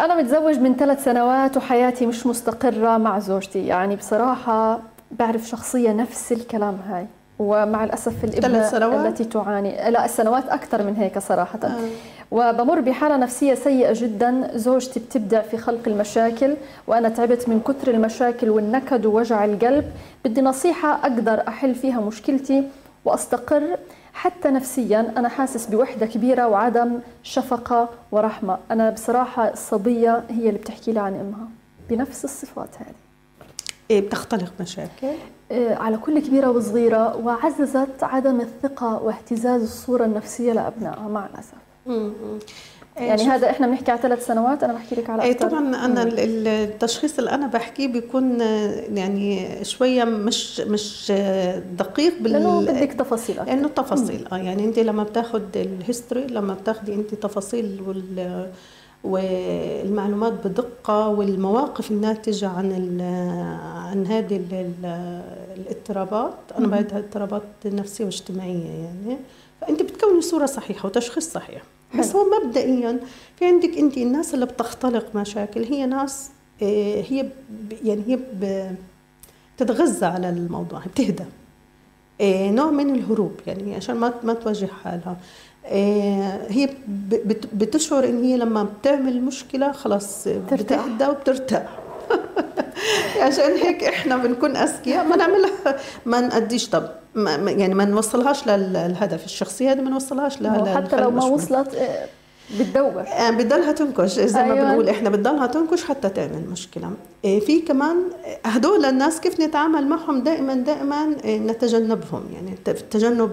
أنا 0.00 0.22
متزوج 0.22 0.58
من 0.58 0.76
ثلاث 0.76 1.04
سنوات 1.04 1.56
وحياتي 1.56 2.06
مش 2.06 2.26
مستقرة 2.26 2.98
مع 2.98 3.18
زوجتي. 3.18 3.66
يعني 3.66 3.96
بصراحة 3.96 4.80
بعرف 5.10 5.48
شخصية 5.48 5.92
نفس 5.92 6.32
الكلام 6.32 6.78
هاي. 6.88 7.06
ومع 7.38 7.84
الأسف 7.84 8.24
الابنة 8.24 9.06
التي 9.08 9.24
تعاني. 9.24 9.90
لا 9.90 10.04
السنوات 10.04 10.48
أكثر 10.48 10.82
من 10.82 10.96
هيك 10.96 11.18
صراحة. 11.18 11.58
آه. 11.64 11.70
وبمر 12.30 12.80
بحالة 12.80 13.16
نفسية 13.16 13.54
سيئة 13.54 13.92
جدا. 13.92 14.50
زوجتي 14.54 15.00
بتبدع 15.00 15.40
في 15.40 15.56
خلق 15.56 15.80
المشاكل 15.86 16.56
وأنا 16.86 17.08
تعبت 17.08 17.48
من 17.48 17.60
كثر 17.60 17.90
المشاكل 17.90 18.50
والنكد 18.50 19.06
ووجع 19.06 19.44
القلب. 19.44 19.84
بدي 20.24 20.40
نصيحة 20.42 20.94
أقدر 20.94 21.42
أحل 21.48 21.74
فيها 21.74 22.00
مشكلتي 22.00 22.68
وأستقر. 23.04 23.76
حتى 24.16 24.48
نفسيا 24.48 25.12
أنا 25.16 25.28
حاسس 25.28 25.66
بوحدة 25.66 26.06
كبيرة 26.06 26.48
وعدم 26.48 27.00
شفقة 27.22 27.88
ورحمة. 28.12 28.58
أنا 28.70 28.90
بصراحة 28.90 29.52
الصبية 29.52 30.24
هي 30.30 30.48
اللي 30.48 30.58
بتحكي 30.58 30.92
لي 30.92 31.00
عن 31.00 31.14
أمها 31.14 31.48
بنفس 31.90 32.24
الصفات 32.24 32.68
هذه. 32.78 32.94
إيه 33.90 34.00
بتختلق 34.00 34.52
مشاكل؟ 34.60 35.12
إيه 35.50 35.74
على 35.74 35.96
كل 35.96 36.18
كبيرة 36.18 36.50
وصغيرة 36.50 37.16
وعززت 37.16 38.02
عدم 38.02 38.40
الثقة 38.40 39.02
واهتزاز 39.02 39.62
الصورة 39.62 40.04
النفسية 40.04 40.52
لأبنائها 40.52 41.08
مع 41.08 41.26
الأسف. 41.26 41.54
يعني 42.96 43.22
هذا 43.22 43.50
إحنا 43.50 43.66
بنحكي 43.66 43.90
على 43.90 44.00
ثلاث 44.00 44.26
سنوات 44.26 44.62
أنا 44.62 44.72
بحكي 44.72 44.94
لك 44.94 45.10
على 45.10 45.22
إيه 45.22 45.32
طبعا 45.32 45.84
أنا 45.84 46.02
التشخيص 46.16 47.18
اللي 47.18 47.30
أنا 47.30 47.46
بحكيه 47.46 47.88
بيكون 47.88 48.40
يعني 48.94 49.48
شوية 49.64 50.04
مش 50.04 50.60
مش 50.60 51.12
دقيق 51.78 52.12
بال 52.20 52.32
لأنه 52.32 52.60
بدك 52.60 52.92
تفاصيل 52.92 53.36
لأنه 53.36 53.68
تفاصيل. 53.68 54.26
آه 54.32 54.36
يعني 54.36 54.64
أنت 54.64 54.78
لما 54.78 55.02
بتاخذ 55.02 55.42
الهيستوري 55.56 56.26
لما 56.26 56.54
بتاخذي 56.54 56.94
أنت 56.94 57.14
تفاصيل 57.14 57.82
وال 57.86 58.46
والمعلومات 59.04 60.32
بدقة 60.46 61.08
والمواقف 61.08 61.90
الناتجة 61.90 62.48
عن 62.48 63.00
عن 63.74 64.06
هذه 64.06 64.40
الاضطرابات 65.56 66.34
أنا 66.58 66.66
بعدها 66.66 66.98
اضطرابات 66.98 67.42
نفسية 67.64 68.04
واجتماعية 68.04 68.64
يعني 68.68 69.18
فأنت 69.60 69.82
بتكوني 69.82 70.20
صورة 70.20 70.46
صحيحة 70.46 70.86
وتشخيص 70.86 71.32
صحيح. 71.32 71.62
بس 71.98 72.16
هو 72.16 72.26
مبدئيا 72.40 73.00
في 73.38 73.44
عندك 73.46 73.78
أنت 73.78 73.96
الناس 73.96 74.34
اللي 74.34 74.46
بتختلق 74.46 75.16
مشاكل. 75.16 75.62
هي 75.64 75.86
ناس 75.86 76.30
آه، 76.62 77.04
هي 77.08 77.28
يعني 77.84 78.02
هي 78.06 78.18
بتتغذى 79.56 80.06
على 80.06 80.28
الموضوع 80.28 80.80
بتهدى. 80.86 81.24
آه، 82.20 82.50
نوع 82.50 82.70
من 82.70 82.94
الهروب 82.94 83.32
يعني 83.46 83.74
عشان 83.74 83.96
ما 83.96 84.14
ما 84.24 84.34
تواجه 84.34 84.68
حالها. 84.84 85.16
آه، 85.66 86.46
هي 86.52 86.68
بتشعر 87.52 88.04
إن 88.04 88.24
هي 88.24 88.36
لما 88.36 88.62
بتعمل 88.62 89.22
مشكلة 89.22 89.72
خلاص. 89.72 90.28
بتهدى 90.28 91.06
وبترتاح. 91.06 91.78
عشان 93.22 93.52
هيك 93.62 93.84
إحنا 93.84 94.16
بنكون 94.16 94.56
أذكياء 94.56 95.04
ما 95.04 95.16
نعملها 95.16 95.76
ما 96.06 96.20
نأديش 96.20 96.68
طب 96.70 96.88
ما 97.14 97.34
يعني 97.50 97.74
ما 97.74 97.84
نوصلهاش 97.84 98.46
لل- 98.46 98.72
للهدف 98.72 99.24
الشخصيه 99.24 99.72
هذه 99.72 99.80
ما 99.80 99.90
نوصلهاش 99.90 100.42
ل- 100.42 100.46
حتى 100.76 100.96
لو 100.96 101.10
ما. 101.10 101.24
وصلت 101.24 101.74
بتدور 102.60 103.00
آه، 103.00 103.30
بتضلها 103.30 103.72
تنكش 103.72 104.10
زي 104.20 104.42
ما 104.42 104.52
أيوة. 104.52 104.64
بنقول 104.70 104.88
إحنا 104.88 105.10
بتضلها 105.10 105.46
تنكش 105.46 105.84
حتى 105.84 106.08
تعمل 106.08 106.50
مشكلة. 106.50 106.90
آه، 107.24 107.38
في 107.38 107.60
كمان 107.60 107.96
آه، 108.44 108.48
هدول 108.48 108.84
الناس 108.84 109.20
كيف 109.20 109.40
نتعامل 109.40 109.86
معهم؟ 109.88 110.22
دائما 110.22 110.54
دائما 110.54 111.06
نتجنبهم. 111.26 112.22
يعني 112.34 112.54
تجنب 112.90 113.30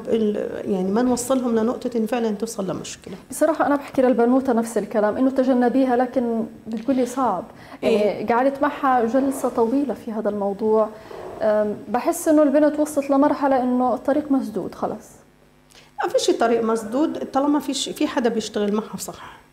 يعني 0.65 0.91
ما 0.91 1.01
نوصلهم 1.01 1.55
لنقطة 1.55 2.05
فعلا 2.05 2.31
توصل 2.31 2.69
لمشكلة. 2.69 3.15
بصراحة 3.29 3.65
أنا 3.65 3.75
بحكي 3.75 4.01
للبنوتة 4.01 4.53
نفس 4.53 4.77
الكلام 4.77 5.17
إنه 5.17 5.29
تجنبيها 5.29 5.95
لكن 5.95 6.45
بتقولي 6.67 7.05
صعب. 7.05 7.43
يعني 7.81 8.33
قعدت 8.33 8.61
معها 8.61 9.05
جلسة 9.05 9.49
طويلة 9.49 9.93
في 9.93 10.11
هذا 10.11 10.29
الموضوع. 10.29 10.89
بحس 11.89 12.27
إنه 12.27 12.43
البنت 12.43 12.79
وصلت 12.79 13.09
لمرحلة 13.09 13.63
إنه 13.63 13.93
الطريق 13.93 14.31
مسدود 14.31 14.75
خلص 14.75 15.09
ما 16.03 16.09
فيش 16.09 16.31
طريق 16.31 16.63
مسدود 16.63 17.25
طالما 17.33 17.59
فيش 17.59 17.89
في 17.89 18.07
حدا 18.07 18.29
بيشتغل 18.29 18.73
معها 18.73 18.97
صح 18.97 19.43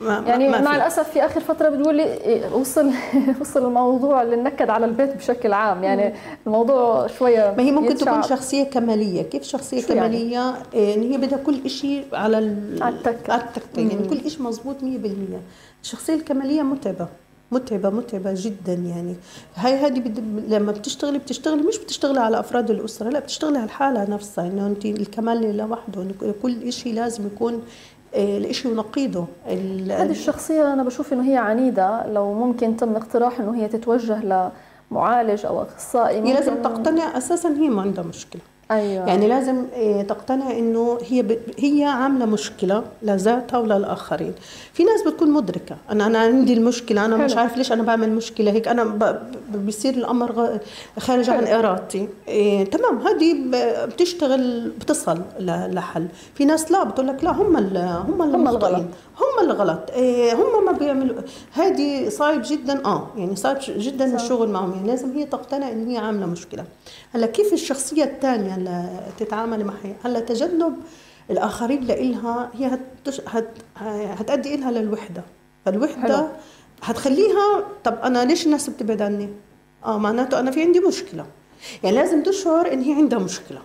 ما 0.00 0.24
يعني 0.26 0.48
ما 0.48 0.60
مع 0.60 0.70
في. 0.70 0.76
الأسف 0.76 1.10
في 1.10 1.24
آخر 1.24 1.40
فترة 1.40 1.68
بتقولي 1.68 2.02
إيه، 2.02 2.54
وصل 2.54 2.90
وصل 3.40 3.66
الموضوع 3.66 4.22
للنكد 4.22 4.70
على 4.70 4.86
البيت 4.86 5.16
بشكل 5.16 5.52
عام 5.52 5.84
يعني 5.84 6.14
الموضوع 6.46 7.06
شوية 7.06 7.54
ما 7.56 7.62
هي 7.62 7.72
ممكن 7.72 7.90
يتشعب. 7.90 8.20
تكون 8.20 8.36
شخصية 8.36 8.64
كمالية 8.64 9.22
كيف 9.22 9.42
شخصية 9.42 9.80
شو 9.80 9.92
يعني؟ 9.92 10.00
كمالية 10.08 10.54
يعني؟ 10.74 10.94
إن 10.94 11.12
هي 11.12 11.18
بدها 11.18 11.38
كل 11.38 11.60
إشي 11.64 12.02
على. 12.12 12.56
على 12.80 12.94
التكة 12.94 13.40
يعني 13.76 14.08
كل 14.08 14.18
إشي 14.26 14.42
مزبوط 14.42 14.82
مية 14.82 14.98
بالمية 14.98 15.40
الشخصية 15.82 16.14
الكمالية 16.14 16.62
متعبة 17.52 17.90
متعبة 17.90 18.32
جدا 18.36 18.72
يعني. 18.72 19.14
هاي 19.54 19.74
هذه 19.74 20.00
بد... 20.00 20.44
لما 20.48 20.72
بتشتغلي 20.72 21.18
بتشتغلي 21.18 21.62
مش 21.62 21.78
بتشتغلي 21.78 22.20
على 22.20 22.40
أفراد 22.40 22.70
الأسرة 22.70 23.08
لا 23.08 23.18
بتشتغلي 23.18 23.58
على 23.58 23.64
الحالة 23.64 24.10
نفسها. 24.10 24.46
إنه 24.46 24.66
أنت 24.66 24.84
الكمال 24.84 25.56
لوحده 25.56 26.06
كل 26.42 26.62
إشي 26.62 26.92
لازم 26.92 27.26
يكون 27.26 27.62
آه، 28.14 28.38
الإشي 28.38 28.68
ونقيضه. 28.68 29.26
ال... 29.46 29.92
هذه 29.92 30.10
الشخصية 30.10 30.72
أنا 30.72 30.82
بشوف 30.82 31.12
إنه 31.12 31.30
هي 31.30 31.36
عنيدة. 31.36 32.06
لو 32.06 32.34
ممكن 32.34 32.76
تم 32.76 32.96
اقتراح 32.96 33.40
إنه 33.40 33.56
هي 33.56 33.68
تتوجه 33.68 34.50
لمعالج 34.90 35.46
أو 35.46 35.62
أخصائي 35.62 36.20
هي 36.20 36.32
لازم 36.32 36.62
تقتنع 36.62 37.18
أساسا 37.18 37.48
هي 37.48 37.68
ما 37.68 37.82
عندها 37.82 38.04
مشكلة. 38.04 38.42
أيوة. 38.70 39.06
يعني 39.06 39.28
لازم 39.28 39.64
آه، 39.74 40.02
تقتنع 40.02 40.50
إنه 40.50 40.98
هي 41.08 41.22
ب... 41.22 41.38
هي 41.58 41.84
عاملة 41.84 42.26
مشكلة 42.26 42.82
لذاتها 43.02 43.58
وللاخرين 43.58 44.32
في 44.72 44.84
ناس 44.84 45.02
بتكون 45.02 45.30
مدركة. 45.30 45.76
أنا 45.90 46.06
أنا 46.06 46.18
عندي 46.18 46.52
المشكلة 46.52 47.04
أنا 47.04 47.16
مش 47.16 47.32
حلو. 47.32 47.40
عارف 47.40 47.56
ليش 47.56 47.72
أنا 47.72 47.82
بعمل 47.82 48.12
مشكلة 48.12 48.50
هيك. 48.50 48.68
أنا 48.68 48.84
ب... 48.84 49.18
بصير 49.66 49.94
الأمر 49.94 50.32
غ... 50.32 50.56
خارج 50.98 51.30
عن 51.30 51.46
إرادتي. 51.46 52.08
إيه 52.28 52.64
تمام. 52.64 52.98
هذه 52.98 53.34
ب... 53.34 53.50
بتشتغل 53.90 54.70
بتصل 54.80 55.18
ل... 55.40 55.74
لحل. 55.74 56.06
في 56.34 56.44
ناس 56.44 56.72
لا 56.72 56.84
بتقول 56.84 57.06
لك 57.06 57.24
لا 57.24 57.30
هم 57.30 57.56
ال... 57.56 57.76
هم 58.08 58.22
اللي 58.22 58.36
هم. 58.36 58.48
الغلط. 58.48 58.84
هم 59.18 59.42
اللي 59.42 59.52
غلط. 59.52 59.90
إيه 59.90 60.34
هم 60.34 60.64
ما 60.64 60.72
بيعملوا 60.72 61.22
هذه 61.52 62.08
صعب 62.08 62.42
جدا 62.44 62.84
آه 62.84 63.08
يعني 63.16 63.36
صعب 63.36 63.58
جدا 63.68 64.06
صح. 64.16 64.22
الشغل 64.22 64.48
معهم. 64.48 64.72
يعني 64.72 64.86
لازم 64.86 65.12
هي 65.12 65.24
تقتنع 65.26 65.68
إن 65.72 65.88
هي 65.88 65.98
عاملة 65.98 66.26
مشكلة. 66.26 66.64
هلأ 67.14 67.26
كيف 67.26 67.52
الشخصية 67.52 68.04
الثانية 68.04 68.54
اللي 68.56 69.00
تتعامل 69.18 69.64
معها؟ 69.64 69.96
هلأ 70.04 70.20
تجنب 70.20 70.76
الآخرين 71.30 71.84
لإلها 71.84 72.50
هي 72.54 72.66
هتش... 72.66 73.20
هت... 73.26 73.48
هتأدي 74.18 74.54
إلها 74.54 74.70
للوحدة. 74.70 75.22
فالوحدة 75.64 76.16
حلو. 76.16 76.28
هتخليها 76.82 77.64
طب 77.84 77.98
أنا 78.04 78.24
ليش 78.24 78.46
الناس 78.46 78.70
بتبعد 78.70 79.02
عني؟ 79.02 79.28
آه 79.84 79.98
معناته 79.98 80.40
أنا 80.40 80.50
في 80.50 80.62
عندي 80.62 80.80
مشكلة. 80.80 81.26
يعني 81.82 81.96
لازم 81.96 82.22
تشعر 82.22 82.72
إن 82.72 82.82
هي 82.82 82.92
عندها 82.92 83.18
مشكلة. 83.18 83.58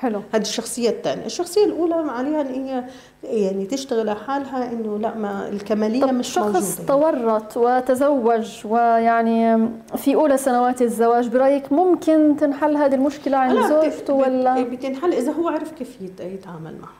حلو. 0.00 0.20
هذه 0.34 0.42
الشخصية 0.42 0.90
الثانية، 0.90 1.26
الشخصية 1.26 1.64
الأولى 1.64 1.94
عليها 1.94 2.40
إن 2.40 2.46
هي 2.66 2.84
يعني 3.22 3.66
تشتغل 3.66 4.08
على 4.08 4.18
حالها 4.18 4.72
إنه 4.72 4.98
لا 4.98 5.14
ما 5.14 5.48
الكمالية 5.48 6.00
طب 6.00 6.12
مش 6.14 6.28
شخص 6.28 6.80
موجودة 6.80 6.86
تورط 7.18 7.56
وتزوج 7.56 8.66
ويعني 8.66 9.68
في 9.96 10.14
أولى 10.14 10.36
سنوات 10.36 10.82
الزواج 10.82 11.28
برأيك 11.28 11.72
ممكن 11.72 12.36
تنحل 12.40 12.76
هذه 12.76 12.94
المشكلة 12.94 13.36
عند 13.36 13.66
زوجته 13.66 14.14
ولا؟ 14.14 14.62
بتنحل 14.62 15.12
إذا 15.12 15.32
هو 15.32 15.48
عرف 15.48 15.72
كيف 15.72 16.00
يت- 16.00 16.20
يتعامل 16.20 16.76
معها. 16.80 16.94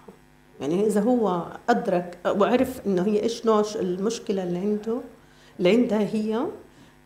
يعني 0.61 0.87
إذا 0.87 1.01
هو 1.01 1.43
أدرك 1.69 2.19
وعرف 2.39 2.81
إنه 2.87 3.03
هي 3.03 3.23
إيش 3.23 3.47
نوع 3.47 3.63
المشكلة 3.77 4.43
اللي 4.43 4.59
عنده 4.59 4.99
اللي 5.59 5.71
عندها 5.71 5.99
هي 6.01 6.41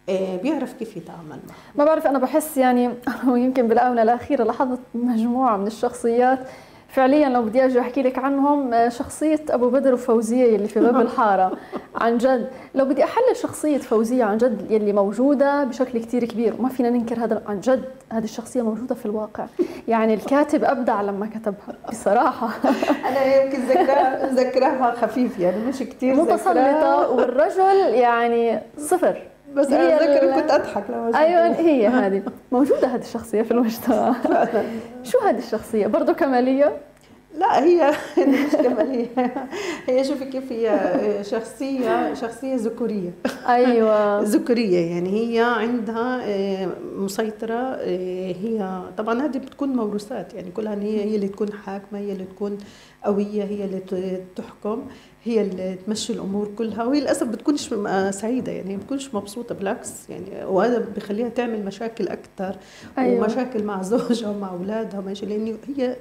بيعرف 0.08 0.72
كيف 0.72 0.96
يتعامل 0.96 1.28
معها 1.28 1.56
ما 1.74 1.84
بعرف 1.84 2.06
أنا 2.06 2.18
بحس 2.18 2.56
يعني 2.56 2.90
يمكن 3.26 3.68
بالآونة 3.68 4.02
الأخيرة 4.02 4.44
لاحظت 4.44 4.80
مجموعة 4.94 5.56
من 5.56 5.66
الشخصيات. 5.66 6.38
فعليا 6.88 7.28
لو 7.28 7.42
بدي 7.42 7.64
أجي 7.64 7.80
أحكي 7.80 8.02
لك 8.02 8.18
عنهم 8.18 8.74
آه، 8.74 8.88
شخصية 8.88 9.40
أبو 9.50 9.70
بدر 9.70 9.94
وفوزية 9.94 10.56
اللي 10.56 10.68
في 10.68 10.80
باب 10.80 11.00
الحارة 11.06 11.52
عن 11.96 12.18
جد. 12.18 12.50
لو 12.74 12.84
بدي 12.84 13.04
أحلل 13.04 13.36
شخصية 13.36 13.78
فوزية 13.78 14.24
عن 14.24 14.38
جد 14.38 14.70
يلي 14.70 14.92
موجودة 14.92 15.64
بشكل 15.64 15.98
كتير 15.98 16.24
كبير 16.24 16.54
وما 16.58 16.68
فينا 16.68 16.90
ننكر 16.90 17.24
هذا 17.24 17.42
عن 17.46 17.60
جد 17.60 17.84
هذه 18.12 18.24
الشخصية 18.24 18.62
موجودة 18.62 18.94
في 18.94 19.06
الواقع. 19.06 19.46
يعني 19.88 20.14
الكاتب 20.14 20.64
أبدع 20.64 21.02
لما 21.02 21.26
كتبها 21.26 21.76
بصراحة. 21.90 22.48
أنا 23.08 23.24
يمكن 23.44 23.58
ذكرها 23.60 24.26
ذكرها 24.34 24.90
خفيف 24.90 25.38
يعني 25.38 25.66
مش 25.66 25.78
كتير 25.78 26.14
متسلطة 26.14 27.10
والرجل 27.10 27.94
يعني 27.94 28.60
صفر. 28.78 29.22
بس 29.56 29.66
هي 29.66 29.96
أنا 29.96 30.02
ذكر 30.14 30.28
ال- 30.28 30.40
كنت 30.42 30.50
أضحك 30.50 30.84
لما 30.90 31.18
أيوه 31.18 31.46
هي 31.60 31.86
هذه. 32.06 32.22
موجودة 32.52 32.88
هذه 32.88 33.00
الشخصية 33.02 33.42
في 33.42 33.50
المجتمع. 33.50 34.14
شو 35.02 35.18
هذه 35.18 35.38
الشخصية؟ 35.38 35.86
برضه 35.86 36.12
كمالية؟ 36.12 36.72
لا 37.38 37.58
هي 37.64 37.90
مش 38.18 38.52
كمالية. 38.56 39.06
هي 39.88 40.04
شوفي 40.04 40.24
كيف 40.24 40.52
هي 40.52 40.78
شخصية 41.22 42.14
شخصية 42.14 42.54
ذكورية. 42.56 43.10
أيوه. 43.48 44.20
ذكورية 44.34 44.90
يعني 44.90 45.10
هي 45.38 45.40
عندها 45.40 46.20
آه، 46.24 46.68
مسيطرة 46.96 47.54
آه، 47.54 48.34
هي 48.42 48.80
طبعا 48.98 49.22
هذه 49.22 49.38
بتكون 49.38 49.68
موروثات 49.68 50.34
يعني 50.34 50.50
كلها 50.50 50.74
هي 50.74 51.04
هي 51.04 51.16
اللي 51.16 51.28
تكون 51.28 51.52
حاكمة 51.52 51.98
هي 51.98 52.12
اللي 52.12 52.24
تكون 52.24 52.58
قوية 53.04 53.44
هي 53.44 53.64
اللي 53.64 53.80
تحكم 54.36 54.86
هي 55.24 55.40
اللي 55.40 55.76
تمشي 55.86 56.12
الأمور 56.12 56.50
كلها 56.58 56.84
وهي 56.84 57.00
للأسف 57.00 57.26
بتكونش 57.26 57.74
سعيدة 58.10 58.52
يعني 58.52 58.72
هي 58.72 58.76
بتكونش 58.76 59.14
مبسوطة 59.14 59.54
بالعكس 59.54 60.10
يعني 60.10 60.44
وهذا 60.44 60.78
بخليها 60.96 61.28
تعمل 61.28 61.64
مشاكل 61.64 62.08
أكثر 62.08 62.56
أيوة. 62.98 63.22
ومشاكل 63.24 63.62
مع 63.64 63.82
زوجها 63.92 64.28
ومع 64.30 64.50
أولادها 64.50 65.00
وماشي 65.00 65.26
لأنه 65.26 65.56
هي 65.76 65.96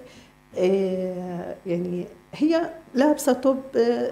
آه، 0.57 1.55
يعني 1.65 2.05
هي 2.33 2.69
لابسة 2.95 3.33
توب 3.33 3.57
آه، 3.75 4.11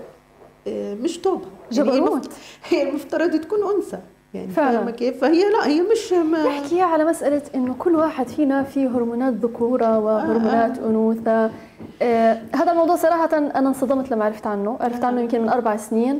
آه، 0.67 0.93
مش 0.93 1.17
توب 1.17 1.41
يعني 1.71 1.91
هي 1.91 1.99
جبروت. 1.99 2.17
مفت- 2.25 2.31
هي 2.69 2.89
المفترض 2.89 3.39
تكون 3.41 3.59
أنثى 3.75 3.99
يعني 4.34 4.47
فعلاً. 4.47 4.77
فاهمة 4.77 4.91
كيف؟ 4.91 5.21
فهي 5.21 5.49
لا 5.49 5.67
هي 5.67 5.82
مش 5.82 6.13
ما 6.13 6.47
نحكي 6.47 6.82
على 6.82 7.05
مسألة 7.05 7.41
إنه 7.55 7.75
كل 7.79 7.95
واحد 7.95 8.27
فينا 8.27 8.63
فيه 8.63 8.88
هرمونات 8.88 9.34
ذكورة 9.34 9.99
وهرمونات 9.99 10.77
أنوثة. 10.77 11.49
آه 12.01 12.38
هذا 12.55 12.71
الموضوع 12.71 12.95
صراحة 12.95 13.38
أنا 13.38 13.67
انصدمت 13.67 14.11
لما 14.11 14.25
عرفت 14.25 14.47
عنه. 14.47 14.77
عرفت 14.82 15.03
عنه 15.03 15.21
يمكن 15.21 15.41
من 15.41 15.49
أربع 15.49 15.75
سنين. 15.77 16.19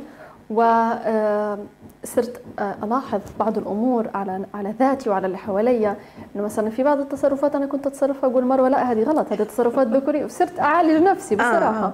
وصرت 0.50 2.40
ألاحظ 2.82 3.20
بعض 3.38 3.58
الأمور 3.58 4.10
على 4.14 4.44
على 4.54 4.74
ذاتي 4.78 5.10
وعلى 5.10 5.26
اللي 5.26 5.38
حواليا. 5.38 5.96
إنه 6.36 6.44
مثلا 6.44 6.70
في 6.70 6.82
بعض 6.82 7.00
التصرفات 7.00 7.54
أنا 7.54 7.66
كنت 7.66 7.86
أتصرفها 7.86 8.30
أقول 8.30 8.44
مروة 8.44 8.68
لا 8.68 8.92
هذه 8.92 9.02
غلط 9.02 9.32
هذه 9.32 9.42
تصرفات 9.42 9.86
ذكورية. 9.96 10.24
وصرت 10.24 10.60
أعالج 10.60 11.02
نفسي 11.02 11.36
بصراحة. 11.36 11.92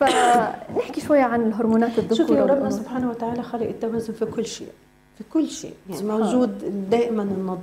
فنحكي 0.00 1.00
شوية 1.00 1.22
عن 1.22 1.42
الهرمونات 1.42 1.98
الذكورة 1.98 2.16
شوفي 2.16 2.40
ربنا. 2.40 2.70
سبحانه 2.70 3.10
وتعالى 3.10 3.42
خلق 3.42 3.62
التوازن 3.66 4.12
في 4.12 4.24
كل 4.24 4.46
شيء. 4.46 4.68
في 5.18 5.24
كل 5.32 5.50
شيء. 5.50 5.74
يعني 5.90 6.02
موجود 6.02 6.58
دائما 6.90 7.22
النض... 7.22 7.60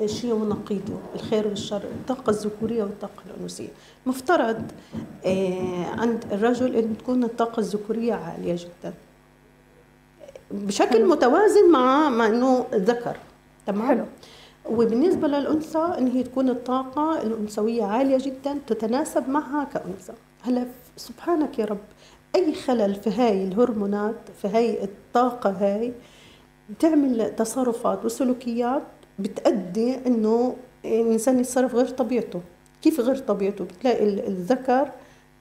الشيء 0.00 0.34
ونقيضه 0.34 0.94
الخير 1.14 1.46
والشر 1.46 1.82
الطاقة 1.82 2.30
الذكورية 2.30 2.82
والطاقة 2.82 3.22
الأنوثية. 3.30 3.68
مفترض 4.06 4.62
آه 5.26 5.86
عند 5.98 6.24
الرجل 6.32 6.76
أن 6.76 6.98
تكون 6.98 7.24
الطاقة 7.24 7.60
الذكورية 7.60 8.14
عالية 8.14 8.54
جدا. 8.56 8.94
بشكل 10.50 10.96
حلو. 10.98 11.08
متوازن 11.10 11.70
مع 11.70 12.08
مع 12.08 12.26
إنه 12.26 12.66
ذكر 12.74 13.16
تمام؟ 13.66 13.88
حلو. 13.88 14.04
وبالنسبة 14.70 15.28
للأنثى 15.28 15.94
إن 15.98 16.06
هي 16.06 16.22
تكون 16.22 16.48
الطاقة 16.48 17.22
الأنثوية 17.22 17.84
عالية 17.84 18.18
جدا 18.18 18.58
تتناسب 18.66 19.28
معها 19.28 19.64
كأنثى. 19.64 20.12
هلا 20.42 20.66
سبحانك 20.96 21.58
يا 21.58 21.64
رب 21.64 21.78
أي 22.34 22.54
خلل 22.54 22.94
في 22.94 23.10
هاي 23.10 23.44
الهرمونات 23.44 24.16
في 24.42 24.48
هاي 24.48 24.84
الطاقة 24.84 25.50
هاي 25.50 25.92
بتعمل 26.70 27.36
تصرفات 27.36 28.04
وسلوكيات 28.04 28.82
بتأدي 29.18 29.96
إنه 30.06 30.56
الانسان 30.84 31.38
يتصرف 31.40 31.74
غير 31.74 31.88
طبيعته. 31.88 32.40
كيف 32.82 33.00
غير 33.00 33.16
طبيعته؟ 33.16 33.64
بتلاقي 33.64 34.04
الذكر 34.04 34.88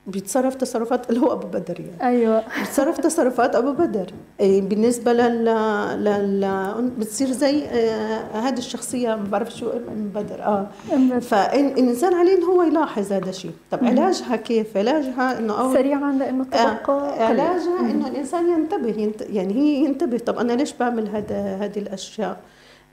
بيتصرف 0.08 0.56
تصرفات 0.56 1.10
اللي 1.10 1.22
هو 1.22 1.34
أبو 1.34 1.48
بدر 1.48 1.80
يعني. 1.80 2.18
أيوه. 2.18 2.44
بيتصرف 2.60 2.98
تصرفات 2.98 3.56
أبو 3.56 3.72
بدر. 3.72 4.06
إيه، 4.40 4.62
بالنسبة 4.62 5.14
لل, 5.14 5.46
لل... 6.04 6.92
بتصير 6.98 7.32
زي 7.32 7.66
آه 7.66 8.22
هذه 8.34 8.58
الشخصية 8.58 9.16
ما 9.16 9.24
بعرف 9.24 9.56
شو 9.56 9.70
ام 9.70 10.12
بدر. 10.16 10.42
آه. 10.44 10.68
فالانسان 11.20 12.14
عليه 12.14 12.38
انه 12.38 12.46
هو 12.46 12.64
يلاحظ 12.64 13.14
هذا 13.14 13.30
الشيء. 13.30 13.52
طب 13.72 13.86
علاجها 13.86 14.36
كيف؟ 14.36 14.78
علاجها 14.78 15.38
إنه 15.40 15.62
أول 15.62 15.74
سريعا 15.74 16.12
لأنه 16.12 16.44
الطبقه 16.44 16.94
آه 16.94 17.26
علاجها 17.26 17.80
إنه 17.80 18.08
الإنسان 18.08 18.50
ينتبه 18.50 19.02
ينت... 19.02 19.22
يعني 19.22 19.54
هي 19.54 19.86
ينتبه. 19.86 20.18
طب 20.18 20.38
أنا 20.38 20.54
ليش 20.54 20.74
بعمل 20.74 21.08
هذا 21.08 21.58
هذه 21.62 21.80
الأشياء؟ 21.80 22.38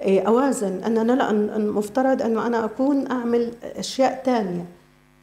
إيه، 0.02 0.20
أوازن. 0.20 0.84
ان 0.86 0.98
أنا 0.98 1.12
لا 1.12 1.30
المفترض 1.30 2.22
أنه 2.22 2.46
أنا 2.46 2.64
أكون 2.64 3.11
أعمل 3.11 3.50
أشياء 3.76 4.22
ثانية 4.24 4.64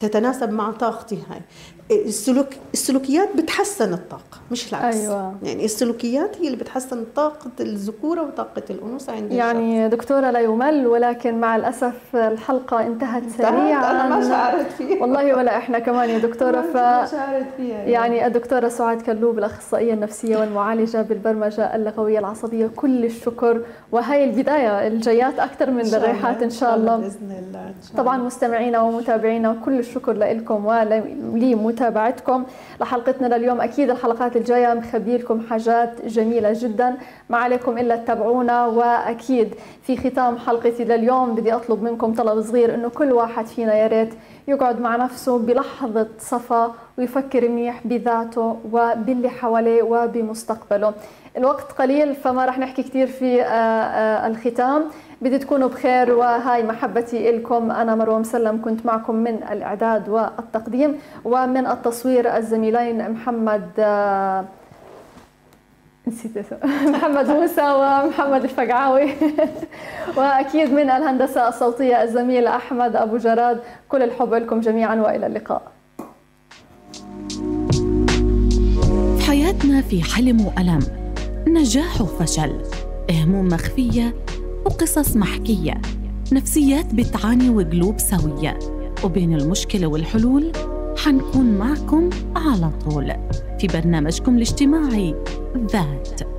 تتناسب 0.00 0.50
مع 0.50 0.70
طاقتي 0.70 1.22
هاي. 1.30 1.42
السلوك 1.90 2.46
السلوكيات 2.74 3.28
بتحسن 3.36 3.92
الطاقة 3.92 4.38
مش 4.50 4.72
العكس. 4.72 4.96
أيوة. 4.96 5.34
يعني 5.42 5.64
السلوكيات 5.64 6.36
هي 6.40 6.46
اللي 6.46 6.56
بتحسن 6.56 7.04
طاقة 7.16 7.50
الذكورة 7.60 8.22
وطاقة 8.22 8.62
الأنوثة 8.70 9.12
عند 9.12 9.32
يعني 9.32 9.86
الشخص. 9.86 9.94
دكتورة 9.98 10.30
لا 10.30 10.40
يمل 10.40 10.86
ولكن 10.86 11.40
مع 11.40 11.56
الأسف 11.56 12.16
الحلقة 12.16 12.86
انتهت 12.86 13.22
سريعا 13.38 13.90
أنا 13.90 14.08
ما 14.16 14.28
شعرت 14.28 14.70
فيها. 14.78 15.02
والله 15.02 15.36
ولا 15.36 15.56
إحنا 15.56 15.78
كمان 15.78 16.10
يا 16.10 16.18
دكتورة. 16.18 16.60
ف 16.60 16.74
شعرت 17.10 17.46
فيها. 17.56 17.76
يعني. 17.76 17.92
يعني 17.92 18.26
الدكتورة 18.26 18.68
سعاد 18.68 19.02
كلوب 19.02 19.38
الأخصائية 19.38 19.94
النفسية 19.94 20.36
والمعالجة 20.36 21.02
بالبرمجة 21.02 21.76
اللغوية 21.76 22.18
العصبية 22.18 22.66
كل 22.76 23.04
الشكر. 23.04 23.60
وهي 23.92 24.24
البداية 24.24 24.86
الجايات 24.86 25.38
أكثر 25.38 25.70
من 25.70 25.94
الريحات 25.94 26.42
إن 26.42 26.50
شاء 26.50 26.74
الله. 26.74 26.96
بإذن 26.96 27.44
الله 27.46 27.74
طبعا 27.96 28.16
مستمعينا 28.16 28.80
ومتابعينا 28.80 29.56
كل 29.64 29.78
الشكر 29.78 30.12
لكم 30.12 30.66
ولي 30.66 31.54
متابعتكم 31.74 32.44
لحلقتنا 32.80 33.26
لليوم. 33.36 33.60
أكيد 33.60 33.90
الحلقات 33.90 34.36
الجاية 34.36 34.74
مخبي 34.74 35.16
لكم 35.16 35.40
حاجات 35.50 36.04
جميلة 36.06 36.50
جدا. 36.54 36.96
ما 37.30 37.38
عليكم 37.38 37.78
إلا 37.78 37.96
تتابعونا 37.96 38.66
وأكيد 38.66 39.54
في 39.82 39.96
ختام 39.96 40.38
حلقتي 40.38 40.84
لليوم 40.84 41.34
بدي 41.34 41.54
أطلب 41.54 41.82
منكم 41.82 42.14
طلب 42.14 42.40
صغير 42.42 42.74
إنه 42.74 42.88
كل 42.88 43.12
واحد 43.12 43.46
فينا 43.46 43.74
يا 43.74 43.86
ريت 43.86 44.14
يقعد 44.48 44.80
مع 44.80 44.96
نفسه 44.96 45.38
بلحظة 45.38 46.08
صفا 46.18 46.74
ويفكر 46.98 47.48
منيح 47.48 47.86
بذاته 47.86 48.56
وباللي 48.72 49.28
حواليه 49.28 49.82
وبمستقبله. 49.82 50.92
الوقت 51.36 51.72
قليل 51.72 52.14
فما 52.14 52.44
رح 52.44 52.58
نحكي 52.58 52.82
كثير 52.82 53.06
في 53.06 53.42
آه، 53.42 53.46
آه، 53.46 54.26
الختام. 54.26 54.84
بدي 55.22 55.38
تكونوا 55.38 55.68
بخير 55.68 56.12
وهاي 56.12 56.62
محبتي 56.62 57.30
لكم 57.32 57.70
أنا 57.70 57.94
مروة 57.94 58.18
مسلم 58.18 58.62
كنت 58.64 58.86
معكم 58.86 59.14
من 59.14 59.34
الإعداد 59.34 60.08
والتقديم 60.08 60.98
ومن 61.24 61.66
التصوير 61.66 62.36
الزميلين 62.36 63.10
محمد 63.10 63.70
آه، 63.78 64.44
نسيت 66.08 66.52
محمد 66.94 67.30
موسى 67.30 67.62
ومحمد 67.62 68.44
الفقعاوي. 68.44 69.12
وأكيد 70.16 70.72
من 70.72 70.90
الهندسة 70.90 71.48
الصوتية 71.48 72.02
الزميل 72.02 72.46
أحمد 72.46 72.96
أبو 72.96 73.16
جراد. 73.16 73.60
كل 73.88 74.02
الحب 74.02 74.34
لكم 74.34 74.60
جميعا 74.60 74.94
وإلى 74.94 75.26
اللقاء. 75.26 75.62
في 79.18 79.22
حياتنا 79.26 79.82
في 79.82 80.02
حلم 80.02 80.46
وألم. 80.46 80.80
نجاح 81.48 82.00
وفشل. 82.00 82.62
هموم 83.10 83.48
مخفية. 83.48 84.14
وقصص 84.64 85.16
محكية. 85.16 85.74
نفسيات 86.32 86.94
بتعاني 86.94 87.50
وقلوب 87.50 87.98
سوية. 87.98 88.58
وبين 89.04 89.34
المشكلة 89.34 89.86
والحلول 89.86 90.52
حنكون 90.96 91.58
معكم 91.58 92.10
على 92.36 92.70
طول 92.84 93.12
في 93.60 93.66
برنامجكم 93.66 94.36
الاجتماعي 94.36 95.14
ذات. 95.72 96.33